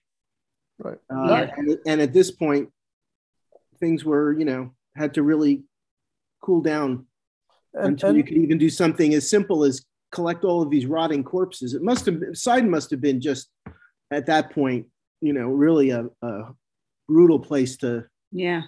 right 0.79 0.97
Uh, 1.09 1.25
Yeah. 1.27 1.53
and, 1.57 1.77
and 1.85 2.01
at 2.01 2.13
this 2.13 2.31
point, 2.31 2.69
things 3.79 4.03
were, 4.05 4.31
you 4.37 4.45
know, 4.45 4.71
had 4.95 5.13
to 5.15 5.23
really 5.23 5.63
cool 6.41 6.61
down 6.61 7.05
and, 7.73 7.85
until 7.87 8.09
and- 8.09 8.17
you 8.17 8.23
could 8.23 8.37
even 8.37 8.57
do 8.57 8.69
something 8.69 9.13
as 9.13 9.29
simple 9.29 9.63
as 9.63 9.85
collect 10.11 10.43
all 10.43 10.61
of 10.61 10.69
these 10.69 10.85
rotting 10.85 11.23
corpses. 11.23 11.73
It 11.73 11.81
must 11.83 12.05
have 12.05 12.19
been, 12.19 12.33
Sidon 12.35 12.69
must 12.69 12.89
have 12.91 13.01
been 13.01 13.21
just 13.21 13.49
at 14.11 14.25
that 14.25 14.51
point, 14.51 14.87
you 15.21 15.33
know, 15.33 15.49
really 15.49 15.91
a, 15.91 16.09
a 16.21 16.53
brutal 17.07 17.39
place 17.39 17.77
to, 17.77 18.05
yeah. 18.31 18.63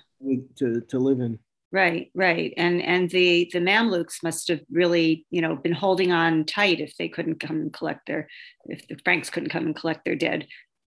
to, 0.57 0.81
to 0.81 0.99
live 0.99 1.19
in. 1.19 1.39
Right. 1.71 2.11
Right. 2.13 2.53
And 2.57 2.81
and 2.81 3.09
the 3.09 3.49
the 3.53 3.59
Mamluks 3.59 4.23
must 4.23 4.49
have 4.49 4.59
really 4.71 5.25
you 5.29 5.41
know 5.41 5.55
been 5.55 5.71
holding 5.71 6.11
on 6.11 6.45
tight 6.45 6.79
if 6.81 6.95
they 6.97 7.07
couldn't 7.07 7.39
come 7.39 7.57
and 7.57 7.73
collect 7.73 8.07
their 8.07 8.27
if 8.65 8.87
the 8.87 8.97
Franks 9.05 9.29
couldn't 9.29 9.49
come 9.51 9.65
and 9.65 9.75
collect 9.75 10.03
their 10.05 10.15
dead 10.15 10.47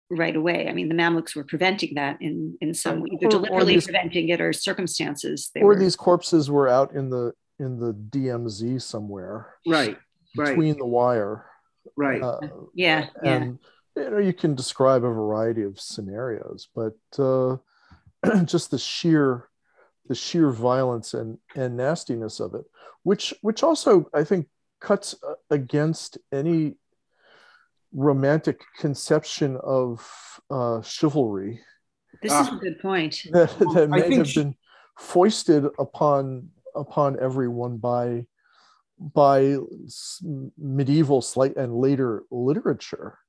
right 0.10 0.36
away. 0.36 0.68
I 0.70 0.74
mean, 0.74 0.88
the 0.88 0.96
Mamluks 0.96 1.36
were 1.36 1.44
preventing 1.44 1.96
that 1.96 2.22
in 2.22 2.58
in 2.62 2.74
some 2.74 3.02
Or- 3.02 3.08
either 3.08 3.26
or 3.26 3.30
deliberately 3.30 3.74
these- 3.74 3.86
preventing 3.86 4.30
it 4.30 4.40
or 4.40 4.54
circumstances. 4.54 5.50
They 5.54 5.62
or 5.62 5.68
were, 5.68 5.76
these 5.80 5.96
corpses 5.96 6.50
were 6.52 6.68
out 6.68 6.94
in 6.94 7.10
the 7.10 7.34
in 7.60 7.80
the 7.80 7.92
dmz 7.94 8.84
somewhere 8.84 9.56
Right, 9.68 9.98
right, 10.38 10.50
between 10.50 10.78
the 10.78 10.86
wire 10.86 11.44
right. 11.96 12.22
uh, 12.22 12.40
yeah. 12.76 13.08
Yeah. 13.24 13.34
and 13.34 13.60
you 13.96 14.10
know 14.12 14.20
you 14.20 14.32
can 14.34 14.54
describe 14.54 15.04
a 15.04 15.10
variety 15.10 15.64
of 15.64 15.80
scenarios 15.80 16.70
but 16.76 16.94
uh, 17.18 17.58
just 18.46 18.70
the 18.70 18.78
sheer 18.78 19.50
the 20.08 20.16
sheer 20.16 20.50
violence 20.50 21.14
and 21.14 21.38
and 21.56 21.76
nastiness 21.78 22.40
of 22.40 22.54
it 22.56 22.66
which 23.04 23.34
which 23.42 23.64
also 23.64 24.10
i 24.14 24.24
think 24.24 24.48
cuts 24.80 25.16
uh, 25.28 25.34
against 25.50 26.18
any 26.32 26.76
romantic 27.94 28.62
conception 28.80 29.58
of 29.64 30.06
uh, 30.50 30.82
chivalry 30.82 31.60
This 32.22 32.32
is 32.32 32.48
Ah. 32.50 32.56
a 32.58 32.60
good 32.60 32.80
point. 32.80 33.22
that, 33.32 33.50
that 33.74 33.90
may 33.90 34.16
have 34.16 34.28
sh- 34.30 34.36
been 34.36 34.56
foisted 34.98 35.66
upon 35.78 36.50
upon 36.76 37.20
everyone 37.20 37.78
by 37.78 38.26
by 39.00 39.58
medieval 40.58 41.22
slight 41.22 41.56
and 41.56 41.76
later 41.76 42.24
literature. 42.32 43.20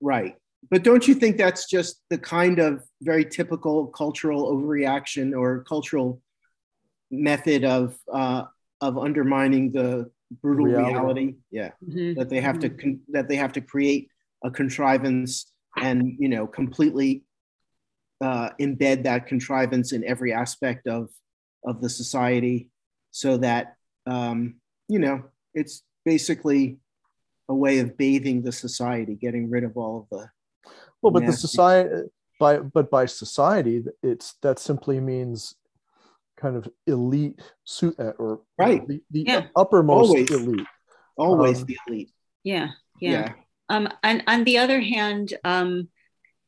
Right. 0.00 0.36
But 0.70 0.82
don't 0.82 1.06
you 1.06 1.14
think 1.14 1.36
that's 1.36 1.68
just 1.68 2.02
the 2.10 2.18
kind 2.18 2.58
of 2.58 2.82
very 3.00 3.24
typical 3.24 3.86
cultural 3.86 4.52
overreaction 4.52 5.36
or 5.36 5.62
cultural 5.64 6.20
method 7.10 7.64
of 7.64 7.96
uh, 8.12 8.44
of 8.80 8.98
undermining 8.98 9.70
the 9.72 10.10
brutal 10.42 10.66
Reality. 10.66 10.94
reality? 10.94 11.34
Yeah, 11.50 11.70
Mhm. 11.82 12.16
that 12.16 12.28
they 12.28 12.40
have 12.40 12.58
to 12.60 12.68
con- 12.68 13.00
that 13.08 13.28
they 13.28 13.36
have 13.36 13.52
to 13.52 13.60
create 13.60 14.08
a 14.44 14.50
contrivance 14.50 15.52
and 15.76 16.16
you 16.18 16.28
know 16.28 16.46
completely 16.46 17.22
uh, 18.20 18.50
embed 18.58 19.04
that 19.04 19.26
contrivance 19.26 19.92
in 19.92 20.02
every 20.04 20.32
aspect 20.32 20.86
of 20.86 21.10
of 21.64 21.80
the 21.80 21.88
society, 21.90 22.70
so 23.10 23.36
that 23.36 23.76
um, 24.06 24.56
you 24.88 24.98
know 24.98 25.22
it's 25.54 25.82
basically 26.04 26.78
a 27.48 27.54
way 27.54 27.78
of 27.78 27.96
bathing 27.96 28.42
the 28.42 28.52
society, 28.52 29.14
getting 29.14 29.48
rid 29.48 29.62
of 29.64 29.76
all 29.76 30.00
of 30.00 30.08
the 30.10 30.28
Well, 31.02 31.12
but 31.12 31.26
the 31.26 31.32
society 31.32 32.08
by 32.38 32.58
but 32.58 32.90
by 32.90 33.06
society, 33.06 33.84
it's 34.02 34.34
that 34.42 34.58
simply 34.58 35.00
means 35.00 35.54
kind 36.36 36.56
of 36.56 36.68
elite 36.86 37.40
suit 37.64 37.94
or 37.98 38.42
Right. 38.58 38.86
the, 38.86 39.00
the 39.10 39.22
Yeah. 39.26 39.46
uppermost 39.56 40.10
Always. 40.10 40.30
elite. 40.30 40.66
always 41.16 41.60
Um, 41.60 41.66
the 41.66 41.78
elite. 41.86 42.10
Yeah, 42.44 42.68
yeah. 43.00 43.10
Yeah. 43.10 43.32
Um, 43.68 43.88
and 44.02 44.22
on 44.26 44.44
the 44.44 44.58
other 44.58 44.80
hand, 44.80 45.32
um, 45.44 45.88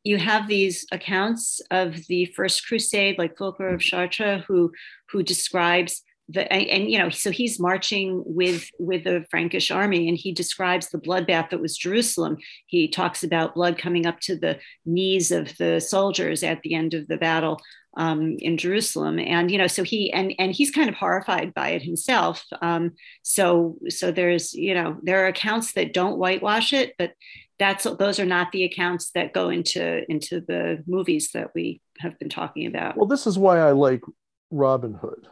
you 0.05 0.19
have 0.19 0.47
these 0.47 0.87
accounts 0.93 1.61
of 1.71 2.07
the 2.07 2.27
First 2.37 2.67
Crusade, 2.67 3.19
like 3.19 3.37
Fulcher 3.37 3.69
of 3.69 3.81
Chartres, 3.81 4.45
who 4.47 4.73
who 5.11 5.23
describes 5.23 6.03
the 6.29 6.51
and, 6.53 6.91
you 6.91 6.99
know 6.99 7.09
so 7.09 7.31
he's 7.31 7.59
marching 7.59 8.23
with 8.27 8.69
with 8.79 9.05
the 9.05 9.25
Frankish 9.31 9.71
army, 9.71 10.09
and 10.09 10.17
he 10.17 10.33
describes 10.33 10.89
the 10.89 10.99
bloodbath 10.99 11.51
that 11.51 11.61
was 11.61 11.77
Jerusalem. 11.77 12.37
He 12.67 12.89
talks 12.89 13.25
about 13.25 13.55
blood 13.55 13.79
coming 13.79 14.07
up 14.07 14.21
to 14.21 14.37
the 14.37 14.59
knees 14.85 15.31
of 15.31 15.57
the 15.57 15.81
soldiers 15.81 16.43
at 16.43 16.61
the 16.63 16.75
end 16.75 16.95
of 16.95 17.09
the 17.09 17.17
battle 17.17 17.61
um, 17.97 18.37
in 18.39 18.59
Jerusalem, 18.59 19.19
and 19.19 19.51
you 19.51 19.59
know 19.59 19.67
so 19.67 19.83
he 19.83 20.13
and 20.13 20.35
and 20.39 20.53
he's 20.53 20.71
kind 20.71 20.89
of 20.89 20.95
horrified 20.95 21.55
by 21.55 21.71
it 21.71 21.83
himself. 21.83 22.45
Um, 22.61 22.93
so 23.23 23.79
so 23.89 24.13
there's 24.13 24.53
you 24.53 24.75
know 24.75 24.99
there 25.03 25.25
are 25.25 25.29
accounts 25.29 25.73
that 25.73 25.95
don't 25.95 26.19
whitewash 26.19 26.73
it, 26.73 26.95
but 26.99 27.13
that's 27.59 27.85
those 27.85 28.21
are 28.21 28.27
not 28.27 28.53
the 28.53 28.65
accounts 28.65 29.11
that 29.13 29.33
go 29.33 29.49
into 29.49 30.03
into 30.11 30.41
the 30.41 30.85
movies 30.87 31.31
that 31.33 31.51
we 31.55 31.81
have 32.01 32.19
been 32.19 32.29
talking 32.29 32.67
about. 32.67 32.97
Well, 32.97 33.07
this 33.07 33.27
is 33.27 33.39
why 33.39 33.59
I 33.59 33.73
like 33.73 34.03
Robin 34.51 34.95
Hood. 34.95 35.27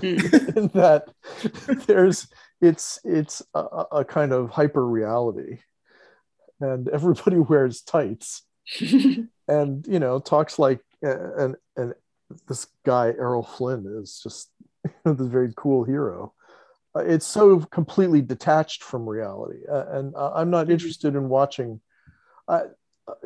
Mm. 0.00 0.72
that 0.72 1.04
there's 1.86 2.28
it's 2.60 2.98
it's 3.04 3.42
a, 3.54 3.84
a 3.92 4.04
kind 4.04 4.32
of 4.32 4.50
hyper 4.50 4.86
reality 4.86 5.58
and 6.60 6.88
everybody 6.88 7.38
wears 7.50 7.82
tights 7.82 8.42
and 9.48 9.86
you 9.86 9.98
know 9.98 10.18
talks 10.18 10.58
like 10.58 10.80
and 11.02 11.56
and 11.76 11.94
this 12.46 12.66
guy 12.84 13.08
errol 13.08 13.42
flynn 13.42 13.86
is 14.02 14.20
just 14.22 14.50
this 15.04 15.26
very 15.28 15.52
cool 15.56 15.84
hero 15.84 16.32
Uh, 16.96 17.00
it's 17.00 17.26
so 17.26 17.60
completely 17.70 18.22
detached 18.22 18.82
from 18.82 19.08
reality 19.08 19.60
uh, 19.70 19.86
and 19.96 20.14
uh, 20.16 20.32
i'm 20.34 20.50
not 20.50 20.66
Mhm. 20.66 20.72
interested 20.72 21.14
in 21.14 21.28
watching 21.28 21.80
uh, 22.48 22.64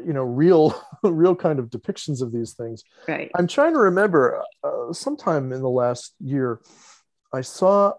you 0.05 0.13
know 0.13 0.23
real 0.23 0.75
real 1.03 1.35
kind 1.35 1.59
of 1.59 1.71
depictions 1.71 2.23
of 2.23 2.33
these 2.33 2.53
things 2.55 2.83
right. 3.09 3.31
I'm 3.35 3.47
trying 3.47 3.73
to 3.75 3.79
remember 3.81 4.43
uh, 4.63 4.93
sometime 4.93 5.53
in 5.53 5.61
the 5.63 5.71
last 5.71 6.15
year, 6.21 6.61
I 7.33 7.41
saw 7.43 7.95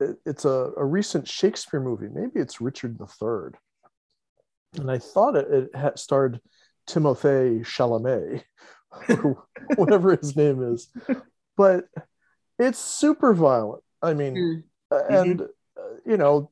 it- 0.00 0.18
it's 0.26 0.44
a, 0.44 0.72
a 0.76 0.84
recent 0.84 1.28
Shakespeare 1.28 1.80
movie. 1.80 2.08
Maybe 2.12 2.40
it's 2.40 2.60
Richard 2.60 2.98
III. 3.00 3.52
And 4.80 4.90
I 4.90 4.98
thought 4.98 5.36
it, 5.36 5.48
it 5.50 5.76
had 5.76 5.98
starred 5.98 6.40
Timothée 6.88 7.60
Chalamet, 7.64 8.42
or 9.08 9.44
whatever 9.76 10.16
his 10.16 10.34
name 10.36 10.62
is. 10.62 10.88
But 11.56 11.86
it's 12.58 12.78
super 12.78 13.32
violent. 13.34 13.82
I 14.02 14.14
mean, 14.14 14.34
Mm. 14.34 14.62
uh, 14.90 15.04
and, 15.08 15.40
uh, 15.42 15.46
you 16.04 16.16
know, 16.16 16.50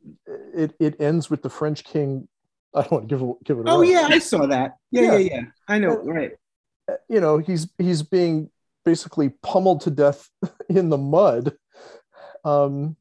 it, 0.54 0.74
it 0.78 1.00
ends 1.00 1.28
with 1.30 1.42
the 1.42 1.50
French 1.50 1.82
king. 1.84 2.28
I 2.74 2.82
don't 2.82 2.92
want 2.92 3.08
to 3.08 3.14
give, 3.16 3.22
it- 3.28 3.44
give 3.44 3.58
it 3.58 3.64
Oh 3.66 3.82
yeah, 3.82 4.06
I 4.08 4.18
saw 4.18 4.46
that. 4.46 4.76
Yeah, 4.90 5.02
Yeah. 5.02 5.12
yeah, 5.12 5.18
yeah. 5.18 5.42
I 5.68 5.78
know. 5.78 5.98
Uh, 6.00 6.02
Right. 6.04 6.32
you 7.08 7.20
know 7.20 7.38
he's 7.38 7.68
he's 7.78 8.02
being 8.02 8.50
basically 8.84 9.30
pummeled 9.42 9.80
to 9.82 9.90
death 9.90 10.28
in 10.68 10.88
the 10.88 10.98
mud 10.98 11.56
um, 12.44 12.96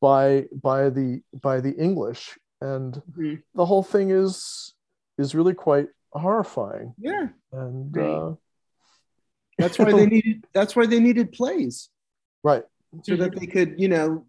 by 0.00 0.46
by 0.52 0.90
the 0.90 1.22
by 1.42 1.60
the 1.60 1.72
English, 1.76 2.38
and 2.60 3.00
Mhm. 3.12 3.42
the 3.54 3.66
whole 3.66 3.82
thing 3.82 4.10
is 4.10 4.74
is 5.18 5.34
really 5.34 5.54
quite 5.54 5.88
horrifying. 6.12 6.94
Yeah. 6.98 7.28
And 7.52 7.96
Right. 7.96 8.06
uh, 8.06 8.34
That's 9.58 9.78
why 9.78 9.90
they 9.92 10.06
needed. 10.06 10.46
That's 10.54 10.76
why 10.76 10.86
they 10.86 11.00
needed 11.00 11.32
plays 11.32 11.90
right, 12.44 12.64
so 13.02 13.16
that 13.16 13.34
they 13.34 13.46
could, 13.46 13.74
you 13.80 13.88
know, 13.88 14.24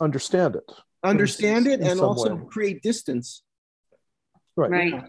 understand 0.00 0.56
it. 0.56 0.70
Understand 1.06 1.66
it 1.66 1.80
in 1.80 1.86
and 1.88 2.00
also 2.00 2.34
way. 2.34 2.42
create 2.48 2.82
distance. 2.82 3.42
Right. 4.56 4.70
Right. 4.70 5.04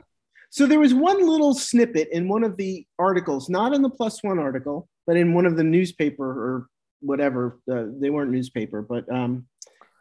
So 0.50 0.66
there 0.66 0.80
was 0.80 0.94
one 0.94 1.26
little 1.26 1.54
snippet 1.54 2.10
in 2.12 2.28
one 2.28 2.44
of 2.44 2.58
the 2.58 2.86
articles, 2.98 3.50
not 3.50 3.74
in 3.74 3.82
the 3.82 3.90
PLOS 3.90 4.24
ONE 4.24 4.40
article, 4.40 4.88
but 5.06 5.18
in 5.18 5.34
one 5.34 5.46
of 5.46 5.58
the 5.58 5.64
newspaper 5.64 6.26
or 6.26 6.68
whatever. 7.02 7.60
Uh, 7.72 7.86
they 8.00 8.10
weren't 8.10 8.32
newspaper, 8.32 8.82
but 8.82 9.12
um, 9.12 9.46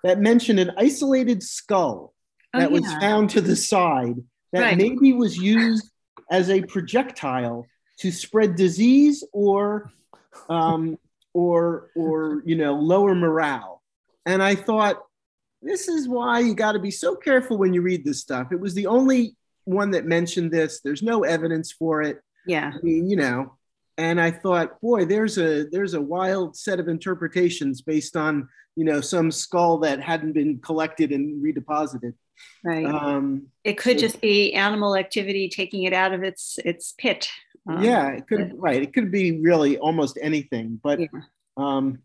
that 0.05 0.21
mentioned 0.21 0.61
an 0.61 0.73
isolated 0.77 1.43
skull 1.43 2.15
Oh, 2.55 2.61
that 2.61 2.71
was 2.71 2.87
found 2.95 3.31
to 3.31 3.41
the 3.41 3.57
side 3.57 4.15
that 4.53 4.63
Right. 4.63 4.77
maybe 4.79 5.13
was 5.13 5.37
used 5.37 5.91
as 6.31 6.49
a 6.49 6.63
projectile 6.63 7.67
to 7.99 8.11
spread 8.11 8.57
disease 8.57 9.25
or 9.33 9.91
um, 10.49 10.97
or 11.35 11.91
or 11.97 12.43
you 12.47 12.57
know 12.57 12.75
lower 12.75 13.15
morale. 13.15 13.83
And 14.25 14.43
I 14.43 14.55
thought 14.55 15.03
this 15.67 15.89
is 15.89 16.09
why 16.09 16.41
you 16.41 16.55
got 16.55 16.73
to 16.73 16.79
be 16.79 16.91
so 16.91 17.14
careful 17.17 17.59
when 17.59 17.75
you 17.75 17.83
read 17.83 18.05
this 18.05 18.21
stuff. 18.21 18.53
It 18.53 18.61
was 18.61 18.75
the 18.75 18.87
only 18.87 19.37
one 19.64 19.91
that 19.91 20.07
mentioned 20.07 20.51
this. 20.51 20.81
There's 20.81 21.03
no 21.03 21.25
evidence 21.25 21.73
for 21.73 22.03
it. 22.03 22.21
Yeah. 22.47 22.73
I 22.75 22.81
mean, 22.83 23.09
you 23.11 23.17
know, 23.17 23.57
and 23.99 24.21
I 24.21 24.31
thought, 24.31 24.81
boy, 24.81 25.05
there's 25.05 25.39
a 25.39 25.64
there's 25.71 25.95
a 25.95 26.01
wild 26.01 26.57
set 26.57 26.79
of 26.81 26.89
interpretations 26.89 27.83
based 27.83 28.17
on 28.17 28.49
you 28.77 28.85
know 28.85 29.01
some 29.01 29.31
skull 29.31 29.79
that 29.79 30.01
hadn't 30.01 30.33
been 30.33 30.59
collected 30.61 31.11
and 31.12 31.43
redeposited. 31.43 32.14
Right. 32.62 32.85
Um, 32.85 33.47
it 33.64 33.79
could 33.79 33.99
so- 33.99 34.07
just 34.07 34.21
be 34.21 34.53
animal 34.53 34.97
activity 34.97 35.49
taking 35.49 35.85
it 35.85 35.93
out 35.93 36.12
of 36.12 36.23
its 36.23 36.59
its 36.64 36.95
pit. 36.97 37.29
Um, 37.69 37.83
yeah, 37.83 38.09
it 38.11 38.29
could 38.29 38.53
right. 38.57 38.81
It 38.83 38.93
could 38.93 39.11
be 39.11 39.41
really 39.41 39.79
almost 39.79 40.19
anything, 40.23 40.79
but 40.83 41.01
Yeah. 41.01 41.07
um, 41.57 41.99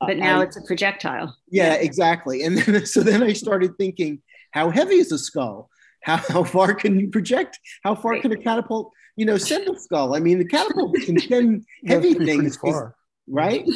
But 0.00 0.16
now 0.18 0.40
I- 0.40 0.44
it's 0.44 0.56
a 0.56 0.62
projectile. 0.62 1.36
yeah, 1.50 1.74
exactly. 1.74 2.42
And 2.44 2.56
then 2.58 2.86
so 2.94 3.00
then 3.02 3.22
I 3.22 3.32
started 3.32 3.76
thinking, 3.78 4.22
how 4.52 4.70
heavy 4.70 4.96
is 4.96 5.12
a 5.12 5.18
skull? 5.18 5.68
How, 6.02 6.16
how 6.16 6.44
far 6.44 6.74
can 6.74 6.98
you 7.00 7.08
project? 7.08 7.58
How 7.82 7.94
far 7.94 8.12
Right. 8.12 8.22
can 8.22 8.32
a 8.32 8.36
catapult, 8.36 8.92
you 9.16 9.26
know, 9.26 9.36
send 9.36 9.68
a 9.68 9.78
skull? 9.78 10.14
I 10.14 10.20
mean, 10.20 10.38
the 10.38 10.44
catapult 10.46 10.94
can 11.04 11.18
send 11.30 11.64
heavy 11.86 12.08
That's 12.14 12.16
pretty 12.16 12.24
things, 12.40 12.56
'cause- 12.56 12.72
far. 12.74 12.94
right? 13.26 13.66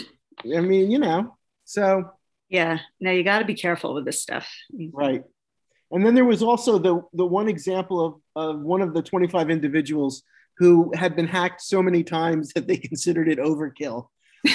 I 0.56 0.60
mean, 0.60 0.90
you 0.90 0.98
know, 0.98 1.36
so 1.64 2.10
Yeah. 2.48 2.78
No, 3.00 3.10
you 3.10 3.24
got 3.24 3.40
to 3.40 3.44
be 3.44 3.54
careful 3.54 3.94
with 3.94 4.04
this 4.04 4.22
stuff. 4.22 4.48
Mm-hmm. 4.74 4.96
right. 4.96 5.22
And 5.90 6.06
then 6.06 6.14
there 6.14 6.24
was 6.24 6.42
also 6.42 6.78
the 6.78 7.02
the 7.12 7.26
one 7.26 7.48
example 7.48 7.98
of, 8.06 8.12
of 8.54 8.60
one 8.62 8.80
of 8.80 8.94
the 8.94 9.02
25 9.02 9.50
individuals 9.50 10.22
who 10.58 10.90
had 10.94 11.14
been 11.16 11.26
hacked 11.26 11.60
so 11.60 11.82
many 11.82 12.02
times 12.04 12.52
that 12.54 12.66
they 12.66 12.76
considered 12.76 13.28
it 13.28 13.38
overkill. 13.38 14.08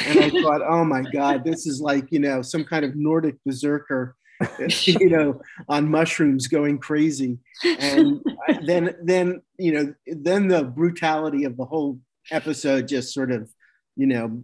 And 0.05 0.19
I 0.19 0.29
thought, 0.29 0.61
oh 0.67 0.83
my 0.83 1.01
God, 1.01 1.43
this 1.43 1.65
is 1.65 1.79
like, 1.79 2.11
you 2.11 2.19
know, 2.19 2.41
some 2.41 2.63
kind 2.65 2.83
of 2.83 2.95
Nordic 2.95 3.35
berserker, 3.45 4.15
you 4.85 5.09
know, 5.09 5.41
on 5.69 5.89
mushrooms 5.89 6.47
going 6.47 6.77
crazy. 6.79 7.39
And 7.63 8.21
I, 8.47 8.59
then, 8.65 8.95
then, 9.01 9.41
you 9.57 9.71
know, 9.71 9.93
then 10.05 10.47
the 10.47 10.63
brutality 10.63 11.45
of 11.45 11.57
the 11.57 11.65
whole 11.65 11.99
episode 12.31 12.87
just 12.87 13.13
sort 13.13 13.31
of, 13.31 13.49
you 13.95 14.07
know, 14.07 14.43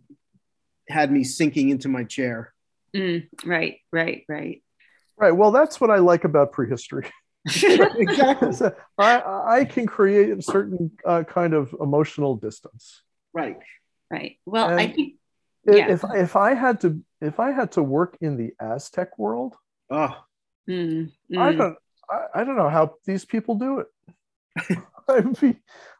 had 0.89 1.11
me 1.11 1.23
sinking 1.23 1.69
into 1.69 1.89
my 1.89 2.03
chair. 2.03 2.53
Mm, 2.95 3.27
right. 3.45 3.77
Right. 3.91 4.23
Right. 4.27 4.63
Right. 5.17 5.31
Well, 5.31 5.51
that's 5.51 5.79
what 5.79 5.91
I 5.91 5.97
like 5.97 6.23
about 6.23 6.51
prehistory. 6.53 7.09
exactly. 7.45 8.53
So 8.53 8.73
I 8.97 9.21
I 9.45 9.65
can 9.65 9.85
create 9.85 10.29
a 10.37 10.41
certain 10.41 10.91
uh, 11.05 11.23
kind 11.23 11.53
of 11.53 11.75
emotional 11.79 12.35
distance. 12.35 13.01
Right. 13.33 13.57
right. 14.09 14.37
Well, 14.45 14.69
I 14.69 14.87
think 14.87 15.13
I- 15.13 15.17
Yeah. 15.65 15.91
If 15.91 16.03
if 16.13 16.35
I 16.35 16.53
had 16.53 16.81
to 16.81 17.01
if 17.21 17.39
I 17.39 17.51
had 17.51 17.71
to 17.73 17.83
work 17.83 18.17
in 18.21 18.37
the 18.37 18.53
Aztec 18.59 19.17
world, 19.17 19.55
Oh, 19.89 20.15
mm, 20.69 21.11
I 21.37 21.53
mm, 21.53 21.57
don't 21.57 21.77
I, 22.09 22.41
I 22.41 22.43
don't 22.43 22.57
know 22.57 22.69
how 22.69 22.95
these 23.05 23.25
people 23.25 23.55
do 23.55 23.79
it. 23.79 23.87
I'd 25.07 25.39
be 25.39 25.59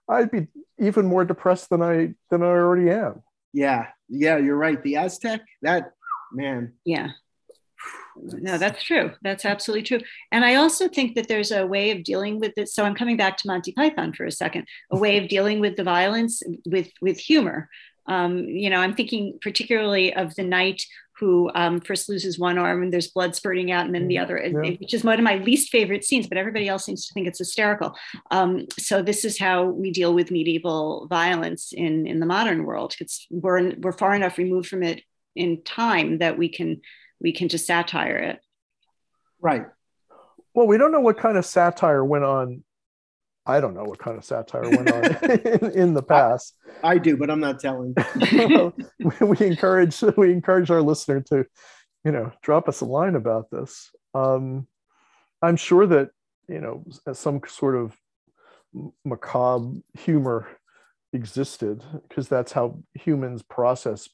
I'd 0.09 0.31
be 0.31 0.47
even 0.79 1.05
more 1.05 1.25
depressed 1.25 1.69
than 1.69 1.81
I 1.81 2.13
than 2.29 2.43
I 2.43 2.47
already 2.47 2.89
am. 2.89 3.23
yeah. 3.53 3.87
Yeah, 4.09 4.37
you're 4.37 4.57
right. 4.57 4.81
The 4.83 4.97
Aztec, 4.97 5.41
that 5.63 5.93
man. 6.31 6.73
yeah. 6.85 7.09
no 8.15 8.57
that's 8.59 8.83
true 8.83 9.11
that's 9.23 9.43
absolutely 9.43 9.81
true 9.83 9.99
and 10.31 10.45
i 10.45 10.53
also 10.55 10.87
think 10.87 11.15
that 11.15 11.27
there's 11.27 11.51
a 11.51 11.65
way 11.65 11.89
of 11.91 12.03
dealing 12.03 12.39
with 12.39 12.53
it 12.57 12.69
so 12.69 12.83
i'm 12.83 12.93
coming 12.93 13.17
back 13.17 13.37
to 13.37 13.47
monty 13.47 13.71
python 13.71 14.13
for 14.13 14.25
a 14.25 14.31
second 14.31 14.67
a 14.91 14.97
way 14.97 15.17
of 15.17 15.27
dealing 15.27 15.59
with 15.59 15.75
the 15.77 15.83
violence 15.83 16.43
with 16.65 16.89
with 17.01 17.17
humor 17.17 17.67
um, 18.07 18.39
you 18.39 18.69
know 18.69 18.79
i'm 18.79 18.93
thinking 18.93 19.37
particularly 19.41 20.13
of 20.13 20.35
the 20.35 20.43
knight 20.43 20.83
who 21.19 21.49
um, 21.53 21.79
first 21.79 22.09
loses 22.09 22.39
one 22.39 22.57
arm 22.57 22.81
and 22.81 22.91
there's 22.91 23.11
blood 23.11 23.35
spurting 23.35 23.71
out 23.71 23.85
and 23.85 23.93
then 23.93 24.07
the 24.07 24.15
mm-hmm. 24.15 24.23
other 24.23 24.63
yeah. 24.63 24.75
which 24.79 24.93
is 24.93 25.03
one 25.03 25.17
of 25.17 25.23
my 25.23 25.35
least 25.37 25.69
favorite 25.69 26.03
scenes 26.03 26.27
but 26.27 26.37
everybody 26.37 26.67
else 26.67 26.85
seems 26.85 27.05
to 27.07 27.13
think 27.13 27.27
it's 27.27 27.39
hysterical 27.39 27.95
um, 28.31 28.65
so 28.77 29.01
this 29.01 29.23
is 29.23 29.37
how 29.37 29.63
we 29.65 29.91
deal 29.91 30.13
with 30.13 30.31
medieval 30.31 31.07
violence 31.09 31.71
in 31.71 32.07
in 32.07 32.19
the 32.19 32.25
modern 32.25 32.63
world 32.63 32.95
it's 32.99 33.27
we're, 33.29 33.73
we're 33.75 33.91
far 33.91 34.13
enough 34.13 34.37
removed 34.37 34.67
from 34.67 34.83
it 34.83 35.01
in 35.35 35.63
time 35.63 36.19
that 36.19 36.37
we 36.37 36.49
can 36.49 36.81
we 37.23 37.31
can 37.31 37.47
just 37.47 37.65
satire 37.65 38.17
it. 38.17 38.39
Right. 39.41 39.65
Well, 40.53 40.67
we 40.67 40.77
don't 40.77 40.91
know 40.91 40.99
what 40.99 41.17
kind 41.17 41.37
of 41.37 41.45
satire 41.45 42.03
went 42.03 42.25
on. 42.25 42.63
I 43.45 43.59
don't 43.59 43.73
know 43.73 43.83
what 43.83 43.99
kind 43.99 44.17
of 44.17 44.23
satire 44.23 44.69
went 44.69 44.91
on 44.91 45.03
in, 45.29 45.71
in, 45.71 45.93
the 45.93 46.03
past. 46.03 46.55
I, 46.81 46.91
I, 46.91 46.97
do, 46.97 47.17
but 47.17 47.29
I'm 47.29 47.41
not 47.41 47.59
telling. 47.59 47.93
well, 48.31 48.73
we, 49.19 49.45
encourage 49.45 50.01
we 50.17 50.31
encourage 50.31 50.71
our 50.71 50.81
listener 50.81 51.21
to, 51.29 51.45
you 52.05 52.11
know, 52.11 52.31
drop 52.41 52.69
us 52.69 52.81
a 52.81 52.85
line 52.85 53.15
about 53.15 53.49
this. 53.51 53.89
Um, 54.13 54.67
I'm 55.41 55.57
sure 55.57 55.85
that 55.87 56.11
you 56.47 56.61
know 56.61 56.85
some 57.13 57.41
sort 57.47 57.75
of 57.75 57.97
macabre 59.03 59.81
humor 59.99 60.47
existed 61.11 61.83
because 62.07 62.27
that's 62.27 62.53
how 62.53 62.79
humans 62.93 63.43
process 63.43 64.09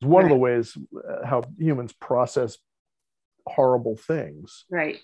it's 0.00 0.08
one 0.08 0.24
right. 0.24 0.32
of 0.32 0.36
the 0.36 0.40
ways 0.40 0.78
uh, 0.96 1.26
how 1.26 1.42
humans 1.58 1.92
process 1.92 2.56
horrible 3.46 3.96
things. 3.96 4.64
Right. 4.70 4.98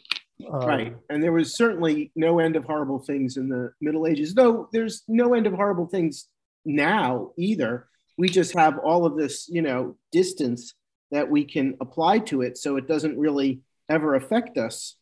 Um, 0.45 0.61
right. 0.61 0.97
And 1.09 1.23
there 1.23 1.33
was 1.33 1.57
certainly 1.57 2.13
no 2.15 2.39
end 2.39 2.57
of 2.57 2.65
horrible 2.65 2.99
things 2.99 3.37
in 3.37 3.49
the 3.49 3.73
Middle 3.81 4.07
Ages, 4.07 4.35
though 4.35 4.69
there's 4.73 5.03
no 5.09 5.35
end 5.35 5.47
of 5.47 5.55
horrible 5.55 5.87
things 5.87 6.29
now 6.65 7.31
either. 7.39 7.89
We 8.19 8.29
just 8.29 8.55
have 8.55 8.79
all 8.79 9.07
of 9.07 9.17
this, 9.17 9.49
you 9.49 9.63
know, 9.63 9.97
distance 10.13 10.75
that 11.11 11.31
we 11.31 11.45
can 11.45 11.77
apply 11.81 12.19
to 12.19 12.43
it 12.43 12.59
so 12.59 12.77
it 12.77 12.89
doesn't 12.89 13.19
really 13.19 13.61
ever 13.89 14.15
affect 14.15 14.59
us. 14.59 14.97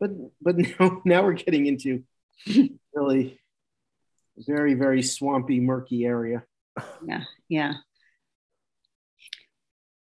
But 0.00 0.10
but 0.40 0.56
now 0.80 1.02
now 1.04 1.22
we're 1.24 1.32
getting 1.34 1.66
into 1.66 2.04
really 2.94 3.40
very, 4.36 4.74
very 4.74 5.02
swampy, 5.02 5.60
murky 5.60 6.04
area. 6.04 6.44
Yeah, 7.04 7.24
yeah. 7.48 7.74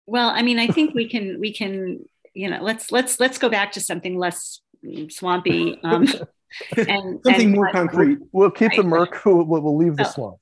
Well, 0.05 0.29
I 0.29 0.41
mean, 0.41 0.59
I 0.59 0.67
think 0.67 0.93
we 0.93 1.07
can 1.07 1.39
we 1.39 1.53
can 1.53 2.05
you 2.33 2.49
know 2.49 2.61
let's 2.61 2.91
let's 2.91 3.19
let's 3.19 3.37
go 3.37 3.49
back 3.49 3.71
to 3.71 3.81
something 3.81 4.17
less 4.17 4.61
swampy 5.09 5.79
um, 5.83 6.03
and 6.77 7.19
something 7.23 7.47
and, 7.47 7.55
more 7.55 7.71
concrete. 7.71 8.19
We'll 8.31 8.51
keep 8.51 8.69
right? 8.69 8.77
the 8.77 8.83
murk. 8.83 9.21
We'll, 9.25 9.45
we'll 9.45 9.77
leave 9.77 9.97
the 9.97 10.07
oh, 10.07 10.11
swamp. 10.11 10.37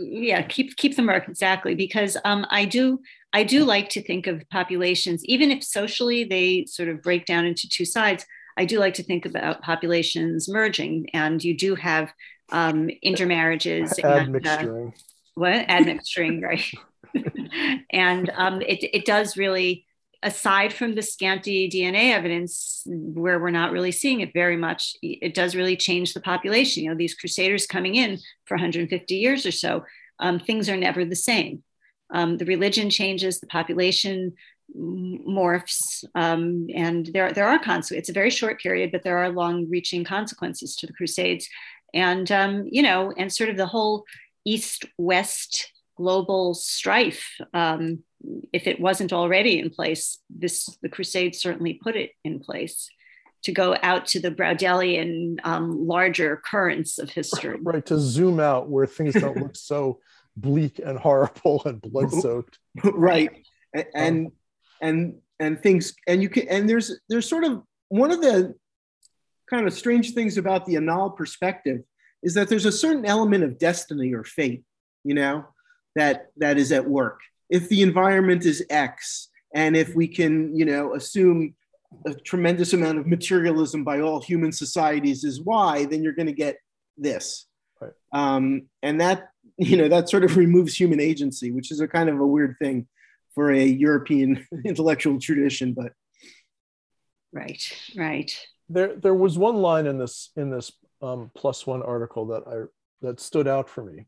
Yeah, 0.00 0.42
keep 0.42 0.76
keep 0.76 0.96
the 0.96 1.02
murk 1.02 1.28
exactly 1.28 1.74
because 1.74 2.16
um, 2.24 2.46
I 2.50 2.64
do 2.64 3.00
I 3.32 3.44
do 3.44 3.64
like 3.64 3.88
to 3.90 4.02
think 4.02 4.26
of 4.26 4.42
populations, 4.50 5.24
even 5.24 5.50
if 5.50 5.62
socially 5.62 6.24
they 6.24 6.64
sort 6.66 6.88
of 6.88 7.02
break 7.02 7.26
down 7.26 7.46
into 7.46 7.68
two 7.68 7.84
sides. 7.84 8.24
I 8.56 8.64
do 8.64 8.80
like 8.80 8.94
to 8.94 9.04
think 9.04 9.24
about 9.24 9.62
populations 9.62 10.48
merging, 10.48 11.08
and 11.14 11.42
you 11.42 11.56
do 11.56 11.76
have 11.76 12.12
um, 12.50 12.90
intermarriages. 13.02 13.92
Admixturing. 14.02 14.88
Uh, 14.88 14.90
what 15.34 15.68
admixturing, 15.68 16.42
right? 16.42 16.64
and 17.90 18.30
um, 18.36 18.60
it, 18.62 18.82
it 18.92 19.04
does 19.04 19.36
really, 19.36 19.86
aside 20.22 20.72
from 20.72 20.94
the 20.94 21.02
scanty 21.02 21.70
DNA 21.70 22.12
evidence, 22.12 22.82
where 22.86 23.38
we're 23.38 23.50
not 23.50 23.72
really 23.72 23.92
seeing 23.92 24.20
it 24.20 24.32
very 24.34 24.56
much, 24.56 24.96
it 25.02 25.34
does 25.34 25.54
really 25.54 25.76
change 25.76 26.12
the 26.12 26.20
population. 26.20 26.82
You 26.82 26.90
know, 26.90 26.96
these 26.96 27.14
crusaders 27.14 27.66
coming 27.66 27.94
in 27.94 28.18
for 28.44 28.56
150 28.56 29.14
years 29.14 29.46
or 29.46 29.52
so, 29.52 29.84
um, 30.18 30.40
things 30.40 30.68
are 30.68 30.76
never 30.76 31.04
the 31.04 31.16
same. 31.16 31.62
Um, 32.10 32.36
the 32.36 32.46
religion 32.46 32.90
changes, 32.90 33.38
the 33.38 33.46
population 33.46 34.32
morphs, 34.76 36.04
um, 36.14 36.66
and 36.74 37.06
there, 37.06 37.32
there 37.32 37.46
are 37.46 37.58
consequences. 37.58 37.98
It's 37.98 38.08
a 38.08 38.14
very 38.14 38.30
short 38.30 38.60
period, 38.60 38.90
but 38.92 39.02
there 39.02 39.18
are 39.18 39.30
long 39.30 39.68
reaching 39.70 40.04
consequences 40.04 40.74
to 40.76 40.86
the 40.86 40.92
Crusades. 40.92 41.48
And, 41.94 42.30
um, 42.32 42.68
you 42.70 42.82
know, 42.82 43.12
and 43.16 43.32
sort 43.32 43.50
of 43.50 43.56
the 43.56 43.66
whole 43.66 44.04
east 44.44 44.84
west 44.98 45.72
global 45.98 46.54
strife. 46.54 47.36
Um, 47.52 48.04
if 48.52 48.66
it 48.66 48.80
wasn't 48.80 49.12
already 49.12 49.58
in 49.58 49.70
place, 49.70 50.18
this 50.30 50.66
the 50.80 50.88
Crusades 50.88 51.40
certainly 51.40 51.74
put 51.74 51.96
it 51.96 52.12
in 52.24 52.38
place 52.38 52.88
to 53.42 53.52
go 53.52 53.76
out 53.82 54.06
to 54.06 54.20
the 54.20 54.30
Braudelian 54.30 55.38
um, 55.44 55.86
larger 55.86 56.40
currents 56.44 56.98
of 56.98 57.10
history. 57.10 57.58
Right, 57.62 57.84
to 57.86 57.98
zoom 57.98 58.40
out 58.40 58.68
where 58.68 58.86
things 58.86 59.14
don't 59.14 59.36
look 59.36 59.56
so 59.56 59.98
bleak 60.36 60.80
and 60.84 60.98
horrible 60.98 61.62
and 61.64 61.80
blood 61.80 62.12
soaked. 62.12 62.58
right, 62.84 63.44
and 63.94 64.26
um, 64.26 64.32
and 64.80 65.14
and 65.40 65.60
things 65.60 65.94
and 66.06 66.22
you 66.22 66.28
can 66.28 66.48
and 66.48 66.68
there's 66.70 67.00
there's 67.08 67.28
sort 67.28 67.44
of 67.44 67.62
one 67.88 68.12
of 68.12 68.20
the 68.20 68.54
kind 69.50 69.66
of 69.66 69.72
strange 69.74 70.14
things 70.14 70.38
about 70.38 70.64
the 70.66 70.76
Annales 70.76 71.16
perspective 71.16 71.80
is 72.22 72.34
that 72.34 72.48
there's 72.48 72.66
a 72.66 72.72
certain 72.72 73.06
element 73.06 73.44
of 73.44 73.58
destiny 73.58 74.12
or 74.12 74.24
fate, 74.24 74.62
you 75.04 75.14
know, 75.14 75.46
that 75.94 76.26
that 76.36 76.58
is 76.58 76.72
at 76.72 76.88
work. 76.88 77.20
If 77.50 77.68
the 77.68 77.82
environment 77.82 78.44
is 78.44 78.64
X, 78.70 79.28
and 79.54 79.76
if 79.76 79.94
we 79.94 80.08
can, 80.08 80.54
you 80.54 80.64
know, 80.64 80.94
assume 80.94 81.54
a 82.06 82.14
tremendous 82.14 82.72
amount 82.72 82.98
of 82.98 83.06
materialism 83.06 83.84
by 83.84 84.00
all 84.00 84.20
human 84.20 84.52
societies 84.52 85.24
is 85.24 85.40
Y, 85.40 85.86
then 85.86 86.02
you're 86.02 86.12
going 86.12 86.26
to 86.26 86.32
get 86.32 86.58
this. 86.96 87.46
Right. 87.80 87.92
Um, 88.12 88.68
and 88.82 89.00
that, 89.00 89.30
you 89.56 89.76
know, 89.76 89.88
that 89.88 90.08
sort 90.08 90.24
of 90.24 90.36
removes 90.36 90.78
human 90.78 91.00
agency, 91.00 91.50
which 91.50 91.70
is 91.70 91.80
a 91.80 91.88
kind 91.88 92.08
of 92.08 92.20
a 92.20 92.26
weird 92.26 92.56
thing 92.60 92.86
for 93.34 93.50
a 93.50 93.64
European 93.64 94.46
intellectual 94.64 95.18
tradition. 95.18 95.72
But 95.72 95.92
right, 97.32 97.62
right. 97.96 98.36
There, 98.68 98.96
there 98.96 99.14
was 99.14 99.38
one 99.38 99.56
line 99.56 99.86
in 99.86 99.96
this 99.98 100.30
in 100.36 100.50
this 100.50 100.72
um, 101.00 101.30
PLOS 101.36 101.66
ONE 101.66 101.82
article 101.82 102.26
that 102.26 102.42
I 102.46 103.06
that 103.06 103.20
stood 103.20 103.48
out 103.48 103.68
for 103.68 103.82
me. 103.82 104.06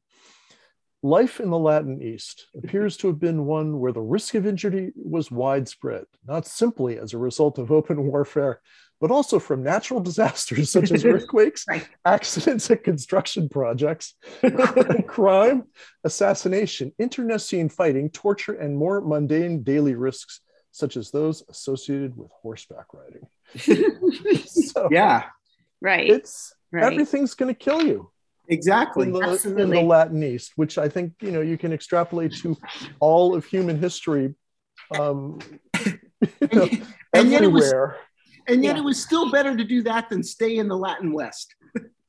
Life 1.02 1.40
in 1.40 1.48
the 1.48 1.58
Latin 1.58 2.02
East 2.02 2.46
mm-hmm. 2.56 2.66
appears 2.66 2.96
to 2.98 3.08
have 3.08 3.18
been 3.18 3.46
one 3.46 3.78
where 3.78 3.92
the 3.92 4.00
risk 4.00 4.34
of 4.34 4.46
injury 4.46 4.92
was 4.94 5.30
widespread, 5.30 6.04
not 6.26 6.46
simply 6.46 6.98
as 6.98 7.12
a 7.12 7.18
result 7.18 7.58
of 7.58 7.72
open 7.72 8.04
warfare, 8.04 8.60
but 9.00 9.10
also 9.10 9.38
from 9.38 9.62
natural 9.62 10.00
disasters 10.10 10.70
such 10.70 10.92
as 10.92 11.04
earthquakes, 11.06 11.64
right. 11.68 11.88
accidents 12.04 12.70
at 12.70 12.84
construction 12.84 13.48
projects, 13.48 14.14
crime, 15.06 15.64
assassination, 16.04 16.92
internecine 16.98 17.70
fighting, 17.70 18.10
torture, 18.10 18.54
and 18.54 18.76
more 18.76 19.00
mundane 19.00 19.62
daily 19.62 19.94
risks, 19.94 20.40
such 20.70 20.96
as 20.96 21.10
those 21.10 21.42
associated 21.48 22.16
with 22.16 22.30
horseback 22.42 22.86
riding. 22.92 23.26
so, 24.46 24.88
yeah, 24.90 25.24
right. 25.80 26.08
It's 26.08 26.54
right. 26.70 26.84
everything's 26.84 27.34
going 27.34 27.52
to 27.52 27.58
kill 27.58 27.82
you. 27.82 28.10
Exactly. 28.50 29.06
In 29.06 29.12
the, 29.12 29.54
in 29.58 29.70
the, 29.70 29.80
Latin 29.80 30.22
East, 30.24 30.52
which 30.56 30.76
I 30.76 30.88
think 30.88 31.14
you 31.22 31.30
know 31.30 31.40
you 31.40 31.56
can 31.56 31.72
extrapolate 31.72 32.32
to 32.38 32.56
all 32.98 33.34
of 33.34 33.44
human 33.44 33.78
history, 33.78 34.34
um, 34.98 35.38
you 35.84 35.98
know, 36.52 36.68
and 37.14 37.32
everywhere. 37.32 37.32
Yet 37.32 37.52
was, 37.52 37.94
and 38.48 38.64
yet, 38.64 38.74
yeah. 38.74 38.82
it 38.82 38.84
was 38.84 39.00
still 39.00 39.30
better 39.30 39.56
to 39.56 39.62
do 39.62 39.82
that 39.84 40.10
than 40.10 40.24
stay 40.24 40.56
in 40.56 40.66
the 40.66 40.76
Latin 40.76 41.12
West. 41.12 41.54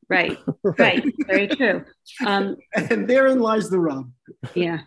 Right. 0.10 0.38
right. 0.64 1.04
Very 1.28 1.48
true. 1.48 1.86
Um, 2.26 2.58
and 2.76 3.08
therein 3.08 3.40
lies 3.40 3.70
the 3.70 3.80
rub. 3.80 4.12
Yeah. 4.56 4.80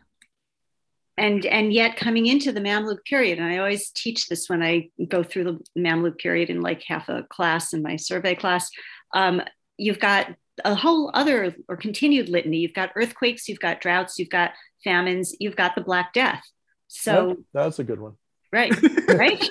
And 1.17 1.47
and 1.47 1.73
yet 1.73 1.97
coming 1.97 2.27
into 2.27 2.51
the 2.51 2.61
Mamluk 2.61 3.05
period, 3.05 3.39
and 3.39 3.47
I 3.47 3.59
always 3.59 3.91
teach 3.91 4.27
this 4.27 4.49
when 4.49 4.61
I 4.61 4.91
go 5.09 5.23
through 5.23 5.45
the 5.45 5.81
Mamluk 5.81 6.19
period 6.19 6.51
in 6.51 6.61
like 6.61 6.83
half 6.83 7.09
a 7.09 7.23
class 7.23 7.73
in 7.73 7.83
my 7.83 7.95
survey 7.95 8.35
class. 8.35 8.69
Um, 9.15 9.41
you've 9.79 10.01
got 10.01 10.35
a 10.65 10.75
whole 10.75 11.11
other 11.15 11.55
or 11.69 11.77
continued 11.77 12.29
litany. 12.29 12.59
You've 12.59 12.75
got 12.75 12.93
earthquakes, 12.95 13.49
you've 13.49 13.61
got 13.61 13.81
droughts, 13.81 14.19
you've 14.19 14.31
got 14.31 14.53
famines, 14.83 15.35
you've 15.41 15.57
got 15.57 15.75
the 15.75 15.81
Black 15.81 16.13
Death. 16.13 16.45
So 16.89 17.29
yep, 17.29 17.37
that's 17.53 17.79
a 17.79 17.85
good 17.85 18.01
one. 18.01 18.15
Right, 18.53 18.73
right. 19.09 19.51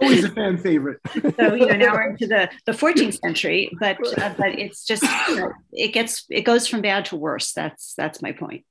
Always 0.00 0.24
a 0.24 0.30
fan 0.30 0.58
favorite. 0.58 0.98
so 1.12 1.54
you 1.54 1.66
know 1.66 1.76
now 1.76 1.92
we're 1.92 2.10
into 2.10 2.26
the 2.26 2.50
the 2.66 2.72
14th 2.72 3.20
century, 3.20 3.70
but 3.78 3.98
uh, 4.18 4.34
but 4.36 4.58
it's 4.58 4.84
just 4.84 5.04
you 5.28 5.36
know, 5.36 5.52
it 5.72 5.92
gets 5.92 6.24
it 6.28 6.42
goes 6.42 6.66
from 6.66 6.82
bad 6.82 7.04
to 7.06 7.16
worse. 7.16 7.52
That's 7.52 7.94
that's 7.94 8.20
my 8.20 8.32
point. 8.32 8.64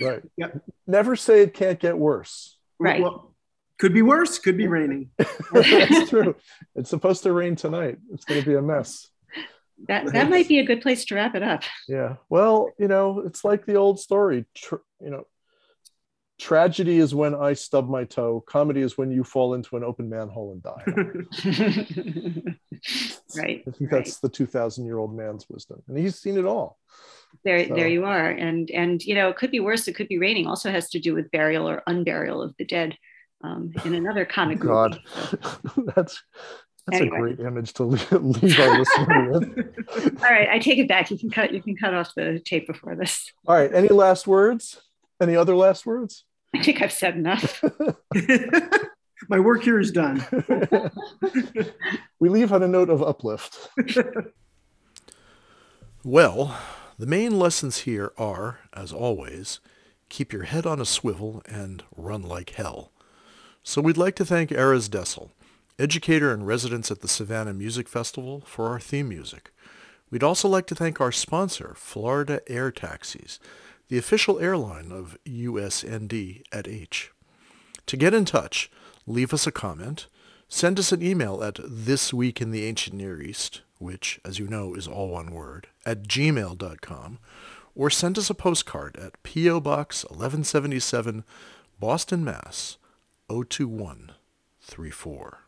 Right. 0.00 0.22
Yep. 0.36 0.62
Never 0.86 1.16
say 1.16 1.40
it 1.42 1.54
can't 1.54 1.80
get 1.80 1.96
worse. 1.96 2.58
Right. 2.78 3.00
Well, 3.00 3.34
could 3.78 3.94
be 3.94 4.02
worse. 4.02 4.38
Could 4.38 4.56
be 4.56 4.66
raining. 4.66 5.10
That's 5.52 6.08
true. 6.08 6.34
It's 6.74 6.90
supposed 6.90 7.22
to 7.24 7.32
rain 7.32 7.56
tonight. 7.56 7.98
It's 8.12 8.24
going 8.24 8.40
to 8.40 8.46
be 8.46 8.54
a 8.54 8.62
mess 8.62 9.08
that 9.88 10.06
that 10.12 10.30
might 10.30 10.48
be 10.48 10.58
a 10.58 10.64
good 10.64 10.80
place 10.80 11.04
to 11.06 11.14
wrap 11.14 11.34
it 11.34 11.42
up. 11.42 11.62
Yeah. 11.88 12.16
Well, 12.28 12.70
you 12.78 12.88
know, 12.88 13.20
it's 13.20 13.44
like 13.44 13.66
the 13.66 13.76
old 13.76 14.00
story. 14.00 14.44
Tr- 14.54 14.76
you 15.00 15.10
know, 15.10 15.26
Tragedy 16.38 16.98
is 16.98 17.14
when 17.14 17.34
I 17.34 17.54
stub 17.54 17.88
my 17.88 18.04
toe. 18.04 18.44
Comedy 18.46 18.82
is 18.82 18.98
when 18.98 19.10
you 19.10 19.24
fall 19.24 19.54
into 19.54 19.76
an 19.76 19.84
open 19.84 20.10
manhole 20.10 20.52
and 20.52 20.62
die. 20.62 20.84
right. 23.36 23.64
I 23.66 23.70
think 23.70 23.90
that's 23.90 24.18
the 24.18 24.28
2,000 24.28 24.84
year 24.84 24.98
old 24.98 25.16
man's 25.16 25.46
wisdom. 25.48 25.82
And 25.88 25.96
he's 25.96 26.18
seen 26.18 26.36
it 26.36 26.44
all. 26.44 26.78
There, 27.44 27.66
So- 27.66 27.74
there 27.74 27.88
you 27.88 28.04
are. 28.04 28.30
And 28.30 28.70
and 28.70 29.02
you 29.02 29.14
know, 29.14 29.28
it 29.28 29.36
could 29.36 29.50
be 29.50 29.60
worse. 29.60 29.88
It 29.88 29.94
could 29.94 30.08
be 30.08 30.18
raining. 30.18 30.46
Also 30.46 30.70
has 30.70 30.90
to 30.90 31.00
do 31.00 31.14
with 31.14 31.30
burial 31.30 31.68
or 31.68 31.82
unburial 31.88 32.44
of 32.44 32.54
the 32.58 32.64
dead. 32.64 32.96
Um, 33.44 33.72
in 33.84 33.94
another 33.94 34.24
comic 34.24 34.58
God, 34.58 34.98
movie. 35.76 35.90
that's 35.94 36.22
that's 36.86 37.00
Anyway. 37.00 37.16
a 37.16 37.20
great 37.20 37.40
image 37.40 37.72
to 37.74 37.84
leave, 37.84 38.12
leave 38.12 38.60
our 38.60 38.78
listener 38.78 39.30
with. 39.32 40.18
All 40.22 40.30
right, 40.30 40.48
I 40.48 40.58
take 40.58 40.78
it 40.78 40.88
back. 40.88 41.10
You 41.10 41.18
can 41.18 41.30
cut. 41.30 41.52
You 41.52 41.60
can 41.62 41.76
cut 41.76 41.94
off 41.94 42.14
the 42.14 42.38
tape 42.44 42.66
before 42.66 42.94
this. 42.94 43.32
All 43.46 43.56
right. 43.56 43.72
Any 43.74 43.88
last 43.88 44.26
words? 44.26 44.80
Any 45.20 45.34
other 45.36 45.56
last 45.56 45.84
words? 45.86 46.24
I 46.54 46.62
think 46.62 46.80
I've 46.82 46.92
said 46.92 47.16
enough. 47.16 47.62
My 49.28 49.40
work 49.40 49.62
here 49.62 49.80
is 49.80 49.90
done. 49.90 50.24
we 52.20 52.28
leave 52.28 52.52
on 52.52 52.62
a 52.62 52.68
note 52.68 52.90
of 52.90 53.02
uplift. 53.02 53.68
Well, 56.04 56.56
the 56.98 57.06
main 57.06 57.38
lessons 57.38 57.78
here 57.80 58.12
are, 58.16 58.60
as 58.72 58.92
always, 58.92 59.60
keep 60.08 60.32
your 60.32 60.44
head 60.44 60.66
on 60.66 60.80
a 60.80 60.84
swivel 60.84 61.42
and 61.46 61.82
run 61.96 62.22
like 62.22 62.50
hell. 62.50 62.92
So 63.62 63.80
we'd 63.80 63.96
like 63.96 64.14
to 64.16 64.24
thank 64.24 64.50
Erez 64.50 64.88
Dessel, 64.88 65.30
educator 65.78 66.32
and 66.32 66.46
residence 66.46 66.90
at 66.90 67.00
the 67.00 67.08
Savannah 67.08 67.54
Music 67.54 67.88
Festival, 67.88 68.42
for 68.46 68.68
our 68.68 68.80
theme 68.80 69.08
music. 69.08 69.50
We'd 70.10 70.22
also 70.22 70.48
like 70.48 70.66
to 70.68 70.74
thank 70.74 71.00
our 71.00 71.12
sponsor, 71.12 71.74
Florida 71.76 72.40
Air 72.46 72.70
Taxis, 72.70 73.38
the 73.88 73.98
official 73.98 74.38
airline 74.38 74.92
of 74.92 75.18
USND 75.26 76.42
at 76.52 76.68
H. 76.68 77.10
To 77.86 77.96
get 77.96 78.14
in 78.14 78.24
touch, 78.24 78.70
leave 79.06 79.32
us 79.32 79.46
a 79.46 79.52
comment, 79.52 80.06
send 80.48 80.78
us 80.78 80.92
an 80.92 81.02
email 81.02 81.42
at 81.42 81.58
This 81.64 82.12
Week 82.12 82.40
in 82.40 82.50
the 82.50 82.64
Ancient 82.64 82.96
Near 82.96 83.20
East, 83.20 83.62
which, 83.78 84.20
as 84.24 84.38
you 84.38 84.48
know, 84.48 84.74
is 84.74 84.88
all 84.88 85.10
one 85.10 85.32
word, 85.32 85.68
at 85.84 86.04
gmail.com, 86.04 87.18
or 87.74 87.90
send 87.90 88.16
us 88.16 88.30
a 88.30 88.34
postcard 88.34 88.96
at 88.96 89.22
P.O. 89.22 89.60
Box 89.60 90.04
1177, 90.04 91.24
Boston, 91.78 92.24
Mass. 92.24 92.78
02134. 93.28 95.45